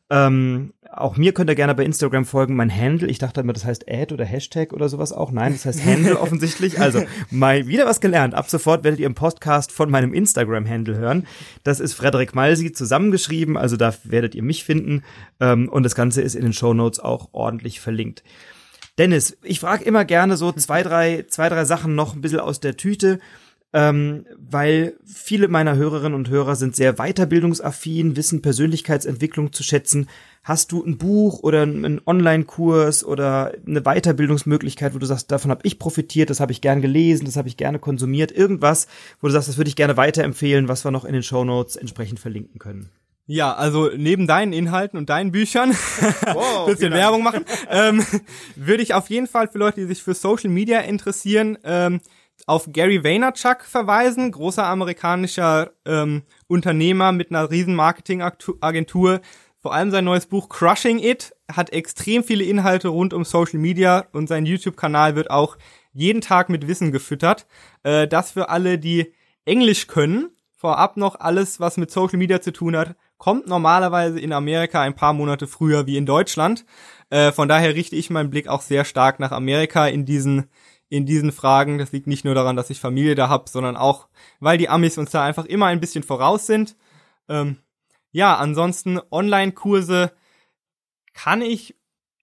Ähm, 0.09 0.73
auch 0.91 1.17
mir 1.17 1.33
könnt 1.33 1.49
ihr 1.49 1.55
gerne 1.55 1.75
bei 1.75 1.85
Instagram 1.85 2.25
folgen. 2.25 2.55
Mein 2.55 2.75
Handle, 2.75 3.07
ich 3.07 3.19
dachte 3.19 3.41
immer, 3.41 3.53
das 3.53 3.63
heißt 3.63 3.89
Ad 3.89 4.13
oder 4.13 4.25
Hashtag 4.25 4.73
oder 4.73 4.89
sowas 4.89 5.13
auch. 5.13 5.31
Nein, 5.31 5.53
das 5.53 5.65
heißt 5.65 5.85
Handle 5.85 6.19
offensichtlich. 6.19 6.79
Also 6.79 7.03
mal 7.29 7.67
wieder 7.67 7.85
was 7.85 8.01
gelernt. 8.01 8.33
Ab 8.33 8.49
sofort 8.49 8.83
werdet 8.83 8.99
ihr 8.99 9.05
im 9.05 9.13
Podcast 9.13 9.71
von 9.71 9.91
meinem 9.91 10.13
Instagram-Handle 10.13 10.97
hören. 10.97 11.27
Das 11.63 11.79
ist 11.79 11.93
Frederik 11.93 12.33
Malsi 12.33 12.71
zusammengeschrieben. 12.71 13.55
Also 13.55 13.77
da 13.77 13.93
werdet 14.03 14.33
ihr 14.33 14.43
mich 14.43 14.63
finden. 14.63 15.03
Ähm, 15.39 15.69
und 15.69 15.83
das 15.83 15.93
Ganze 15.93 16.21
ist 16.21 16.35
in 16.35 16.43
den 16.43 16.53
Show 16.53 16.73
Notes 16.73 16.99
auch 16.99 17.29
ordentlich 17.33 17.79
verlinkt. 17.79 18.23
Dennis, 18.97 19.37
ich 19.43 19.59
frage 19.59 19.85
immer 19.85 20.05
gerne 20.05 20.37
so 20.37 20.51
zwei, 20.51 20.83
drei, 20.83 21.25
zwei, 21.29 21.49
drei 21.49 21.65
Sachen 21.65 21.95
noch 21.95 22.15
ein 22.15 22.21
bisschen 22.21 22.39
aus 22.39 22.59
der 22.59 22.75
Tüte 22.75 23.19
ähm, 23.71 24.25
weil 24.37 24.95
viele 25.05 25.47
meiner 25.47 25.75
Hörerinnen 25.75 26.15
und 26.15 26.29
Hörer 26.29 26.55
sind 26.55 26.75
sehr 26.75 26.93
weiterbildungsaffin, 26.93 28.15
wissen 28.15 28.41
Persönlichkeitsentwicklung 28.41 29.53
zu 29.53 29.63
schätzen. 29.63 30.09
Hast 30.43 30.71
du 30.71 30.83
ein 30.83 30.97
Buch 30.97 31.43
oder 31.43 31.61
einen 31.61 32.01
Online-Kurs 32.05 33.03
oder 33.03 33.53
eine 33.67 33.81
Weiterbildungsmöglichkeit, 33.81 34.95
wo 34.95 34.99
du 34.99 35.05
sagst, 35.05 35.31
davon 35.31 35.51
habe 35.51 35.61
ich 35.63 35.77
profitiert, 35.77 36.29
das 36.29 36.39
habe 36.39 36.51
ich 36.51 36.61
gern 36.61 36.81
gelesen, 36.81 37.25
das 37.25 37.35
habe 37.35 37.47
ich 37.47 37.57
gerne 37.57 37.77
konsumiert, 37.77 38.31
irgendwas, 38.31 38.87
wo 39.21 39.27
du 39.27 39.33
sagst, 39.33 39.49
das 39.49 39.57
würde 39.57 39.69
ich 39.69 39.75
gerne 39.75 39.97
weiterempfehlen, 39.97 40.67
was 40.67 40.83
wir 40.83 40.91
noch 40.91 41.05
in 41.05 41.13
den 41.13 41.23
Show 41.23 41.43
Notes 41.43 41.75
entsprechend 41.75 42.19
verlinken 42.19 42.57
können? 42.57 42.89
Ja, 43.31 43.53
also 43.53 43.91
neben 43.95 44.25
deinen 44.25 44.53
Inhalten 44.53 44.97
und 44.97 45.11
deinen 45.11 45.31
Büchern, 45.31 45.69
wow, 46.33 46.65
bisschen 46.67 46.91
Werbung 46.91 47.21
machen, 47.21 47.45
ähm, 47.69 48.03
würde 48.55 48.81
ich 48.81 48.95
auf 48.95 49.11
jeden 49.11 49.27
Fall 49.27 49.47
für 49.47 49.59
Leute, 49.59 49.81
die 49.81 49.85
sich 49.85 50.01
für 50.01 50.15
Social 50.15 50.49
Media 50.49 50.79
interessieren, 50.79 51.59
ähm, 51.63 52.01
auf 52.49 52.69
Gary 52.73 53.03
Vaynerchuk 53.03 53.63
verweisen, 53.63 54.31
großer 54.31 54.65
amerikanischer 54.65 55.69
ähm, 55.85 56.23
Unternehmer 56.47 57.11
mit 57.11 57.29
einer 57.29 57.51
riesen 57.51 57.75
Marketingagentur. 57.75 59.21
Vor 59.59 59.71
allem 59.71 59.91
sein 59.91 60.05
neues 60.05 60.25
Buch 60.25 60.49
Crushing 60.49 60.97
It 60.97 61.35
hat 61.51 61.71
extrem 61.71 62.23
viele 62.23 62.43
Inhalte 62.43 62.87
rund 62.87 63.13
um 63.13 63.23
Social 63.23 63.59
Media 63.59 64.07
und 64.13 64.27
sein 64.27 64.47
YouTube-Kanal 64.47 65.15
wird 65.15 65.29
auch 65.29 65.59
jeden 65.93 66.21
Tag 66.21 66.49
mit 66.49 66.67
Wissen 66.67 66.91
gefüttert. 66.91 67.45
Äh, 67.83 68.07
das 68.07 68.31
für 68.31 68.49
alle, 68.49 68.79
die 68.79 69.13
Englisch 69.45 69.85
können, 69.85 70.29
vorab 70.55 70.97
noch 70.97 71.19
alles, 71.19 71.59
was 71.59 71.77
mit 71.77 71.91
Social 71.91 72.17
Media 72.17 72.41
zu 72.41 72.51
tun 72.51 72.75
hat, 72.75 72.95
kommt 73.19 73.47
normalerweise 73.47 74.19
in 74.19 74.33
Amerika 74.33 74.81
ein 74.81 74.95
paar 74.95 75.13
Monate 75.13 75.45
früher 75.45 75.85
wie 75.85 75.97
in 75.97 76.07
Deutschland. 76.07 76.65
Äh, 77.11 77.31
von 77.31 77.47
daher 77.47 77.75
richte 77.75 77.95
ich 77.95 78.09
meinen 78.09 78.31
Blick 78.31 78.47
auch 78.47 78.61
sehr 78.61 78.85
stark 78.85 79.19
nach 79.19 79.31
Amerika 79.31 79.87
in 79.87 80.05
diesen 80.05 80.49
in 80.89 81.05
diesen 81.05 81.31
Fragen. 81.31 81.77
Das 81.77 81.91
liegt 81.91 82.07
nicht 82.07 82.25
nur 82.25 82.35
daran, 82.35 82.55
dass 82.55 82.69
ich 82.69 82.79
Familie 82.79 83.15
da 83.15 83.29
hab, 83.29 83.47
sondern 83.49 83.77
auch, 83.77 84.07
weil 84.39 84.57
die 84.57 84.69
Amis 84.69 84.97
uns 84.97 85.11
da 85.11 85.23
einfach 85.23 85.45
immer 85.45 85.67
ein 85.67 85.79
bisschen 85.79 86.03
voraus 86.03 86.45
sind. 86.45 86.75
Ähm, 87.27 87.57
ja, 88.11 88.35
ansonsten 88.35 88.99
Online-Kurse 89.11 90.11
kann 91.13 91.41
ich 91.41 91.75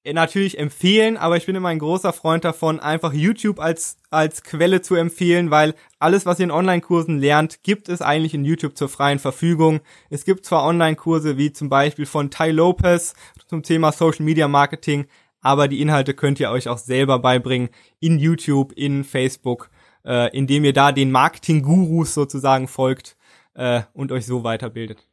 natürlich 0.05 0.59
empfehlen, 0.59 1.17
aber 1.17 1.37
ich 1.37 1.47
bin 1.47 1.57
immer 1.57 1.69
ein 1.69 1.79
großer 1.79 2.13
Freund 2.13 2.45
davon, 2.45 2.79
einfach 2.79 3.13
YouTube 3.13 3.59
als, 3.59 3.99
als 4.11 4.43
Quelle 4.43 4.81
zu 4.81 4.95
empfehlen, 4.95 5.51
weil 5.51 5.75
alles, 5.99 6.27
was 6.27 6.39
ihr 6.39 6.45
in 6.45 6.51
Online-Kursen 6.51 7.19
lernt, 7.19 7.63
gibt 7.63 7.89
es 7.89 8.03
eigentlich 8.03 8.35
in 8.35 8.45
YouTube 8.45 8.77
zur 8.77 8.89
freien 8.89 9.19
Verfügung. 9.19 9.81
Es 10.11 10.25
gibt 10.25 10.45
zwar 10.45 10.65
Online-Kurse 10.65 11.39
wie 11.39 11.53
zum 11.53 11.69
Beispiel 11.69 12.07
von 12.07 12.31
Ty 12.31 12.51
Lopez 12.51 13.15
zum 13.49 13.63
Thema 13.63 13.93
Social 13.93 14.25
Media 14.25 14.49
Marketing, 14.49 15.07
aber 15.47 15.69
die 15.69 15.81
Inhalte 15.81 16.13
könnt 16.13 16.41
ihr 16.41 16.51
euch 16.51 16.69
auch 16.69 16.79
selber 16.79 17.21
beibringen 17.21 17.69
in 18.01 18.19
YouTube, 18.19 18.73
in 18.73 19.05
Facebook, 19.05 19.71
äh, 20.05 20.37
indem 20.37 20.65
ihr 20.65 20.73
da 20.73 20.91
den 20.91 21.13
Marketing-Gurus 21.13 22.15
sozusagen 22.15 22.67
folgt 22.67 23.17
äh, 23.55 23.83
und 23.93 24.11
euch 24.11 24.27
so 24.27 24.43
weiterbildet. 24.43 25.07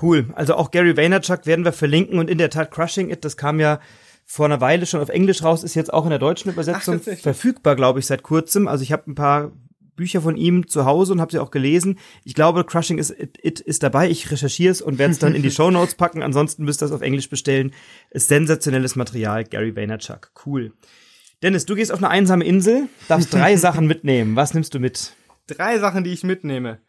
Cool. 0.00 0.26
Also 0.34 0.56
auch 0.56 0.70
Gary 0.70 0.94
Vaynerchuk 0.94 1.46
werden 1.46 1.64
wir 1.64 1.72
verlinken 1.72 2.18
und 2.18 2.28
in 2.28 2.36
der 2.36 2.50
Tat 2.50 2.70
Crushing 2.70 3.10
It, 3.10 3.24
das 3.24 3.38
kam 3.38 3.60
ja 3.60 3.80
vor 4.26 4.44
einer 4.44 4.60
Weile 4.60 4.84
schon 4.84 5.00
auf 5.00 5.08
Englisch 5.08 5.42
raus, 5.42 5.64
ist 5.64 5.74
jetzt 5.74 5.92
auch 5.92 6.04
in 6.04 6.10
der 6.10 6.18
deutschen 6.18 6.50
Übersetzung 6.50 7.00
Ach, 7.00 7.18
verfügbar, 7.18 7.74
glaube 7.74 7.98
ich, 7.98 8.06
seit 8.06 8.22
kurzem. 8.22 8.68
Also 8.68 8.82
ich 8.82 8.92
habe 8.92 9.10
ein 9.10 9.14
paar 9.14 9.52
Bücher 9.96 10.22
von 10.22 10.36
ihm 10.36 10.66
zu 10.68 10.84
Hause 10.84 11.12
und 11.12 11.20
habe 11.20 11.32
sie 11.32 11.38
auch 11.38 11.50
gelesen. 11.50 11.98
Ich 12.24 12.34
glaube, 12.34 12.64
Crushing 12.64 12.98
is 12.98 13.10
It, 13.10 13.38
It 13.42 13.60
ist 13.60 13.82
dabei. 13.82 14.08
Ich 14.08 14.30
recherchiere 14.30 14.72
es 14.72 14.82
und 14.82 14.98
werde 14.98 15.12
es 15.12 15.18
dann 15.18 15.34
in 15.34 15.42
die 15.42 15.50
Show 15.52 15.70
Notes 15.70 15.94
packen. 15.94 16.22
Ansonsten 16.22 16.64
müsst 16.64 16.82
ihr 16.82 16.86
es 16.86 16.92
auf 16.92 17.02
Englisch 17.02 17.28
bestellen. 17.28 17.72
Ist 18.10 18.28
sensationelles 18.28 18.96
Material. 18.96 19.44
Gary 19.44 19.74
Vaynerchuk. 19.76 20.30
Cool. 20.46 20.72
Dennis, 21.42 21.66
du 21.66 21.74
gehst 21.74 21.92
auf 21.92 21.98
eine 21.98 22.08
einsame 22.08 22.44
Insel, 22.44 22.88
darfst 23.08 23.34
drei 23.34 23.56
Sachen 23.58 23.86
mitnehmen. 23.86 24.36
Was 24.36 24.54
nimmst 24.54 24.74
du 24.74 24.78
mit? 24.78 25.14
Drei 25.48 25.78
Sachen, 25.78 26.04
die 26.04 26.12
ich 26.12 26.22
mitnehme. 26.22 26.80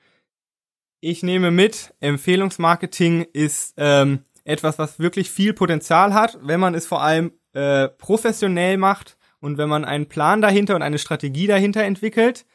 Ich 0.99 1.23
nehme 1.23 1.51
mit, 1.51 1.93
Empfehlungsmarketing 1.99 3.25
ist 3.33 3.73
ähm, 3.77 4.19
etwas, 4.45 4.79
was 4.79 4.99
wirklich 4.99 5.29
viel 5.31 5.53
Potenzial 5.53 6.13
hat, 6.13 6.37
wenn 6.43 6.59
man 6.59 6.75
es 6.75 6.85
vor 6.85 7.01
allem 7.01 7.33
äh, 7.53 7.89
professionell 7.89 8.77
macht 8.77 9.17
und 9.39 9.57
wenn 9.57 9.67
man 9.67 9.85
einen 9.85 10.07
Plan 10.07 10.41
dahinter 10.41 10.75
und 10.75 10.81
eine 10.81 10.99
Strategie 10.99 11.47
dahinter 11.47 11.83
entwickelt. 11.83 12.45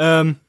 Ähm, 0.00 0.40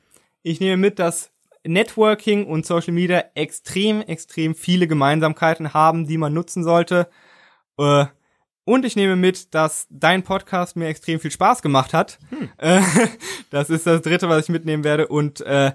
ich 0.43 0.59
nehme 0.59 0.77
mit, 0.77 0.97
dass 0.97 1.29
Networking 1.63 2.47
und 2.47 2.65
Social 2.65 2.93
Media 2.93 3.23
extrem, 3.35 4.01
extrem 4.01 4.55
viele 4.55 4.87
Gemeinsamkeiten 4.87 5.73
haben, 5.73 6.07
die 6.07 6.17
man 6.17 6.33
nutzen 6.33 6.63
sollte. 6.63 7.07
Äh, 7.77 8.05
und 8.63 8.85
ich 8.85 8.95
nehme 8.95 9.15
mit, 9.15 9.53
dass 9.53 9.87
dein 9.89 10.23
Podcast 10.23 10.75
mir 10.75 10.87
extrem 10.87 11.19
viel 11.19 11.31
Spaß 11.31 11.61
gemacht 11.61 11.93
hat. 11.93 12.17
Hm. 12.29 12.49
Äh, 12.57 12.81
das 13.49 13.69
ist 13.69 13.85
das 13.85 14.01
dritte, 14.01 14.29
was 14.29 14.45
ich 14.45 14.49
mitnehmen 14.49 14.83
werde. 14.83 15.07
Und 15.07 15.41
äh, 15.41 15.73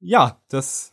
ja, 0.00 0.40
das 0.48 0.90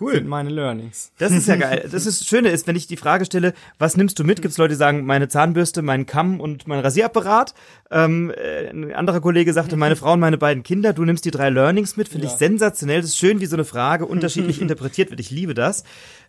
Cool. 0.00 0.14
Sind 0.14 0.28
meine 0.28 0.50
Learnings. 0.50 1.12
Das 1.18 1.32
ist 1.32 1.46
ja 1.46 1.56
geil. 1.56 1.88
Das 1.90 2.06
ist 2.06 2.20
das 2.20 2.26
Schöne 2.26 2.48
ist, 2.48 2.66
wenn 2.66 2.74
ich 2.74 2.86
die 2.86 2.96
Frage 2.96 3.24
stelle, 3.24 3.54
was 3.78 3.96
nimmst 3.96 4.18
du 4.18 4.24
mit? 4.24 4.42
Gibt 4.42 4.52
es 4.52 4.58
Leute, 4.58 4.74
die 4.74 4.78
sagen, 4.78 5.04
meine 5.06 5.28
Zahnbürste, 5.28 5.82
mein 5.82 6.06
Kamm 6.06 6.40
und 6.40 6.66
mein 6.66 6.80
Rasierapparat. 6.80 7.54
Ähm, 7.90 8.30
äh, 8.30 8.68
ein 8.70 8.92
anderer 8.92 9.20
Kollege 9.20 9.52
sagte, 9.52 9.76
meine 9.76 9.96
Frau 9.96 10.14
und 10.14 10.20
meine 10.20 10.38
beiden 10.38 10.62
Kinder. 10.62 10.92
Du 10.92 11.04
nimmst 11.04 11.24
die 11.24 11.30
drei 11.30 11.50
Learnings 11.50 11.96
mit. 11.96 12.08
Finde 12.08 12.26
ja. 12.26 12.32
ich 12.32 12.38
sensationell. 12.38 13.00
Das 13.00 13.10
ist 13.10 13.18
schön, 13.18 13.40
wie 13.40 13.46
so 13.46 13.56
eine 13.56 13.64
Frage 13.64 14.06
unterschiedlich 14.06 14.60
interpretiert 14.62 15.10
wird. 15.10 15.20
Ich 15.20 15.30
liebe 15.30 15.54
das. 15.54 15.84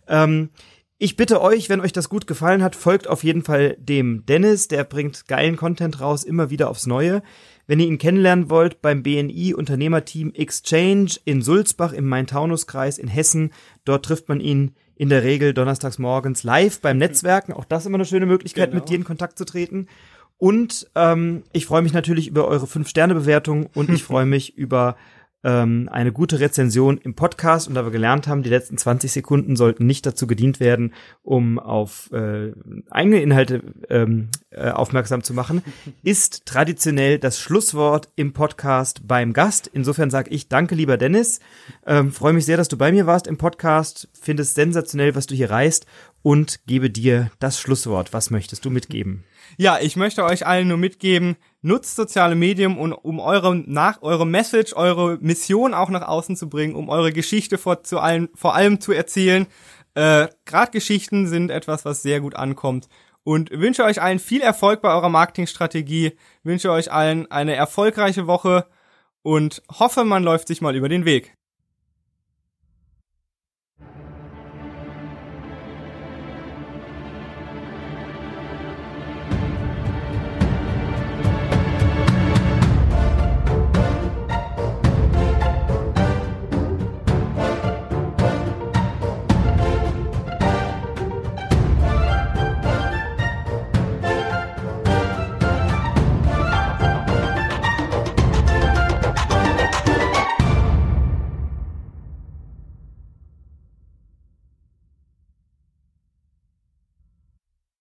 Ähm, 0.06 0.50
ich 0.98 1.16
bitte 1.16 1.42
euch, 1.42 1.68
wenn 1.68 1.82
euch 1.82 1.92
das 1.92 2.08
gut 2.08 2.26
gefallen 2.26 2.62
hat, 2.62 2.74
folgt 2.74 3.06
auf 3.06 3.22
jeden 3.22 3.42
Fall 3.42 3.76
dem 3.78 4.24
Dennis. 4.24 4.68
Der 4.68 4.84
bringt 4.84 5.28
geilen 5.28 5.56
Content 5.56 6.00
raus, 6.00 6.24
immer 6.24 6.48
wieder 6.48 6.70
aufs 6.70 6.86
Neue. 6.86 7.22
Wenn 7.66 7.80
ihr 7.80 7.86
ihn 7.86 7.98
kennenlernen 7.98 8.48
wollt, 8.48 8.80
beim 8.80 9.02
BNI 9.02 9.54
Unternehmerteam 9.54 10.32
Exchange 10.34 11.16
in 11.24 11.42
Sulzbach 11.42 11.92
im 11.92 12.06
Main-Taunus-Kreis 12.08 12.98
in 12.98 13.08
Hessen, 13.08 13.52
dort 13.84 14.04
trifft 14.04 14.28
man 14.28 14.40
ihn 14.40 14.72
in 14.94 15.08
der 15.08 15.24
Regel 15.24 15.52
donnerstags 15.52 15.98
morgens 15.98 16.42
live 16.42 16.80
beim 16.80 16.98
Netzwerken. 16.98 17.52
Auch 17.52 17.64
das 17.64 17.82
ist 17.82 17.86
immer 17.86 17.96
eine 17.96 18.04
schöne 18.04 18.26
Möglichkeit, 18.26 18.70
genau. 18.70 18.80
mit 18.80 18.88
dir 18.88 18.96
in 18.96 19.04
Kontakt 19.04 19.36
zu 19.36 19.44
treten. 19.44 19.88
Und 20.38 20.90
ähm, 20.94 21.44
ich 21.52 21.66
freue 21.66 21.82
mich 21.82 21.92
natürlich 21.92 22.28
über 22.28 22.46
eure 22.46 22.66
Fünf-Sterne-Bewertung 22.66 23.66
und 23.74 23.90
ich 23.90 24.02
freue 24.04 24.26
mich 24.26 24.56
über 24.56 24.96
ähm, 25.46 25.88
eine 25.92 26.10
gute 26.10 26.40
Rezension 26.40 26.98
im 26.98 27.14
Podcast 27.14 27.68
und 27.68 27.74
da 27.74 27.84
wir 27.84 27.92
gelernt 27.92 28.26
haben, 28.26 28.42
die 28.42 28.50
letzten 28.50 28.76
20 28.76 29.12
Sekunden 29.12 29.54
sollten 29.54 29.86
nicht 29.86 30.04
dazu 30.04 30.26
gedient 30.26 30.58
werden, 30.58 30.92
um 31.22 31.60
auf 31.60 32.10
äh, 32.12 32.52
eigene 32.90 33.22
Inhalte 33.22 33.62
ähm, 33.88 34.28
äh, 34.50 34.70
aufmerksam 34.70 35.22
zu 35.22 35.34
machen, 35.34 35.62
ist 36.02 36.46
traditionell 36.46 37.20
das 37.20 37.38
Schlusswort 37.38 38.08
im 38.16 38.32
Podcast 38.32 39.06
beim 39.06 39.32
Gast. 39.32 39.70
Insofern 39.72 40.10
sage 40.10 40.30
ich 40.30 40.48
danke, 40.48 40.74
lieber 40.74 40.96
Dennis. 40.96 41.38
Ähm, 41.86 42.10
Freue 42.10 42.32
mich 42.32 42.44
sehr, 42.44 42.56
dass 42.56 42.68
du 42.68 42.76
bei 42.76 42.90
mir 42.90 43.06
warst 43.06 43.28
im 43.28 43.38
Podcast. 43.38 44.08
Finde 44.20 44.42
es 44.42 44.54
sensationell, 44.54 45.14
was 45.14 45.28
du 45.28 45.36
hier 45.36 45.50
reißt 45.50 45.86
und 46.22 46.66
gebe 46.66 46.90
dir 46.90 47.30
das 47.38 47.60
Schlusswort. 47.60 48.12
Was 48.12 48.30
möchtest 48.30 48.64
du 48.64 48.70
mitgeben? 48.70 49.22
Ja, 49.58 49.78
ich 49.80 49.94
möchte 49.94 50.24
euch 50.24 50.44
allen 50.44 50.66
nur 50.66 50.76
mitgeben, 50.76 51.36
nutzt 51.66 51.96
soziale 51.96 52.34
Medien, 52.34 52.78
um, 52.78 52.92
um 52.92 53.20
eure, 53.20 53.56
nach, 53.56 54.00
eure 54.02 54.26
Message, 54.26 54.74
eure 54.74 55.18
Mission 55.20 55.74
auch 55.74 55.90
nach 55.90 56.06
außen 56.06 56.36
zu 56.36 56.48
bringen, 56.48 56.74
um 56.74 56.88
eure 56.88 57.12
Geschichte 57.12 57.58
vor, 57.58 57.82
zu 57.82 57.98
allen, 57.98 58.28
vor 58.34 58.54
allem 58.54 58.80
zu 58.80 58.92
erzählen. 58.92 59.46
Äh, 59.94 60.28
Gerade 60.44 60.70
Geschichten 60.70 61.26
sind 61.26 61.50
etwas, 61.50 61.84
was 61.84 62.02
sehr 62.02 62.20
gut 62.20 62.36
ankommt. 62.36 62.88
Und 63.24 63.50
wünsche 63.50 63.84
euch 63.84 64.00
allen 64.00 64.20
viel 64.20 64.40
Erfolg 64.40 64.80
bei 64.80 64.94
eurer 64.94 65.08
Marketingstrategie, 65.08 66.12
wünsche 66.44 66.70
euch 66.70 66.92
allen 66.92 67.28
eine 67.30 67.56
erfolgreiche 67.56 68.28
Woche 68.28 68.66
und 69.22 69.62
hoffe, 69.68 70.04
man 70.04 70.22
läuft 70.22 70.46
sich 70.46 70.60
mal 70.60 70.76
über 70.76 70.88
den 70.88 71.04
Weg. 71.04 71.34